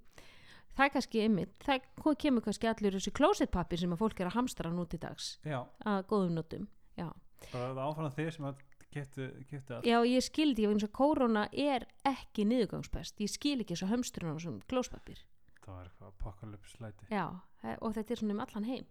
það 0.74 0.86
er 0.86 0.94
kannski 0.96 1.24
einmitt, 1.24 1.54
það 1.64 2.16
kemur 2.24 2.46
kannski 2.46 2.70
allur 2.72 2.98
þessi 2.98 3.14
klósettpapir 3.16 3.82
sem 3.82 3.94
að 3.96 4.02
fólk 4.04 4.22
er 4.22 4.30
að 4.32 4.38
hamstra 4.40 4.72
nú 4.74 4.86
til 4.90 5.00
dags 5.04 5.34
Já, 5.46 5.60
að 5.86 6.06
góðum 6.10 6.38
notum 6.40 6.68
já, 7.00 7.10
bara 7.52 7.74
það 7.74 7.84
áfram 7.88 8.16
þeir 8.18 8.32
sem 8.38 8.48
að 8.50 8.64
getu, 8.94 9.28
getu 9.50 9.78
að 9.78 9.88
já 9.90 9.98
ég 10.08 10.26
skildi 10.26 10.66
ég 10.66 10.74
vegna 10.74 10.88
að 10.90 10.96
kóróna 10.98 11.46
er 11.52 11.86
ekki 12.10 12.48
niðurgangspest 12.50 13.22
ég 13.24 13.32
skil 13.32 13.60
ekki 13.62 13.76
þessu 13.76 13.92
hamstruna 13.92 14.40
sem 14.42 14.60
klóspapir 14.70 15.22
það 15.64 15.78
var 15.78 15.86
eitthvað 15.88 16.10
apokalypse 16.12 16.78
slæti 16.78 17.08
já, 17.14 17.26
e- 17.64 17.78
og 17.80 17.96
þetta 17.96 18.14
er 18.16 18.22
svona 18.24 18.36
um 18.36 18.44
allan 18.44 18.68
heim. 18.68 18.90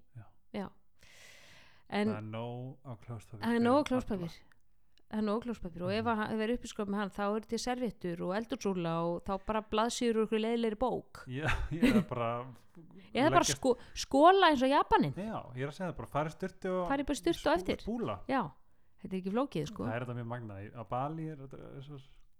Já. 0.57 0.69
en 1.89 2.09
það 2.09 2.17
er 2.17 2.31
nóg 2.31 2.89
á 2.89 2.93
klóspapir 3.05 3.43
Það 3.45 3.59
er 3.59 3.65
nóg 3.67 3.85
klóspapir 3.91 4.33
Það 4.33 4.52
er 5.19 5.23
nóg 5.27 5.43
klóspapir 5.45 5.83
og 5.87 5.93
ef 5.95 6.07
það 6.09 6.43
er 6.47 6.53
uppiskróp 6.57 6.89
með 6.93 7.01
hann 7.03 7.13
þá 7.17 7.23
er 7.29 7.45
þetta 7.47 7.61
serviettur 7.65 8.23
og 8.27 8.33
eldursúla 8.39 8.93
og 9.07 9.21
þá 9.27 9.33
bara 9.47 9.63
blaðsýður 9.75 10.21
úr 10.23 10.27
ykkur 10.29 10.43
leiðilegri 10.45 10.79
bók. 10.81 11.23
Já, 11.29 11.47
ég 11.75 11.87
er 11.93 12.03
bara 12.09 12.31
Eða 13.13 13.29
bara 13.29 13.43
leggjast- 13.45 13.59
sko, 13.61 13.75
skóla 14.07 14.49
eins 14.49 14.63
og 14.65 14.71
Japanin 14.73 15.13
Já, 15.21 15.37
ég 15.53 15.67
er 15.67 15.69
að 15.69 15.75
segja 15.77 15.91
það 15.91 15.97
bara 15.99 16.11
farið 16.15 16.35
styrtu 16.39 16.71
og 16.73 16.87
Farið 16.89 17.09
bara 17.11 17.19
í 17.19 17.21
sturtu 17.21 17.49
á 17.49 17.53
eftir. 17.59 17.83
Búla 17.85 18.15
Já, 18.31 18.41
þetta 19.03 19.13
er 19.13 19.19
ekki 19.21 19.33
flókið 19.35 19.67
sko. 19.69 19.85
Það 19.89 19.97
er 19.99 20.07
þetta 20.07 20.17
mjög 20.21 20.29
magnað. 20.33 20.69
Á 20.73 20.83
Bali 20.89 21.27
er 21.35 21.43
þetta 21.43 21.83
svo, 21.85 21.99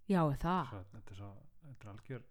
já, 0.09 0.21
er 0.23 0.39
það, 0.47 0.63
svo, 0.73 0.83
þetta 0.95 1.13
er 1.13 1.21
svo 1.21 1.33
þetta 1.67 1.85
er 1.89 1.93
algjör 1.93 2.23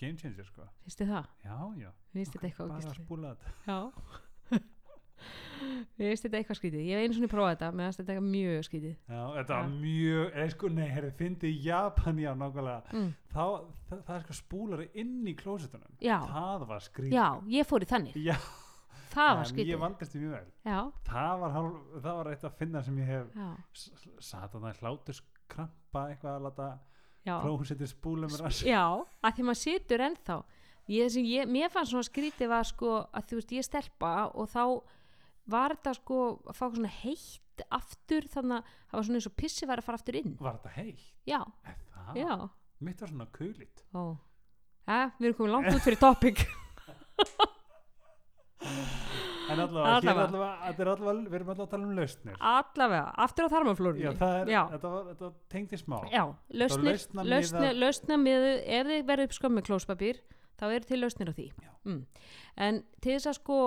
game 0.00 0.16
changer 0.20 0.48
sko. 0.48 0.64
Finnst 0.86 1.02
þið 1.02 1.12
það? 1.12 1.28
Já, 1.44 1.58
já, 1.84 1.90
finnst 2.16 2.32
þetta 2.38 2.48
eitthvað 2.50 2.72
bara 2.78 2.96
spúla 3.02 3.34
þetta. 3.36 3.54
Já 3.68 3.78
Mér 5.96 6.10
finnst 6.12 6.26
þetta 6.26 6.36
eitthvað 6.42 6.58
skrítið, 6.58 6.80
ég 6.84 6.98
hef 6.98 7.06
einu 7.06 7.14
svona 7.16 7.28
prófað 7.32 7.52
þetta 7.54 7.68
finnst 7.78 8.00
þetta 8.02 8.12
eitthvað 8.12 8.26
mjög 8.34 8.64
skrítið. 8.66 8.96
Já, 9.08 9.20
þetta 9.36 9.54
var 9.56 9.62
Já. 9.62 9.70
mjög, 9.86 10.26
eða 10.36 10.50
sko, 10.52 10.68
nei, 10.76 10.88
herri, 10.92 11.10
fyndi 11.16 11.48
í 11.48 11.60
Japan, 11.64 12.18
já, 12.20 12.30
nákvæmlega. 12.36 12.82
Mm. 12.92 13.06
þá, 13.32 13.44
það, 13.88 14.02
það 14.10 14.16
er 14.18 14.24
sko 14.26 14.36
spúlari 14.36 14.86
inn 15.00 15.14
í 15.26 15.34
klósitunum 15.40 15.94
Já. 16.04 16.18
það 16.28 16.66
var 16.68 16.84
skrítið. 16.84 17.16
Já, 17.16 17.26
ég 17.56 17.70
fór 17.70 17.86
í 17.86 17.88
þannig, 17.94 18.18
já. 18.26 18.36
Það 19.16 19.30
var 19.30 19.38
en 19.38 19.46
ég 19.46 19.52
skrítið. 19.54 19.78
vandist 19.80 20.12
því 20.12 20.20
mjög 20.20 20.34
vel. 20.36 20.50
Já, 20.68 20.78
það 21.08 21.40
var, 21.40 21.56
það 22.04 22.16
var 22.20 22.28
eitt 22.34 22.44
að 22.44 22.58
finna 22.60 22.82
sem 22.84 22.98
ég 23.00 23.06
hef 23.14 23.30
að 24.52 24.66
það 24.66 24.82
hlátur 24.82 25.20
krampa 25.48 26.02
eitthvað 26.10 26.34
að 26.36 26.44
láta 26.50 26.66
já. 27.24 27.34
klósetir 27.40 27.88
spúla 27.88 28.28
mér 28.28 28.44
að 28.50 28.60
Já, 28.68 28.84
að 29.24 29.32
því 29.38 29.46
maður 29.48 29.60
situr 29.62 30.04
ennþá. 30.10 30.36
Ég, 30.86 31.16
ég, 31.24 31.48
Mér 31.50 31.72
fannst 31.72 31.90
svona 31.94 32.06
skrítið 32.06 32.52
var 32.52 32.68
sko 32.68 32.92
að 33.10 33.24
þú 33.30 33.40
veist 33.40 33.56
ég 33.56 33.64
er 33.64 33.66
stelpa 33.70 34.12
og 34.36 34.52
þá 34.52 34.62
var 35.50 35.74
þetta 35.76 35.94
sko 36.00 36.20
að 36.46 36.58
fá 36.58 36.64
svona 36.66 36.92
heitt 37.02 37.64
aftur 37.72 38.26
þannig 38.32 38.58
að 38.60 38.70
það 38.90 38.98
var 38.98 39.08
svona 39.08 39.20
eins 39.20 39.30
og 39.30 39.36
pissi 39.40 39.68
var 39.68 39.80
að 39.82 39.88
fara 39.88 40.00
aftur 40.00 40.18
inn 40.20 40.36
var 40.40 40.58
þetta 40.58 40.74
heitt? 40.76 41.04
Já, 41.28 41.40
það? 41.96 42.20
já 42.20 42.32
mitt 42.86 43.00
var 43.00 43.12
svona 43.12 43.28
kulit 43.32 43.84
Ó. 43.96 44.16
Ja, 44.86 45.00
við 45.18 45.30
erum 45.30 45.38
komið 45.40 45.54
langt 45.56 45.72
út 45.74 45.86
fyrir 45.86 46.00
topic 46.02 46.44
en 49.46 49.60
allavega, 49.62 49.96
Allavega. 49.96 50.12
hér 50.12 50.20
allavega, 50.26 50.70
allavega 50.70 51.30
við 51.30 51.36
erum 51.38 51.50
allavega 51.52 51.66
að 51.66 51.72
tala 51.74 51.86
um 51.86 51.96
lausnir 51.96 52.38
Allavega, 52.50 53.04
aftur 53.26 53.46
á 53.46 53.48
þarmaflórunni 53.54 54.04
já, 54.04 54.10
það 54.18 54.38
er, 54.40 54.50
Já. 54.52 54.60
Þetta, 54.72 54.92
var, 54.94 55.04
þetta 55.10 55.30
tengdi 55.54 55.80
smá 55.80 55.96
Já, 56.12 56.22
lausnir, 56.62 58.22
með, 58.22 58.46
ef 58.78 58.90
þið 58.90 59.04
verður 59.10 59.30
upp 59.30 59.36
skömmu 59.38 59.64
klóspapír, 59.66 60.20
þá 60.60 60.66
eru 60.70 60.88
til 60.88 61.00
lausnir 61.02 61.30
á 61.30 61.34
því. 61.36 61.46
Mm. 61.86 62.00
En 62.66 62.80
til 63.02 63.14
þess 63.14 63.30
að 63.30 63.38
sko 63.40 63.58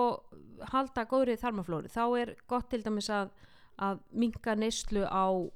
halda 0.74 1.06
góðri 1.08 1.38
þarmaflóri, 1.40 1.92
þá 1.92 2.04
er 2.20 2.34
gott 2.50 2.68
til 2.72 2.82
dæmis 2.84 3.08
að, 3.14 3.32
að 3.80 4.04
minka 4.12 4.56
neyslu 4.58 5.06
á 5.08 5.24
uh, 5.30 5.48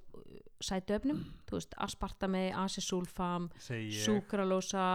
sætuöfnum, 0.65 1.21
þú 1.49 1.61
veist, 1.61 1.77
aspartami, 1.87 2.49
ég, 3.69 4.01
súkralósa, 4.07 4.87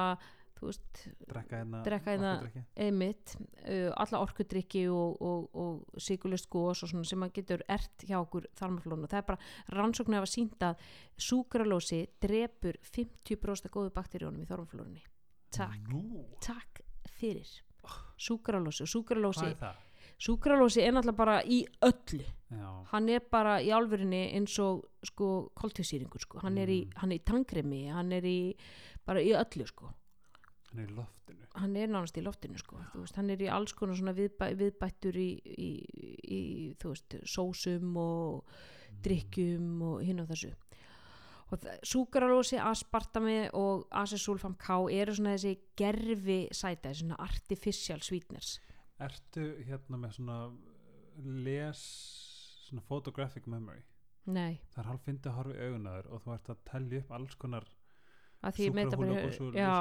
þú 0.59 0.71
veist, 0.71 1.03
drekka 1.29 1.59
hérna 1.61 1.83
drekka 1.85 2.15
hérna- 2.15 2.31
orkudrykki. 2.39 2.63
einmitt, 2.87 3.35
uh, 3.61 3.91
alla 3.93 4.23
orkudrykki 4.25 4.83
og, 4.91 5.21
og, 5.21 5.45
og 5.53 6.01
sigurlust 6.01 6.49
gós 6.49 6.83
og 6.83 6.91
svona 6.91 7.05
sem 7.07 7.27
að 7.27 7.35
getur 7.37 7.63
ert 7.69 8.07
hjá 8.07 8.17
okkur 8.19 8.49
þarmaflónu. 8.59 9.11
Það 9.11 9.21
er 9.21 9.29
bara 9.29 9.77
rannsóknir 9.77 10.19
hafa 10.19 10.33
sínt 10.33 10.65
að 10.65 10.89
súkralósi 11.29 12.01
drepur 12.19 12.81
50% 12.89 13.69
af 13.69 13.77
góðu 13.77 13.93
bakteríunum 13.93 14.41
í 14.41 14.49
þarmaflórunni. 14.49 15.05
Takk, 15.51 15.87
Nú, 15.89 16.25
takk 16.41 16.81
fyrir. 17.19 17.47
Súkralósi 18.19 18.83
og 18.83 18.89
súkralósi, 18.91 19.53
súkralósi 20.19 20.81
er 20.83 20.91
náttúrulega 20.93 21.15
bara 21.17 21.37
í 21.43 21.61
öllu. 21.81 22.25
Já, 22.51 22.85
Hann 22.91 23.09
er 23.09 23.21
bara 23.31 23.59
í 23.63 23.69
álfurinni 23.71 24.33
eins 24.35 24.57
og 24.59 24.83
sko 25.05 25.51
koltvísýringur 25.55 26.19
sko. 26.21 26.39
Hann 26.43 26.57
er 26.57 26.67
í, 26.67 26.85
Mm. 26.85 26.91
hann 26.97 27.11
er 27.11 27.15
í 27.19 27.23
tangremi, 27.23 27.87
hann 27.91 28.11
er 28.11 28.21
í, 28.23 28.55
bara 29.05 29.19
í 29.21 29.31
öllu 29.33 29.65
sko. 29.67 29.93
hann 30.71 30.79
er 30.83 30.87
í 30.87 30.93
loftinu 30.95 31.45
hann 31.55 31.75
er 31.77 31.87
nánast 31.87 32.17
í 32.17 32.21
loftinu 32.23 32.57
sko. 32.59 32.77
Veist, 32.93 33.15
hann 33.15 33.29
er 33.31 33.37
í 33.37 33.47
alls 33.49 33.73
konar 33.73 33.95
svona 33.95 34.13
viðbæ, 34.13 34.53
viðbættur 34.55 35.15
í, 35.17 35.41
í, 35.57 35.85
í 36.29 36.75
þú 36.77 36.89
veist, 36.93 37.15
sósum 37.25 37.95
og 37.97 38.43
drikkjum 39.01 39.81
og 39.81 40.03
hinn 40.05 40.19
og 40.19 40.27
þessu 40.27 40.53
og 41.51 41.63
súkaralósi, 41.91 42.59
aspartami 42.61 43.37
og 43.57 43.87
asesulfam 43.91 44.55
K 44.59 44.77
eru 44.93 45.15
svona 45.17 45.35
þessi 45.37 45.55
gerfi 45.79 46.39
sæta, 46.53 46.93
svona 46.93 47.17
artificial 47.19 48.01
sweeteners. 48.05 48.59
Ertu 48.99 49.47
hérna 49.65 49.97
með 49.97 50.17
svona 50.19 50.39
les 51.25 51.81
svona 52.69 52.83
photographic 52.85 53.47
memory? 53.49 53.81
Nei, 54.29 54.59
það 54.75 54.81
er 54.83 54.87
hálf 54.91 55.05
fyndi 55.07 55.29
að 55.31 55.37
horfa 55.39 55.55
í 55.57 55.67
augunaður 55.69 56.09
og 56.13 56.21
þú 56.25 56.33
ert 56.35 56.49
að 56.53 56.59
tellja 56.69 56.99
upp 57.03 57.13
alls 57.17 57.37
konar 57.41 57.65
bara 58.39 58.53
súkrahúlabúsur 58.55 59.55
já, 59.57 59.71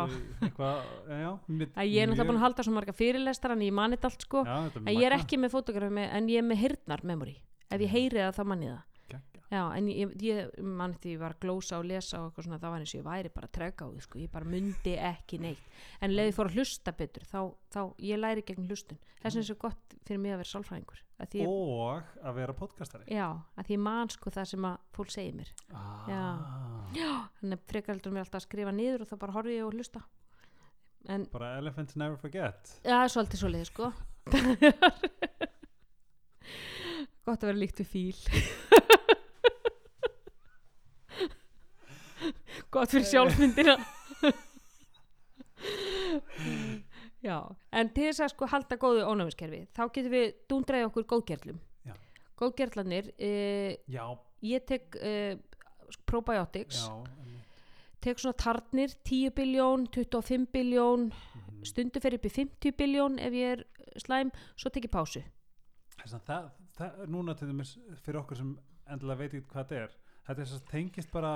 eitthvað, 0.43 0.79
já, 1.13 1.29
mjög- 1.59 1.77
ég 1.85 2.01
er 2.03 2.09
náttúrulega 2.09 2.29
búin 2.31 2.39
að 2.41 2.45
halda 2.47 2.65
svo 2.67 2.73
marga 2.75 2.95
fyrirlestar 2.97 3.55
en 3.55 3.63
ég 3.67 3.75
mani 3.77 3.99
þetta 3.99 4.09
allt 4.11 4.25
sko. 4.27 4.41
Já, 4.49 4.57
en 4.81 4.89
ég 4.97 5.05
er 5.07 5.17
ekki 5.19 5.39
með 5.39 5.53
fotografi 5.55 6.07
en 6.09 6.31
ég 6.33 6.41
er 6.43 6.47
með 6.49 6.63
hirtnar 6.65 7.05
memory 7.07 7.37
ef 7.69 7.85
ég 7.85 7.93
heyri 7.93 8.23
það 8.25 8.35
þá 8.39 8.43
manni 8.51 8.71
það. 8.73 8.81
Já, 9.49 9.63
en 9.73 9.87
ég, 9.89 10.11
ég 10.21 10.51
mann 10.61 10.93
eftir 10.93 11.15
ég 11.15 11.21
var 11.23 11.33
að 11.33 11.41
glósa 11.47 11.79
og 11.81 11.87
lesa 11.89 12.19
og 12.21 12.27
eitthvað 12.29 12.45
svona, 12.45 12.59
það 12.61 12.73
var 12.75 12.83
eins 12.85 12.93
og 12.93 12.99
ég 12.99 13.07
væri 13.07 13.31
bara 13.33 13.49
að 13.49 13.55
treka 13.57 13.87
á 13.87 13.89
því, 13.89 14.01
sko, 14.05 14.21
ég 14.21 14.33
bara 14.35 14.51
myndi 14.53 14.93
ekki 15.09 15.39
neitt. 15.41 15.65
En 16.05 16.13
leði 16.13 16.35
fór 16.37 16.51
að 16.51 16.59
hlusta 16.59 16.93
betur 16.99 17.25
þá, 17.25 17.41
þá 17.73 17.81
ég 18.05 18.21
læri 18.21 18.45
gegn 18.45 18.69
hlustun. 18.69 19.01
Þess 19.23 19.33
vegna 19.33 19.41
er 19.41 19.49
svo 19.49 19.57
gott 19.65 19.97
fyrir 20.05 20.21
mig 20.21 20.35
að 20.35 20.43
vera 20.43 20.53
sálfræðingur 20.53 21.01
að 21.19 21.39
ég, 21.41 21.49
og 21.49 22.13
að 22.29 22.37
vera 22.43 22.55
podcastari. 22.61 23.09
Já, 23.09 23.29
að 23.57 23.65
því 23.71 23.79
ég 23.79 23.83
man 23.89 24.13
sko 24.13 24.35
það 24.37 24.47
sem 24.53 24.69
að 24.69 24.77
fólk 24.99 25.11
segir 25.17 25.35
mér. 25.41 25.51
Ah, 25.73 26.93
þannig 27.41 27.65
frekar 27.73 27.97
heldur 27.97 28.13
mér 28.15 28.27
alltaf 28.27 28.43
að 28.43 28.47
skrifa 28.51 28.73
niður 28.77 29.03
og 29.05 29.09
þá 29.11 29.17
bara 29.25 29.37
horfi 29.39 29.57
ég 29.57 29.65
og 29.65 29.73
hlusta. 29.75 30.05
En 31.09 31.25
bara 31.33 31.57
elephants 31.57 31.97
never 31.97 32.21
forget. 32.21 32.77
Já, 32.85 33.01
svolítið 33.09 33.39
svolítið 33.41 33.69
sko. 33.73 33.93
Gott 37.29 37.43
að 37.43 37.51
vera 37.51 37.61
líkt 37.61 37.81
við 37.83 37.89
fíl 37.93 38.19
Gott 42.71 42.91
fyrir 42.93 43.07
sjálfsmyndina 43.09 43.77
Já, 47.25 47.37
en 47.75 47.89
til 47.95 48.07
þess 48.13 48.21
að 48.23 48.31
sko 48.35 48.47
halda 48.53 48.77
góðu 48.79 49.03
ónæmiskerfi 49.11 49.65
þá 49.75 49.83
getum 49.95 50.13
við 50.15 50.27
dúndraði 50.51 50.87
okkur 50.87 51.07
góðgerlum 51.11 51.57
Já. 51.89 51.95
Góðgerlanir 52.39 53.09
uh, 53.17 53.73
já, 53.91 54.05
ég 54.47 54.67
tek 54.69 54.95
uh, 55.01 55.35
probiotics 56.07 56.85
já 56.85 56.93
einmitt. 56.95 57.49
tek 58.05 58.21
svona 58.23 58.39
tarnir 58.39 58.95
10 59.09 59.35
biljón, 59.35 59.89
25 59.95 60.47
biljón 60.55 61.09
Mhm. 61.59 61.65
stundu 61.67 61.99
fer 62.01 62.15
upp 62.15 62.23
í 62.29 62.31
50 62.31 62.71
biljón 62.79 63.17
ef 63.19 63.33
ég 63.35 63.57
er 63.57 63.65
slæm, 63.99 64.29
svo 64.55 64.71
tek 64.71 64.85
ég 64.87 64.93
pásu 64.95 65.25
Þess 65.99 66.15
að 66.15 66.23
það, 66.29 66.45
það 66.79 67.01
er 67.03 67.09
núna 67.11 67.35
til 67.35 67.49
dæmis 67.51 67.73
fyrir 68.05 68.21
okkur 68.21 68.37
sem 68.39 68.53
endilega 68.87 69.19
veit 69.25 69.33
ekki 69.35 69.49
hvað 69.51 69.65
þetta 69.65 69.81
er 69.83 69.97
þetta 70.29 70.37
er 70.37 70.45
þess 70.45 70.61
að 70.61 70.69
tengist 70.71 71.11
bara 71.11 71.33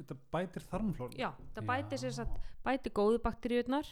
þetta 0.00 0.18
bætir 0.34 0.66
þarmflórin 0.70 1.20
já, 1.20 1.30
það 1.56 1.68
bæti 1.72 2.00
sér 2.02 2.16
satt 2.16 2.38
bæti 2.64 2.92
góðu 2.96 3.20
bakteríunar 3.24 3.88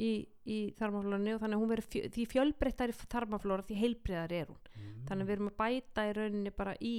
í, 0.00 0.10
í 0.50 0.58
þarmaflórunni 0.78 1.34
og 1.36 1.42
þannig 1.42 1.56
að 1.56 1.62
hún 1.62 1.70
verður 1.70 1.88
fjö, 1.92 2.02
því 2.14 2.24
fjölbreyttari 2.32 2.96
þarmaflóra 2.98 3.66
því 3.68 3.76
heilbreyðar 3.82 4.34
er 4.34 4.50
hún 4.50 4.72
mm. 4.72 4.96
þannig 5.08 5.22
að 5.22 5.28
við 5.28 5.36
erum 5.36 5.50
að 5.50 5.56
bæta 5.60 6.06
í 6.08 6.14
rauninni 6.18 6.54
bara 6.58 6.74
í 6.80 6.94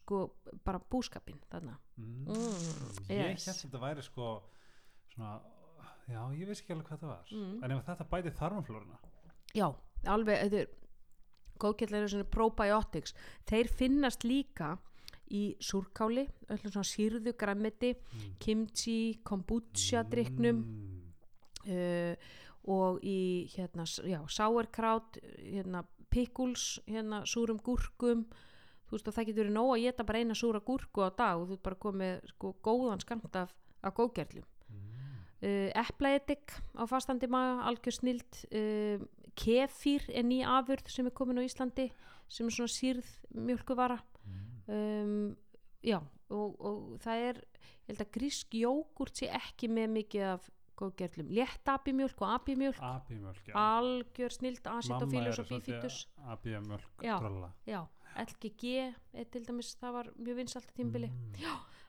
sko, 0.00 0.22
bara 0.66 0.82
búskapin 0.92 1.38
þannig 1.52 1.78
mm. 2.00 2.18
Mm, 2.26 2.90
ég 3.12 3.22
yes. 3.22 3.46
held 3.46 3.54
að 3.54 3.62
þetta 3.64 3.82
væri 3.84 4.06
sko 4.06 4.32
svona, 5.14 5.32
já, 6.10 6.20
ég 6.40 6.50
veist 6.50 6.64
ekki 6.64 6.76
alveg 6.76 6.90
hvað 6.90 7.04
það 7.04 7.14
var 7.14 7.32
Mm. 7.36 7.56
en 7.62 7.76
ef 7.76 7.86
þetta 7.86 8.10
bætir 8.10 8.38
þarmflórina 8.40 9.00
já, 9.54 9.66
alveg 10.10 10.44
þetta 10.44 10.62
er 10.64 10.76
góðkjallar 11.60 12.00
eru 12.00 12.14
svona 12.14 12.30
probiotics 12.34 13.14
þeir 13.46 13.68
finnast 13.68 14.24
líka 14.24 14.78
í 15.30 15.42
súrkáli, 15.62 16.26
öllum 16.50 16.72
svona 16.74 16.88
sýrðu 16.88 17.34
græmiti, 17.38 17.94
mm. 17.94 18.36
kimchi 18.42 18.98
kombucha 19.26 20.04
dryknum 20.10 20.60
mm. 20.60 21.00
uh, 21.70 22.36
og 22.70 23.00
í 23.06 23.48
hérna, 23.54 23.86
já, 23.86 24.20
sauerkraut 24.28 25.18
hérna, 25.38 25.84
pickles, 26.10 26.80
hérna, 26.86 27.22
súrum 27.24 27.60
gúrkum 27.62 28.26
þú 28.90 28.96
veist 28.96 29.08
og 29.08 29.14
það 29.16 29.28
getur 29.28 29.44
verið 29.44 29.54
nóg 29.54 29.72
að 29.76 29.84
geta 29.86 30.06
bara 30.06 30.20
eina 30.20 30.36
súra 30.36 30.60
gúrku 30.66 31.06
á 31.06 31.10
dag 31.14 31.38
og 31.38 31.48
þú 31.48 31.56
ert 31.56 31.66
bara 31.68 31.82
komið 31.86 32.32
sko, 32.34 32.54
góðan 32.60 33.02
skamt 33.04 33.36
af, 33.38 33.54
af 33.82 33.94
góðgerlum 33.96 34.48
Mm. 34.70 35.48
uh, 35.48 35.70
eplaedik 35.74 36.52
á 36.78 36.86
fastandi 36.86 37.26
maga, 37.26 37.64
algjör 37.66 37.96
snild 37.96 38.44
uh, 38.54 39.02
kefir 39.34 40.04
er 40.08 40.22
ný 40.26 40.42
afurð 40.46 40.90
sem 40.90 41.08
er 41.08 41.14
komin 41.16 41.40
á 41.40 41.46
Íslandi 41.46 41.88
sem 42.30 42.46
er 42.46 42.54
svona 42.54 42.70
sýrð 42.70 43.08
mjölkuvara. 43.34 43.98
Um, 44.70 45.36
já 45.84 45.98
og, 46.30 46.56
og 46.60 46.96
það 47.02 47.26
er 47.28 47.42
ég 47.42 47.92
held 47.92 48.02
að 48.04 48.14
grísk 48.16 48.56
jógurt 48.60 49.20
sé 49.20 49.30
ekki 49.34 49.70
með 49.72 49.94
mikið 49.98 50.26
af 50.30 50.50
góðgerlum 50.80 51.32
létt 51.36 51.68
abimjölk 51.68 52.22
og 52.24 52.34
abimjölk 52.36 52.78
abimjölk, 52.80 53.42
já. 53.48 53.54
Algjör 53.58 54.36
snild 54.36 54.68
acetophilis 54.70 55.40
og 55.42 55.50
bifidus 55.50 55.98
abimjölk 56.32 57.04
Já. 57.04 57.18
drolla 57.20 57.50
já, 57.68 57.82
LGG 58.24 58.62
til 59.32 59.44
dæmis 59.44 59.74
það 59.80 59.96
var 59.98 60.10
mjög 60.16 60.40
vinsalt 60.40 60.72
tímbili 60.76 61.10
mm. 61.10 61.36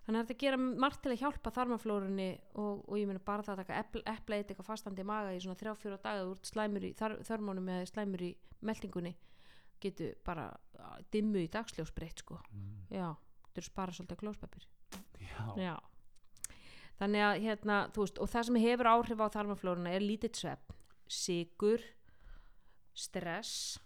þannig 0.05 0.19
að 0.19 0.21
þetta 0.25 0.39
gera 0.43 0.59
margt 0.59 1.01
til 1.05 1.13
að 1.13 1.23
hjálpa 1.23 1.55
þarmaflórunni 1.55 2.29
og, 2.59 2.83
og 2.87 2.99
ég 2.99 3.07
meina 3.07 3.23
bara 3.23 3.45
það 3.47 3.53
að 3.55 3.63
taka 3.63 3.81
epl, 3.85 4.03
epla 4.15 4.39
eitt 4.39 4.51
eitthvað 4.51 4.71
fastandi 4.73 5.07
maga 5.07 5.35
í 5.35 5.41
svona 5.43 5.59
þrjá 5.59 5.75
fjóra 5.79 6.01
daga 6.03 6.27
úr 6.27 6.39
slæmur 6.51 6.87
í 6.89 6.93
þar, 6.97 7.19
þörmónum 7.27 7.71
eða 7.71 7.91
slæmur 7.93 8.27
í 8.27 8.31
meldingunni 8.61 9.15
getur 9.81 10.15
bara 10.25 10.49
dimmu 11.13 11.41
í 11.45 11.49
dagsljósbreytt 11.51 12.23
sko 12.25 12.39
Mm. 12.51 12.85
já, 12.91 13.07
þú 13.55 13.63
spara 13.67 13.91
svolítið 13.91 14.21
klóspapir 14.23 14.67
já, 15.19 15.55
Já. 15.57 15.75
Þannig 17.01 17.21
að 17.25 17.39
hérna, 17.41 17.75
þú 17.95 18.03
veist, 18.03 18.19
og 18.21 18.29
það 18.29 18.43
sem 18.45 18.55
hefur 18.61 18.85
áhrif 18.91 19.21
á 19.25 19.27
þarmaflóruna 19.33 19.89
er 19.95 20.03
lítið 20.05 20.35
svepp, 20.37 20.73
sigur, 21.09 21.81
stress, 22.93 23.79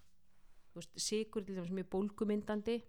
veist, 0.75 0.91
sigur 0.99 1.45
til 1.45 1.55
dæmis 1.55 1.71
mjög 1.71 1.89
bólgumyndandi, 1.93 2.79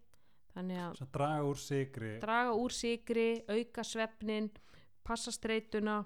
þannig 0.56 0.80
að 0.82 1.02
draga 1.14 1.44
úr 1.46 1.60
sigri 1.60 2.12
draga 2.22 2.54
úr 2.58 2.74
sigri, 2.74 3.28
auka 3.52 3.84
svefnin, 3.86 4.50
passa 5.06 5.30
streituna, 5.34 6.00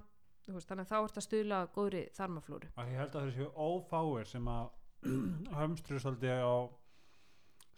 þú 0.45 0.59
veist, 0.59 0.69
þannig 0.69 0.85
að 0.85 0.93
þá 0.93 0.99
ert 1.07 1.21
að 1.23 1.27
stuðla 1.29 1.63
að 1.65 1.73
góðri 1.79 2.03
þarmaflóru. 2.19 2.71
og 2.77 2.91
ég 2.93 3.01
held 3.01 3.15
að 3.17 3.31
þessu 3.31 3.49
ófáir 3.57 4.27
sem 4.27 4.49
að 4.53 4.71
hömstru 5.61 5.97
svolítið 6.03 6.45
á 6.45 6.55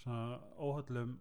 svona 0.03 0.41
óhöllum 0.59 1.17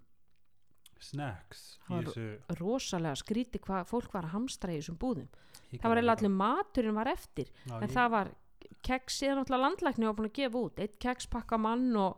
snacks 1.01 1.79
Það 1.87 2.05
var- 2.05 2.59
Rosalega 2.59 3.15
skríti 3.17 3.59
hvað 3.59 3.87
fólk 3.89 4.11
var 4.13 4.23
að 4.27 4.33
hamstra 4.35 4.71
í 4.73 4.77
þessum 4.81 4.97
búðum. 5.01 5.27
Ég 5.71 5.81
Það 5.81 5.89
var 5.89 6.01
líka. 6.01 6.11
allir 6.17 6.29
maturinn 6.35 6.93
var 6.95 7.07
eftir, 7.07 7.47
Já, 7.65 7.75
en 7.81 7.87
ég- 7.89 7.95
það 7.95 8.09
var 8.11 8.31
keks, 8.83 9.21
eða 9.23 9.35
náttúrulega 9.39 9.65
landlækni 9.65 10.05
var 10.05 10.13
búin 10.13 10.29
að 10.29 10.33
gefa 10.33 10.57
út, 10.65 10.79
eitt 10.79 10.99
kekspakka 10.99 11.57
mann 11.59 11.95
og, 11.95 12.17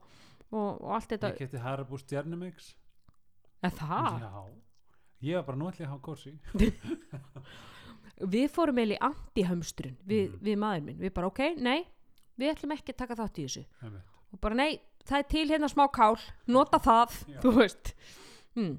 og, 0.51 0.81
og 0.81 0.91
allt 0.95 1.09
þetta. 1.09 1.31
Ég 1.33 1.39
geti 1.39 1.57
Haribo 1.63 1.97
stjernumix 1.97 2.73
En 3.63 3.71
það? 3.71 4.19
Já 4.19 4.49
Ég 5.23 5.35
var 5.35 5.43
bara 5.55 5.57
ég 5.71 5.85
að 5.87 5.87
hafa 5.87 6.01
kórsi 6.03 6.39
við 8.33 8.49
fórum 8.53 8.77
eiginlega 8.79 8.99
í 8.99 9.05
anti-hömstrun 9.09 9.95
við, 10.07 10.31
Mhm. 10.31 10.39
við 10.43 10.57
maður 10.57 10.83
minn, 10.83 10.99
við 10.99 11.13
bara 11.13 11.27
ok, 11.27 11.39
nei 11.57 11.85
við 12.37 12.51
ætlum 12.55 12.71
ekki 12.75 12.93
að 12.93 12.97
taka 12.97 13.15
þátt 13.15 13.39
í 13.39 13.45
þessu 13.47 13.65
og 14.33 14.41
bara 14.41 14.55
nei, 14.55 14.79
það 15.09 15.19
er 15.19 15.29
til 15.33 15.45
hérna 15.51 15.69
smá 15.71 15.85
kál 15.93 16.17
nota 16.47 16.79
það, 16.83 17.17
Já. 17.33 17.39
þú 17.43 17.53
veist 17.59 17.93
mm. 18.55 18.73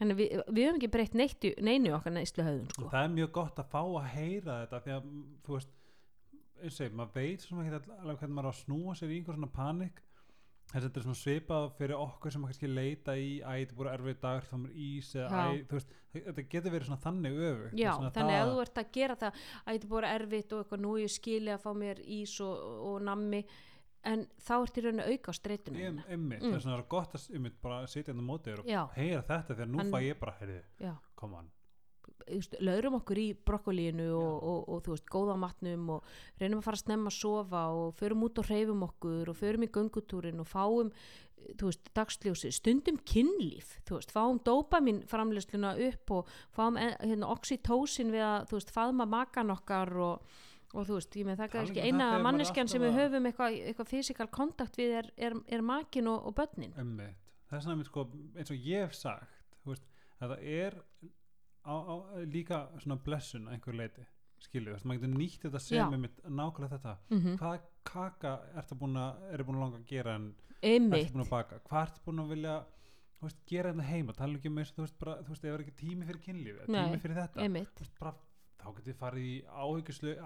þannig 0.00 0.18
við, 0.20 0.34
við 0.48 0.66
höfum 0.68 0.80
ekki 0.80 0.92
breytt 0.96 1.14
neitt 1.18 1.44
í- 1.48 1.54
neinu 1.64 1.94
okkar 1.96 2.14
neyslu 2.16 2.44
höfðun 2.46 2.70
sko. 2.74 2.88
Það 2.92 3.02
er 3.04 3.14
mjög 3.18 3.32
gott 3.38 3.60
að 3.62 3.70
fá 3.74 3.80
að 3.84 4.10
heyra 4.16 4.58
þetta 4.64 4.82
því 4.86 4.96
að 4.96 5.06
þú 5.46 5.56
veist 5.58 5.72
eins 6.66 6.80
og 6.80 6.96
maður 6.96 7.14
veit 7.20 7.44
svona 7.44 7.64
ekki 7.66 7.94
alveg 8.00 8.20
hvernig 8.22 8.36
maður 8.38 8.48
á 8.48 8.52
að 8.54 8.60
snúa 8.64 8.96
sér 8.96 9.12
í 9.12 9.18
einhver 9.20 9.36
svona 9.36 9.52
panik 9.52 10.02
þess 10.66 10.80
að 10.80 10.86
þetta 10.88 10.98
er 10.98 11.04
svona 11.06 11.20
svipað 11.20 11.66
fyrir 11.78 12.00
okkur 12.02 12.32
sem 12.34 12.46
kannski 12.48 12.70
leita 12.72 13.12
í 13.14 13.26
æ, 13.38 13.50
þetta 13.60 13.76
búin 13.78 13.90
erfið 13.92 14.16
dagur 14.24 14.46
þá 14.48 14.54
er 14.56 14.72
ís 14.86 15.10
eða 15.14 15.28
Já. 15.28 15.44
æ, 15.46 15.60
þú 15.68 15.76
veist, 15.76 15.92
þetta 16.16 16.44
getur 16.54 16.74
verið 16.74 16.88
svona 16.88 17.04
þannig 17.04 17.36
öfu 17.50 17.68
já, 17.78 17.92
þannig 18.16 18.38
að 18.40 18.50
þú 18.50 18.64
ert 18.64 18.80
að 18.82 18.90
gera 18.96 19.16
það 19.20 19.38
að 19.60 19.76
þetta 19.76 19.90
bara 19.92 20.10
erfitt 20.16 20.54
og 20.56 20.64
eitthvað 20.64 20.82
nú 20.82 20.94
ég 21.04 21.12
skili 21.14 21.52
að 21.54 21.62
fá 21.62 21.70
mér 21.84 22.02
ís 22.18 22.34
og, 22.42 22.64
og 22.90 22.96
nammi 23.06 23.42
en 24.06 24.24
þá 24.46 24.52
ert 24.62 24.78
í 24.78 24.84
rauninu 24.86 25.04
að 25.04 25.12
auka 25.16 25.32
á 25.32 25.34
streituna 25.40 25.78
þína. 25.82 26.06
Einmitt, 26.14 26.42
Mm. 26.46 26.56
það 26.62 26.78
er 26.78 26.86
gott 26.88 27.12
að 27.18 27.26
einmitt, 27.34 27.60
bara 27.62 27.82
sitja 27.90 28.12
hérna 28.14 28.22
á 28.24 28.30
móti 28.30 28.52
þér 28.52 28.64
og 28.84 28.96
heyra 28.96 29.22
þetta 29.26 29.56
að 29.56 29.68
nú 29.72 29.80
En- 29.80 29.92
fæ 29.92 29.98
ég 30.06 30.18
bara, 30.20 30.34
heyrðu, 30.40 30.96
koma 31.16 31.36
hann 31.42 31.50
löðrum 32.26 32.96
okkur 32.98 33.18
í 33.22 33.26
brokkolínu 33.46 34.06
og, 34.16 34.42
og, 34.42 34.68
og, 34.68 34.80
þú 34.82 34.94
veist, 34.96 35.06
góða 35.12 35.36
matnum 35.38 35.90
og 35.94 36.04
reynum 36.40 36.58
að 36.58 36.64
fara 36.66 36.78
að 36.78 36.82
snemma 36.82 37.10
að 37.12 37.18
sofa 37.20 37.60
og 37.70 37.94
förum 37.94 38.24
út 38.26 38.38
og 38.42 38.48
hreyfum 38.48 38.82
okkur 38.82 39.28
og 39.30 39.36
förum 39.38 39.62
í 39.66 39.70
göngutúrin 39.70 40.40
og 40.42 40.48
fáum 40.50 40.90
þú 41.54 41.68
veist, 41.68 41.90
dagsljósi, 41.94 42.50
stundum 42.56 42.98
kynlíf 43.06 43.76
þú 43.86 43.98
veist, 44.00 44.10
fáum 44.14 44.40
dópamin 44.42 45.04
framleysluna 45.06 45.76
upp 45.88 46.10
og 46.10 46.26
fáum 46.56 46.78
eh, 46.80 46.96
hérna, 47.04 47.30
oxytósin 47.30 48.10
við 48.10 48.24
að, 48.26 48.48
þú 48.50 48.58
veist, 48.58 48.74
faðma 48.74 49.06
makan 49.06 49.54
okkar 49.54 49.94
og, 50.08 50.22
og 50.72 50.88
þú 50.88 50.98
veist, 50.98 51.16
ég 51.16 51.28
með 51.28 51.44
er 51.44 51.52
kannski 51.52 51.80
ekki 51.80 51.92
um 51.92 52.00
eina 52.00 52.08
er 52.16 52.24
manneskjan 52.26 52.70
sem 52.70 52.82
við 52.82 52.98
höfum 52.98 53.28
eitthvað, 53.30 53.60
eitthvað 53.70 53.92
fysikal 53.92 54.26
kontakt 54.32 54.78
við 54.78 54.96
er, 55.02 55.12
er, 55.28 55.38
er 55.46 55.64
makin 55.64 56.10
og, 56.12 56.26
og 56.30 56.36
börnin. 56.36 56.74
Það 57.46 57.56
er 57.58 57.62
svona 57.62 57.76
einmitt, 57.76 57.92
sko, 57.92 58.06
eins 58.34 58.52
og 58.52 58.68
ég 58.68 58.86
hef 58.86 58.96
sagt 58.98 59.56
veist, 59.66 59.86
að 60.18 60.34
það 60.34 60.44
er 60.56 60.78
á, 61.66 61.74
á, 61.74 61.94
líka 62.26 62.60
svona 62.82 62.98
blessun 63.02 63.48
að 63.48 63.56
einhver 63.56 63.78
leiti 63.78 64.06
skilju, 64.46 64.70
þú 64.70 64.76
veist, 64.76 64.86
maður 64.86 65.02
getur 65.02 65.16
nýtt 65.16 65.44
þetta 65.46 65.62
sem 65.62 65.78
Já. 65.78 65.86
einmitt, 65.86 66.22
nákvæmlega 66.26 66.76
þetta. 66.76 66.96
Mm 67.10 67.38
hvaða 67.40 67.60
kaka 67.86 68.32
ertu 68.58 68.78
búin 68.78 68.98
að, 68.98 69.26
er 69.32 69.44
búin 69.46 69.58
að 69.58 69.64
langa 69.64 69.78
að 69.78 69.86
gera 69.90 70.16
en 70.18 70.32
ertu 70.62 71.12
búin 71.14 71.24
að 71.24 71.30
baka? 71.30 71.60
Hvað 71.68 71.86
ertu 71.86 72.02
búin 72.04 72.22
að 72.24 72.32
vilja 72.34 72.56
veist, 73.22 73.42
gera 73.48 73.72
þetta 73.72 73.88
heima, 73.90 74.14
tala 74.16 74.38
ekki 74.38 74.50
um 74.50 74.62
þú 74.62 74.84
veist, 74.84 74.96
bara, 75.00 75.16
þú 75.22 75.32
veist, 75.32 75.44
það 75.44 75.52
er 75.54 75.64
ekki 75.64 75.76
tími 75.80 76.08
fyrir 76.08 76.22
kynlífi 76.26 76.66
tími 76.68 77.00
fyrir 77.02 77.18
þetta. 77.20 77.44
Einmitt. 77.44 77.72
Þú 77.76 77.86
veist, 77.86 77.94
bara, 78.00 78.12
þá 78.66 78.74
getið 78.76 78.90
þið 78.92 78.98
farið 78.98 79.26
í 79.30 79.34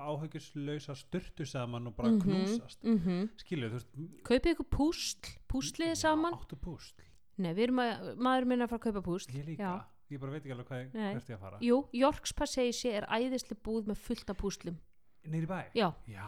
áhyggjuslausa 0.08 0.94
styrtu 0.96 1.46
saman 1.46 1.86
og 1.90 1.96
bara 1.96 2.10
Mhm, 2.10 2.20
knúsast. 2.24 2.82
mhm. 2.84 3.28
skilju, 3.36 3.68
þú 3.68 3.78
veist 3.78 4.24
kaupið 4.24 4.54
ykkur 4.54 4.68
púsl, 4.70 5.36
púsliði 5.48 5.96
saman. 5.96 6.34
áttu 6.34 6.56
púsl, 6.56 6.94
Nei, 7.40 7.54
við 7.54 7.62
erum 7.68 7.78
að, 7.80 8.16
maður 8.20 8.44
minna 8.46 8.64
að 8.66 8.68
fara 8.70 8.78
að 8.80 8.92
kaupa 8.92 9.02
púsl 9.06 9.32
ég 9.32 9.46
líka. 9.46 9.62
Já. 9.62 9.84
ég 10.10 10.20
bara 10.20 10.32
veit 10.32 10.42
ekki 10.44 10.52
alveg 10.52 10.66
hvað 10.68 10.94
Nei. 10.94 11.14
hvert 11.14 11.28
ég 11.30 11.36
að 11.36 11.40
fara. 11.40 11.58
Jú, 11.60 11.88
Yorks 11.92 12.32
Passage 12.32 12.84
er 12.92 13.06
æðisli 13.06 13.56
búð 13.62 13.86
með 13.86 13.96
fullt 13.96 14.30
af 14.30 14.36
púslum. 14.36 14.76
Neyri 15.24 15.46
bæ? 15.46 15.70
Já, 15.74 15.94
já, 16.08 16.26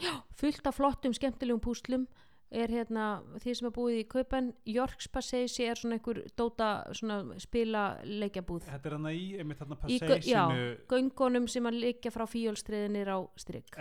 Já. 0.00 0.22
fullt 0.34 0.66
af 0.66 0.74
flottum, 0.74 1.12
skemmtilegum 1.12 1.60
púslum 1.60 2.06
er 2.50 2.68
hérna, 2.68 3.04
því 3.38 3.52
sem 3.54 3.66
er 3.68 3.74
búið 3.76 3.98
í 4.00 4.06
kaupan 4.10 4.48
Yorks 4.66 5.06
Passage 5.08 5.62
er 5.70 5.78
svona 5.78 5.98
einhver 5.98 6.22
dóta, 6.36 6.70
svona 6.98 7.38
spila 7.38 7.84
leikjabúð 8.04 8.64
þetta 8.66 8.90
er 8.90 8.96
hann 8.96 9.06
í 9.12 9.20
einmitt 9.38 9.58
þarna 9.60 9.78
Í 9.86 9.98
gö- 10.02 10.18
já. 10.26 10.42
göngunum 10.90 11.46
sem 11.48 11.64
að 11.70 11.78
leikja 11.84 12.10
frá 12.10 12.26
fíjólstriðinir 12.26 13.06
á 13.14 13.18
strikk 13.38 13.78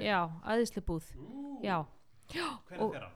Já, 0.00 0.20
æðisli 0.48 0.80
búð 0.88 1.04
Já, 1.62 1.84
hvernig 2.32 2.80
og- 2.80 2.92
fer 2.96 3.02
hann? 3.02 3.12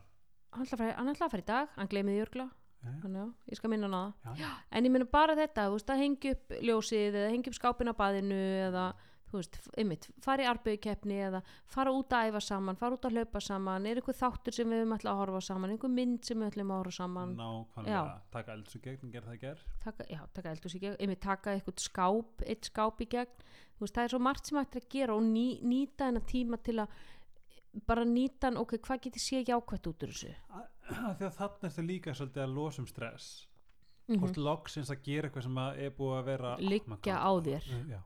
hann 0.52 0.66
ætla 0.66 0.76
að 0.76 0.78
fara, 0.78 0.92
hann 0.96 1.08
að 1.08 1.16
í 1.42 1.46
dag 1.46 1.68
hann 1.76 1.88
gleymiði 1.88 2.20
jörgla, 2.24 2.50
Eh, 2.86 2.92
þannig 3.02 3.18
að 3.24 3.32
ég 3.50 3.56
skal 3.56 3.70
minna 3.70 3.88
hann 3.88 3.94
á 3.96 4.04
það. 4.36 4.44
En 4.70 4.84
ég 4.84 4.90
meina 4.92 5.04
bara 5.10 5.34
þetta, 5.34 5.64
þú 5.66 5.72
veist, 5.74 5.88
að 5.90 5.98
hengja 6.04 6.30
upp 6.36 6.48
ljósið 6.62 7.14
eða 7.16 7.30
hengja 7.32 7.48
upp 7.50 7.56
skápin 7.58 7.88
á 7.90 7.94
baðinu 7.98 8.36
eða, 8.68 8.84
þú 9.30 9.40
veist, 9.40 9.58
einmitt, 9.76 10.08
fara 10.22 10.44
í 10.44 10.48
arbeiðkeppni 10.50 11.16
eða 11.28 11.40
fara 11.72 11.92
út 11.94 12.14
að 12.14 12.30
æfa 12.30 12.42
saman 12.46 12.78
fara 12.78 12.98
út 12.98 13.08
að 13.08 13.16
hlaupa 13.16 13.42
saman, 13.42 13.88
er 13.90 14.00
eitthvað 14.00 14.20
þáttur 14.20 14.56
sem 14.56 14.70
við 14.70 14.82
höfum 14.82 14.94
ætla 14.96 15.12
að 15.12 15.20
horfa 15.22 15.42
saman, 15.48 15.74
einhver 15.74 15.92
mynd 15.92 16.28
sem 16.28 16.38
við 16.40 16.52
ætlum 16.52 16.72
að 16.72 16.80
horfa 16.82 16.96
saman, 17.00 17.34
nákvæmlega 17.40 17.96
Já. 17.96 18.14
taka 18.36 18.56
elds 18.56 18.78
og 18.78 18.86
gegn, 18.86 19.12
gera 19.14 19.30
það 19.30 19.38
í 19.38 19.42
ger 19.42 19.66
taka, 19.82 20.08
já, 20.12 20.22
taka 20.38 20.54
eldur 20.54 20.74
sig 20.74 20.84
gegn 20.86 20.96
einmitt 21.02 21.22
taka 21.26 21.56
eitthvað 21.56 21.82
skáp, 21.82 22.46
eitt 22.46 22.70
skáp 22.70 23.02
í 23.02 23.08
gegn. 23.16 23.44
Þú 23.76 23.84
veist, 23.84 23.96
það 23.96 24.06
er 24.06 24.14
svo 24.14 24.22
margt 24.24 24.48
sem 24.48 24.58
ættir 24.60 24.82
að 24.82 24.88
gera 24.94 25.16
og 25.18 25.26
ný, 25.26 25.46
nýta 25.66 26.08
hennar 26.08 26.24
tíma 26.30 26.58
til 26.64 26.78
að 26.80 26.94
bara 27.86 28.06
nýta 28.08 28.48
hann, 28.48 28.56
ok, 28.60 28.78
hvað 28.86 29.02
getur 29.06 29.22
sé 29.22 29.42
jákvætt 29.44 29.90
út 29.90 30.06
úr 30.06 30.14
þessu? 30.14 30.32
Því 31.18 31.28
að 31.28 31.84
líka 31.84 32.14
svolítið 32.16 32.44
að 32.46 32.56
losa 32.56 32.82
um 32.82 32.88
stress. 32.88 33.28
Mm 34.06 34.20
Þú 34.22 34.28
ert 34.28 34.36
loksins 34.38 34.90
að 34.94 35.00
gera 35.02 35.26
eitthvað 35.28 35.44
sem 35.48 35.56
að 35.58 35.78
er 35.82 35.94
búið 35.96 36.16
að 36.16 36.28
vera 36.28 36.50
liggja 36.62 37.16
á 37.18 37.30
þér. 37.42 37.64
Já, 37.90 38.00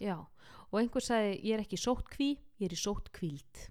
já, 0.00 0.16
og 0.70 0.80
einhver 0.80 1.04
sagði, 1.04 1.38
ég 1.42 1.56
er 1.56 1.64
ekki 1.64 1.80
sótt 1.80 2.10
kví 2.12 2.34
ég 2.60 2.68
er 2.68 2.76
í 2.76 2.80
sótt 2.80 3.12
kvíld 3.14 3.68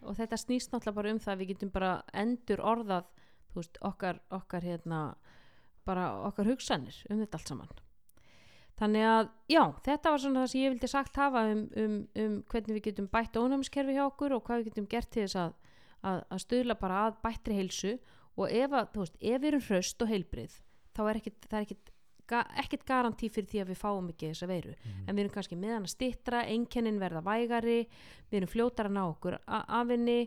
og 0.00 0.16
þetta 0.16 0.38
snýst 0.40 0.72
náttúrulega 0.72 0.96
bara 0.96 1.12
um 1.14 1.20
það 1.20 1.34
að 1.34 1.42
við 1.42 1.52
getum 1.52 1.74
bara 1.74 1.92
endur 2.16 2.62
orðað 2.64 3.10
veist, 3.54 3.78
okkar, 3.84 4.20
okkar 4.30 4.64
hérna 4.64 5.00
bara 5.86 6.10
okkar 6.28 6.50
hugsanir 6.50 6.96
um 7.10 7.20
þetta 7.22 7.38
allt 7.38 7.52
saman. 7.52 7.72
Þannig 8.80 9.04
að 9.04 9.26
já, 9.52 9.62
þetta 9.84 10.12
var 10.12 10.22
svona 10.22 10.42
það 10.42 10.52
sem 10.52 10.62
ég 10.62 10.72
vildi 10.72 10.88
sagt 10.88 11.18
hafa 11.20 11.42
um, 11.52 11.66
um, 11.76 11.96
um 12.22 12.38
hvernig 12.48 12.78
við 12.78 12.86
getum 12.86 13.10
bætt 13.12 13.36
ónæmiskerfi 13.36 13.96
hjá 13.96 14.06
okkur 14.06 14.36
og 14.36 14.44
hvað 14.46 14.62
við 14.62 14.70
getum 14.70 14.88
gert 14.94 15.10
til 15.12 15.26
þess 15.26 15.40
að, 15.42 15.52
að, 16.00 16.22
að 16.32 16.42
stuðla 16.46 16.76
bara 16.80 17.02
að 17.08 17.18
bættri 17.26 17.58
heilsu. 17.58 17.94
Og 18.40 18.46
ef, 18.48 18.72
að, 18.72 18.94
veist, 18.96 19.18
ef 19.20 19.42
við 19.42 19.48
erum 19.50 19.64
hraust 19.66 20.04
og 20.04 20.08
heilbrið 20.08 20.54
þá 20.96 21.02
er 21.10 21.18
ekkit, 21.20 21.48
það 21.50 21.58
er 21.58 21.66
ekkit, 21.66 21.89
ga, 22.30 22.42
ekkit 22.62 22.84
garantí 22.88 23.28
fyrir 23.32 23.48
því 23.50 23.62
að 23.64 23.72
við 23.72 23.80
fáum 23.82 24.10
ekki 24.12 24.30
þessa 24.32 24.48
veiru. 24.50 24.74
En 25.06 25.14
við 25.16 25.24
erum 25.24 25.34
kannski 25.34 25.58
meðan 25.58 25.86
að 25.88 25.94
stittra, 25.94 26.44
einkennin 26.46 27.00
verða 27.02 27.22
vægari, 27.26 27.80
við 28.30 28.40
erum 28.40 28.52
fljótar 28.54 28.90
að 28.90 28.96
ná 28.98 29.02
okkur 29.10 29.38
a- 29.46 29.64
af 29.80 29.88
henni. 29.94 30.20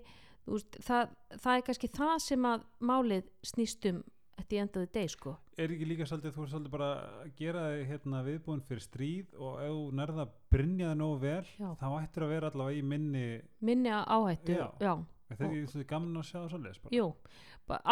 Þú 0.44 0.58
veist, 0.58 0.80
það, 0.84 1.14
það 1.40 1.56
er 1.58 1.62
kannski 1.70 1.90
það 1.96 2.18
sem 2.20 2.44
að 2.50 2.64
málið 2.84 3.30
snýst 3.48 3.86
um 3.94 4.02
þetta 4.34 4.56
í 4.56 4.60
endaði 4.64 4.88
deg 4.98 5.10
sko. 5.14 5.36
Er 5.62 5.70
ekki 5.72 5.86
líka 5.88 6.08
svolítið, 6.10 6.34
þú 6.36 6.44
er 6.44 6.50
svolítið 6.52 6.72
bara 6.74 6.88
að 7.24 7.32
gera 7.38 7.62
hérna 7.86 8.24
viðbúin 8.26 8.64
fyrir 8.66 8.82
stríð 8.84 9.36
og 9.38 9.60
ef 9.62 9.70
þú 9.72 9.84
nærða 10.00 10.24
að 10.26 10.32
brinja 10.52 10.88
það 10.90 10.98
nógu 11.04 11.20
vel 11.22 11.46
Já. 11.62 11.70
þá 11.80 11.88
ættir 12.02 12.26
að 12.26 12.32
vera 12.34 12.50
allavega 12.50 12.80
í 12.80 12.84
minni 12.90 13.26
minni 13.62 13.90
áhættu 13.94 14.56
Já. 14.58 14.66
já, 14.82 14.94
þetta 15.38 15.50
er 15.58 15.68
svolítið 15.72 15.88
gaman 15.94 16.18
að 16.22 16.28
sjá 16.30 16.40
það 16.40 16.50
svolítið 16.54 16.98
jú, 16.98 17.08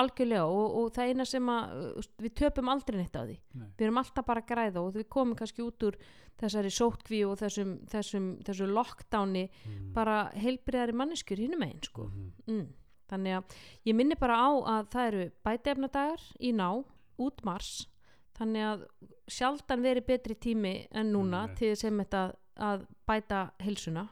algjörlega 0.01 0.45
og, 0.45 0.75
og 0.81 0.89
það 0.95 1.11
eina 1.11 1.25
sem 1.25 1.49
að 1.53 1.75
uh, 1.97 2.09
við 2.25 2.33
töpum 2.41 2.69
aldrei 2.73 2.97
neitt 2.99 3.15
á 3.15 3.23
því 3.23 3.37
Nei. 3.53 3.67
við 3.77 3.85
erum 3.87 3.97
alltaf 4.01 4.25
bara 4.27 4.41
að 4.43 4.49
græða 4.51 4.81
og 4.83 4.93
við 4.97 5.07
komum 5.09 5.35
kannski 5.39 5.63
út 5.65 5.85
úr 5.87 5.97
þessari 6.41 6.71
sótkví 6.73 7.21
og 7.27 7.37
þessum, 7.39 7.71
þessum, 7.91 8.27
þessu 8.47 8.67
lockdowni 8.71 9.45
Mm. 9.65 9.93
bara 9.93 10.31
heilbriðari 10.35 10.93
manneskjur 10.97 11.37
hinnum 11.43 11.63
einn 11.63 11.81
sko 11.83 12.07
Mhm. 12.09 12.31
mm. 12.47 12.67
þannig 13.11 13.35
að 13.37 13.55
ég 13.85 13.95
minni 13.95 14.15
bara 14.15 14.35
á 14.39 14.49
að 14.79 14.89
það 14.93 15.07
eru 15.11 15.31
bætefnadagar 15.43 16.21
í 16.39 16.51
ná 16.55 16.83
út 17.19 17.43
mars 17.45 17.87
þannig 18.39 18.63
að 18.65 18.85
sjaldan 19.27 19.81
veri 19.83 20.01
betri 20.01 20.35
tími 20.35 20.87
en 20.91 21.11
núna 21.13 21.43
Einmitt. 21.45 21.57
til 21.59 21.75
sem 21.75 21.97
þetta 21.99 22.35
að 22.57 22.85
bæta 23.07 23.51
heilsuna 23.61 24.07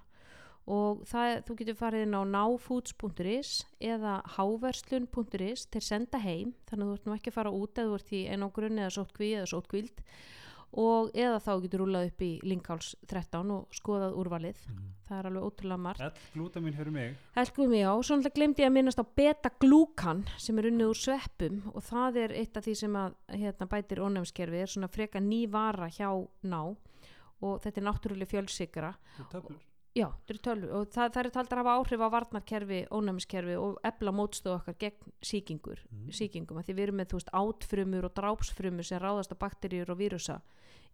og 0.69 1.05
það, 1.09 1.39
þú 1.47 1.55
getur 1.59 1.77
farið 1.79 2.05
inn 2.05 2.17
á 2.17 2.23
náfoods.is 2.29 3.53
eða 3.81 4.19
háverslun.is 4.35 5.65
til 5.73 5.81
senda 5.81 6.21
heim 6.21 6.53
þannig 6.69 6.83
að 6.83 6.89
þú 6.89 6.97
ert 6.97 7.07
nú 7.07 7.15
ekki 7.15 7.31
að 7.31 7.37
fara 7.39 7.53
út 7.55 7.79
eða 7.81 7.89
þú 7.89 7.97
ert 7.97 8.11
í 8.13 8.25
einangrunni 8.29 8.83
eða 8.85 8.97
sótkví 8.99 9.31
eða 9.39 9.49
sótkvíld 9.49 10.03
og 10.77 11.09
eða 11.17 11.39
þá 11.41 11.51
getur 11.63 11.81
rúlað 11.81 12.11
upp 12.11 12.21
í 12.21 12.29
Linkháls 12.45 12.91
13 13.09 13.53
og 13.55 13.71
skoðað 13.73 14.17
úrvalið. 14.21 14.59
Það 15.07 15.15
er 15.17 15.29
alveg 15.29 15.47
ótrúlega 15.47 15.81
margt. 15.81 16.03
All 16.05 16.27
glúta 16.35 16.61
mín 16.61 16.75
fyrir 16.77 16.93
mig. 16.93 17.15
Helgum 17.33 17.73
já, 17.73 17.89
svo 17.89 18.17
náttúrulega 18.19 18.35
glemdi 18.35 18.61
ég 18.61 18.69
að 18.69 18.75
minnast 18.75 19.01
á 19.01 19.05
beta-glúkan 19.17 20.21
sem 20.37 20.61
er 20.61 20.67
unnið 20.69 20.91
úr 20.91 20.99
sveppum. 21.01 21.63
Og 21.73 21.85
það 21.87 22.19
er 22.25 22.35
eitt 22.43 22.59
af 22.59 22.67
því 22.67 22.75
sem 22.83 22.99
að 23.01 23.17
hérna, 23.33 23.69
bætir 23.71 24.03
ónæmskerfi, 24.05 24.61
er 24.61 24.69
svona 24.69 24.91
freka 24.93 25.23
ný 25.23 25.47
vara 25.49 25.89
hjá 25.89 26.11
ná. 26.45 26.61
Og 27.39 27.57
þetta 27.63 27.81
er 27.81 27.87
náttúrulega 27.89 28.33
fjölsikra 28.35 28.93
Þú 29.17 29.27
töflur 29.33 29.65
Já, 29.99 30.07
tölvu 30.45 30.69
og 30.79 30.89
það, 30.93 31.11
það 31.15 31.21
er 31.25 31.29
taldar 31.35 31.59
að 31.59 31.65
hafa 31.65 31.75
áhrif 31.79 32.03
á 32.03 32.07
varnarkerfi, 32.15 32.79
ónæmiskerfi 32.95 33.55
og 33.59 33.79
ebla 33.89 34.13
mótstöðu 34.15 34.55
okkar 34.57 34.77
gegn 34.85 35.13
síkingur, 35.21 35.79
Mm. 35.89 36.11
síkingum, 36.15 36.59
af 36.61 36.65
því 36.67 36.75
við 36.77 36.85
erum 36.87 36.99
með 37.01 37.15
veist 37.17 37.31
átfrumur 37.35 38.05
og 38.07 38.13
drápsfrumur 38.15 38.85
sem 38.87 39.01
ráðast 39.03 39.33
á 39.35 39.37
bakteríur 39.41 39.89
og 39.91 39.97
vírusa 39.99 40.39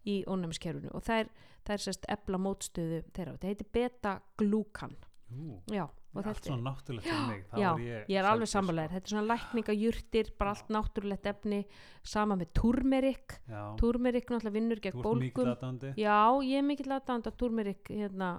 í 0.06 0.24
ónæmiskerfinu 0.26 0.90
og 0.94 1.02
það 1.06 1.20
er, 1.24 1.28
það 1.66 1.74
er 1.76 1.84
sérst 1.86 2.08
ebla 2.08 2.38
mótstöðu 2.38 3.02
þeirra, 3.12 3.36
þetta 3.36 3.52
heitir 3.52 3.70
beta-glúkan. 3.72 4.96
Jú, 5.26 5.60
Já, 5.74 5.88
og 6.14 6.26
allt 6.30 6.44
svona 6.46 6.70
náttúrulegt 6.70 7.06
fyrir 7.06 7.26
mig. 7.28 7.40
Þá 7.50 7.56
Já, 7.58 7.70
ég, 7.82 8.04
ég 8.08 8.18
er 8.20 8.24
alveg 8.30 8.46
selfish, 8.46 8.54
sammálaðir, 8.54 8.92
þetta 8.94 9.06
er 9.08 9.12
svona 9.12 9.26
lækningajurtir, 9.32 10.30
bara 10.38 10.52
allt 10.54 10.68
náttúrulegt 10.76 11.26
efni, 11.26 11.58
sama 12.06 12.36
með 12.38 12.52
turmerik, 12.54 13.34
turmerik 13.80 14.30
náttúrulega 14.30 14.54
vinnur 14.54 14.80
gegn 14.80 15.02
bólgum. 15.02 15.50
Já, 15.98 16.18
ég 16.46 16.58
er 16.62 16.62
mikill 16.62 16.92
aðdánd 16.94 17.26
að 17.26 17.36
turmerik, 17.42 17.90
hérna, 17.90 18.30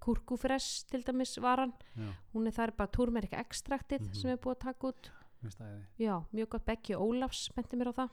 kurkufress 0.00 0.84
til 0.90 1.02
dæmis 1.04 1.36
varan, 1.42 1.72
Já, 1.96 2.10
hún 2.34 2.46
er 2.46 2.52
það 2.56 2.66
er 2.68 2.72
bara 2.78 2.88
turmerik 2.94 3.32
ekstraktið 3.32 4.00
Mhm. 4.08 4.14
sem 4.14 4.30
er 4.30 4.36
búið 4.36 4.56
að 4.56 4.60
taka 4.68 4.86
út. 4.88 5.10
Já, 5.98 6.24
mjög 6.32 6.48
gott 6.48 6.64
Beggi 6.66 6.94
Ólafs 6.96 7.50
benti 7.54 7.76
mér 7.76 7.92
á 7.92 7.94
það 7.94 8.10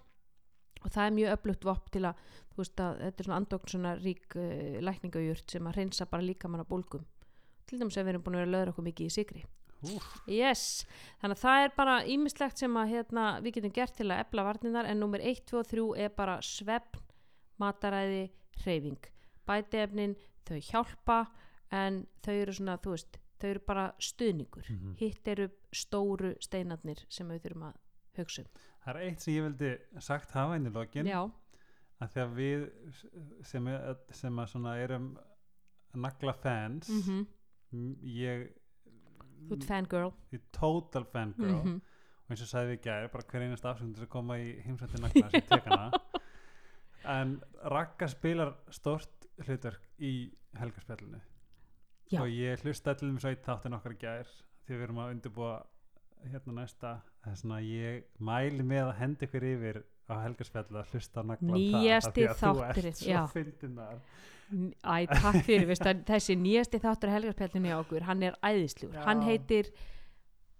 og 0.84 0.90
það 0.92 1.06
er 1.08 1.12
mjög 1.16 1.32
öflugt 1.38 1.64
vopp 1.64 1.92
til 1.92 2.02
að, 2.02 2.16
þú 2.52 2.58
veist 2.58 2.76
að 2.82 3.00
þetta 3.02 3.20
er 3.20 3.24
svona 3.24 3.40
andokn 3.40 3.70
svona 3.70 3.92
rík 4.02 4.36
uh, 4.36 4.82
lækningajurt 4.82 5.52
sem 5.52 5.68
að 5.70 5.76
reynsa 5.78 6.06
bara 6.10 6.24
líka 6.26 6.50
manna 6.50 6.66
bólgum. 6.66 7.06
Til 7.68 7.80
dæmis 7.80 7.98
ef 7.98 8.04
við 8.06 8.10
erum 8.16 8.24
búin 8.24 8.36
að 8.36 8.42
vera 8.42 8.50
að 8.50 8.56
löður 8.56 8.72
okkur 8.74 8.84
mikið 8.90 9.06
í 9.06 9.12
sigri. 9.14 9.46
Úf, 9.84 10.08
Yes, 10.28 10.86
þannig 11.22 11.38
að 11.38 11.42
það 11.46 11.64
er 11.66 11.72
bara 11.78 11.96
ímislegt 12.06 12.58
sem 12.58 12.74
að 12.78 12.90
hérna, 12.92 13.42
við 13.42 13.54
getum 13.54 13.72
gert 13.74 13.96
til 13.96 14.08
að 14.12 14.20
efla 14.26 14.44
varninar 14.44 14.86
en 14.86 15.00
nummer 15.00 15.20
1, 15.20 15.46
2 15.46 15.58
og 15.60 15.68
3 15.68 15.98
er 16.06 16.10
bara 16.10 16.36
svefn, 16.42 17.00
mataræði, 17.60 18.30
hreyfing. 18.64 19.00
Bætiefnin, 19.48 20.16
þau 20.46 20.60
hjálpa 20.60 21.28
en 21.72 22.02
þau 22.26 22.34
eru 22.42 22.54
svona, 22.58 22.78
þú 22.84 22.94
veist, 22.96 23.18
þau 23.42 23.50
eru 23.50 23.62
bara 23.68 23.86
stuðningur. 24.00 24.68
Mhm. 24.70 24.96
Hitt 25.00 25.28
eru 25.28 25.50
stóru 25.74 26.34
steinarnir 26.44 27.06
sem 27.10 27.28
við 27.30 27.42
þurfum 27.46 27.68
að 27.72 27.78
hugsa 28.18 28.42
um. 28.44 28.48
Það 28.86 28.96
er 28.96 29.02
eitt 29.08 29.22
sem 29.22 29.34
ég 29.34 29.44
vildi 29.48 29.72
sagt 30.02 30.32
hafa 30.36 30.56
inn 30.58 30.68
í 30.68 30.74
lokin 30.74 31.06
Já, 31.08 31.22
að 32.02 32.10
því 32.16 32.22
að 32.26 32.34
við 32.36 32.66
sem, 33.46 33.68
sem 34.12 34.40
að 34.44 34.50
svona 34.52 34.76
erum 34.84 35.18
nagla 35.94 36.34
fans 36.34 36.90
mm 36.90 37.26
m- 37.74 37.96
ég 38.04 38.50
þú 39.48 39.56
ert 39.58 39.64
fangirl. 39.68 40.12
ég 40.32 40.40
er 40.40 40.46
total 40.52 41.06
fangirl 41.06 41.56
Mm 41.64 41.82
og 41.82 42.34
eins 42.38 42.42
og 42.46 42.48
sagði 42.48 42.76
við 42.78 42.82
gæri 42.86 43.10
bara 43.12 43.24
hver 43.28 43.42
einast 43.44 43.66
afsökun 43.66 43.94
til 43.96 44.04
að 44.06 44.10
koma 44.14 44.38
í 44.40 44.52
heimsætti 44.64 45.02
nagla 45.02 45.30
sem 45.34 45.42
tek 45.50 45.66
hana 45.66 45.92
en 47.20 47.34
Ragga 47.74 48.08
spilar 48.08 48.54
stort 48.72 49.26
hlutverk 49.44 49.82
í 50.00 50.32
helgarspjallinu 50.56 51.20
Já. 52.12 52.22
og 52.22 52.32
ég 52.32 52.64
hlusta 52.66 52.94
allir 52.94 53.12
um 53.14 53.20
svo 53.22 53.32
eitt 53.32 53.46
þáttin 53.46 53.78
okkar 53.78 53.96
gær 54.02 54.34
því 54.66 54.76
við 54.76 54.84
erum 54.88 55.00
að 55.04 55.14
undirbúa 55.16 55.54
hérna 56.32 56.58
næsta 56.60 56.98
það 57.24 57.32
er 57.32 57.40
svona 57.42 57.62
ég 57.66 58.04
mæli 58.20 58.66
með 58.74 58.90
að 58.90 59.00
hendi 59.00 59.28
ykkur 59.30 59.48
yfir 59.52 59.82
á 60.12 60.16
helgarspjallu 60.26 60.82
að 60.82 60.92
hlusta 60.96 61.24
naglan 61.24 61.56
Nýjasti 61.58 61.80
það 61.80 62.04
af 62.04 62.14
því 62.18 62.28
að 62.28 62.42
þú 62.42 62.52
þátturinn, 62.60 62.92
ert 62.92 63.02
svo 63.02 63.16
já. 63.16 63.24
fyndin 63.36 63.80
þar 63.80 64.04
Æ, 64.52 65.08
takk 65.08 65.46
fyrir, 65.48 65.64
veist, 65.70 65.86
að 65.88 66.02
þessi 66.10 66.36
nýjasti 66.36 66.82
þáttur 66.84 67.14
helgarspjallinu 67.14 67.72
á 67.72 67.78
okkur, 67.80 68.04
hann 68.04 68.26
er 68.28 68.34
æðisljúr. 68.44 68.98
Já. 68.98 69.04
Hann 69.06 69.22
heitir, 69.24 69.70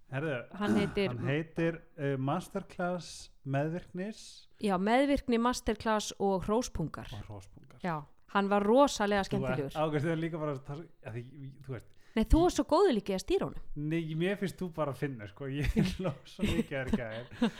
Herðu, 0.08 0.38
hann 0.56 0.78
heitir, 0.80 1.10
hann 1.12 1.28
heitir 1.28 1.76
uh, 2.00 2.14
Masterclass 2.16 3.28
meðvirknis 3.44 4.22
já, 4.62 4.74
meðvirkni, 4.78 5.38
masterclass 5.42 6.12
og 6.22 6.46
hróspungar. 6.46 7.10
og 7.12 7.24
hróspungar 7.28 7.78
Já, 7.82 7.96
hann 8.34 8.48
var 8.48 8.62
rosalega 8.66 9.24
skemmtilegur. 9.28 9.72
Ágæst, 9.76 10.04
þið 10.06 10.12
er 10.16 10.20
líka 10.22 10.38
bara 10.42 10.54
að, 10.56 10.84
að 11.06 11.16
því, 11.18 11.24
þú 11.66 11.74
veist, 11.76 11.88
Nei, 12.12 12.24
þú 12.28 12.40
er 12.44 12.52
svo 12.52 12.64
góður 12.68 12.92
líka 12.98 13.12
í 13.12 13.16
að 13.16 13.22
stýra 13.24 13.46
honum. 13.48 13.62
nei, 13.88 14.14
mér 14.20 14.36
finnst 14.40 14.58
þú 14.60 14.66
bara 14.76 14.92
að 14.92 14.98
finna, 15.00 15.26
sko, 15.30 15.46
ég 15.48 15.72
hló 15.96 16.10
svo 16.34 16.44
mikið 16.44 16.78
er 16.82 16.90
gæðir. 16.92 17.52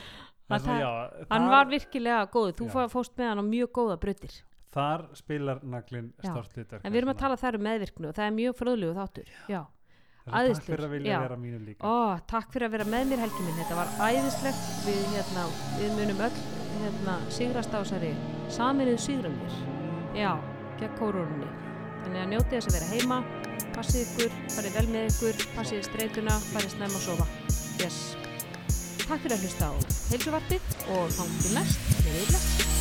Það- 0.53 0.81
já, 0.83 0.91
Hann 1.31 1.47
var 1.49 1.69
virkilega 1.71 2.25
góður, 2.29 2.57
þú 2.59 2.67
Já. 2.69 2.73
fó- 2.75 2.91
fórst 2.93 3.15
með 3.17 3.31
hann 3.31 3.41
á 3.41 3.45
mjög 3.49 3.71
góða 3.79 3.97
bruttir. 4.03 4.35
þar 4.73 5.07
spilar 5.17 5.59
naglinn 5.65 6.11
Já. 6.25 6.31
stort 6.33 6.53
hlutar. 6.57 6.81
En 6.85 6.93
við 6.93 6.99
erum 7.03 7.13
að 7.15 7.19
tala 7.23 7.37
þar 7.41 7.57
um 7.59 7.65
meðvirkni 7.67 8.09
og 8.09 8.15
það 8.17 8.27
er 8.27 8.37
mjög 8.37 8.55
fröðlegu 8.61 8.95
þáttur. 8.97 9.33
Já. 9.49 9.63
Takk 10.23 10.63
fyrir 10.69 10.85
að 10.87 10.93
vilja 10.95 11.13
já. 11.13 11.21
vera 11.25 11.37
mínu 11.37 11.59
líka. 11.67 11.83
Ó, 11.89 12.21
takk 12.31 12.53
fyrir 12.55 12.69
að 12.69 12.75
vera 12.77 12.85
með 12.93 13.09
mér 13.11 13.23
helgi 13.25 13.43
minn, 13.43 13.57
þetta 13.59 13.77
var 13.81 13.89
æðislegt. 14.07 14.69
Við, 14.87 15.01
hérna, 15.17 15.45
við 15.81 15.97
munum 15.99 16.23
öll 16.29 16.39
hérna, 16.85 17.17
sigrast 17.33 17.73
á 17.75 17.81
þessari 17.83 18.13
saminuð 18.55 19.01
sigramir. 19.03 19.57
Já, 20.15 20.31
gegn 20.83 20.99
kórunni. 20.99 21.51
Þannig 22.03 22.23
að 22.23 22.31
njótið 22.33 22.57
þess 22.57 22.71
að 22.71 22.77
vera 22.79 22.91
heima, 22.91 23.21
passið 23.77 24.03
ykkur, 24.07 24.37
farið 24.57 24.77
vel 24.79 24.85
með 24.91 25.09
ykkur, 25.13 25.47
passið 25.55 25.87
streytuna, 25.89 26.37
farið 26.51 26.77
snemma 26.77 27.01
að 27.01 27.07
sofa. 27.07 27.31
Yes. 27.83 28.03
Takk 29.07 29.25
fyrir 29.25 29.39
að 29.39 29.47
hlusta 29.47 29.71
á 29.71 29.75
heilsuvarpið 30.11 30.77
og 30.99 31.17
þá 31.17 31.25
til 31.39 31.57
næst, 31.59 31.91
með 32.03 32.23
yfirlega. 32.25 32.72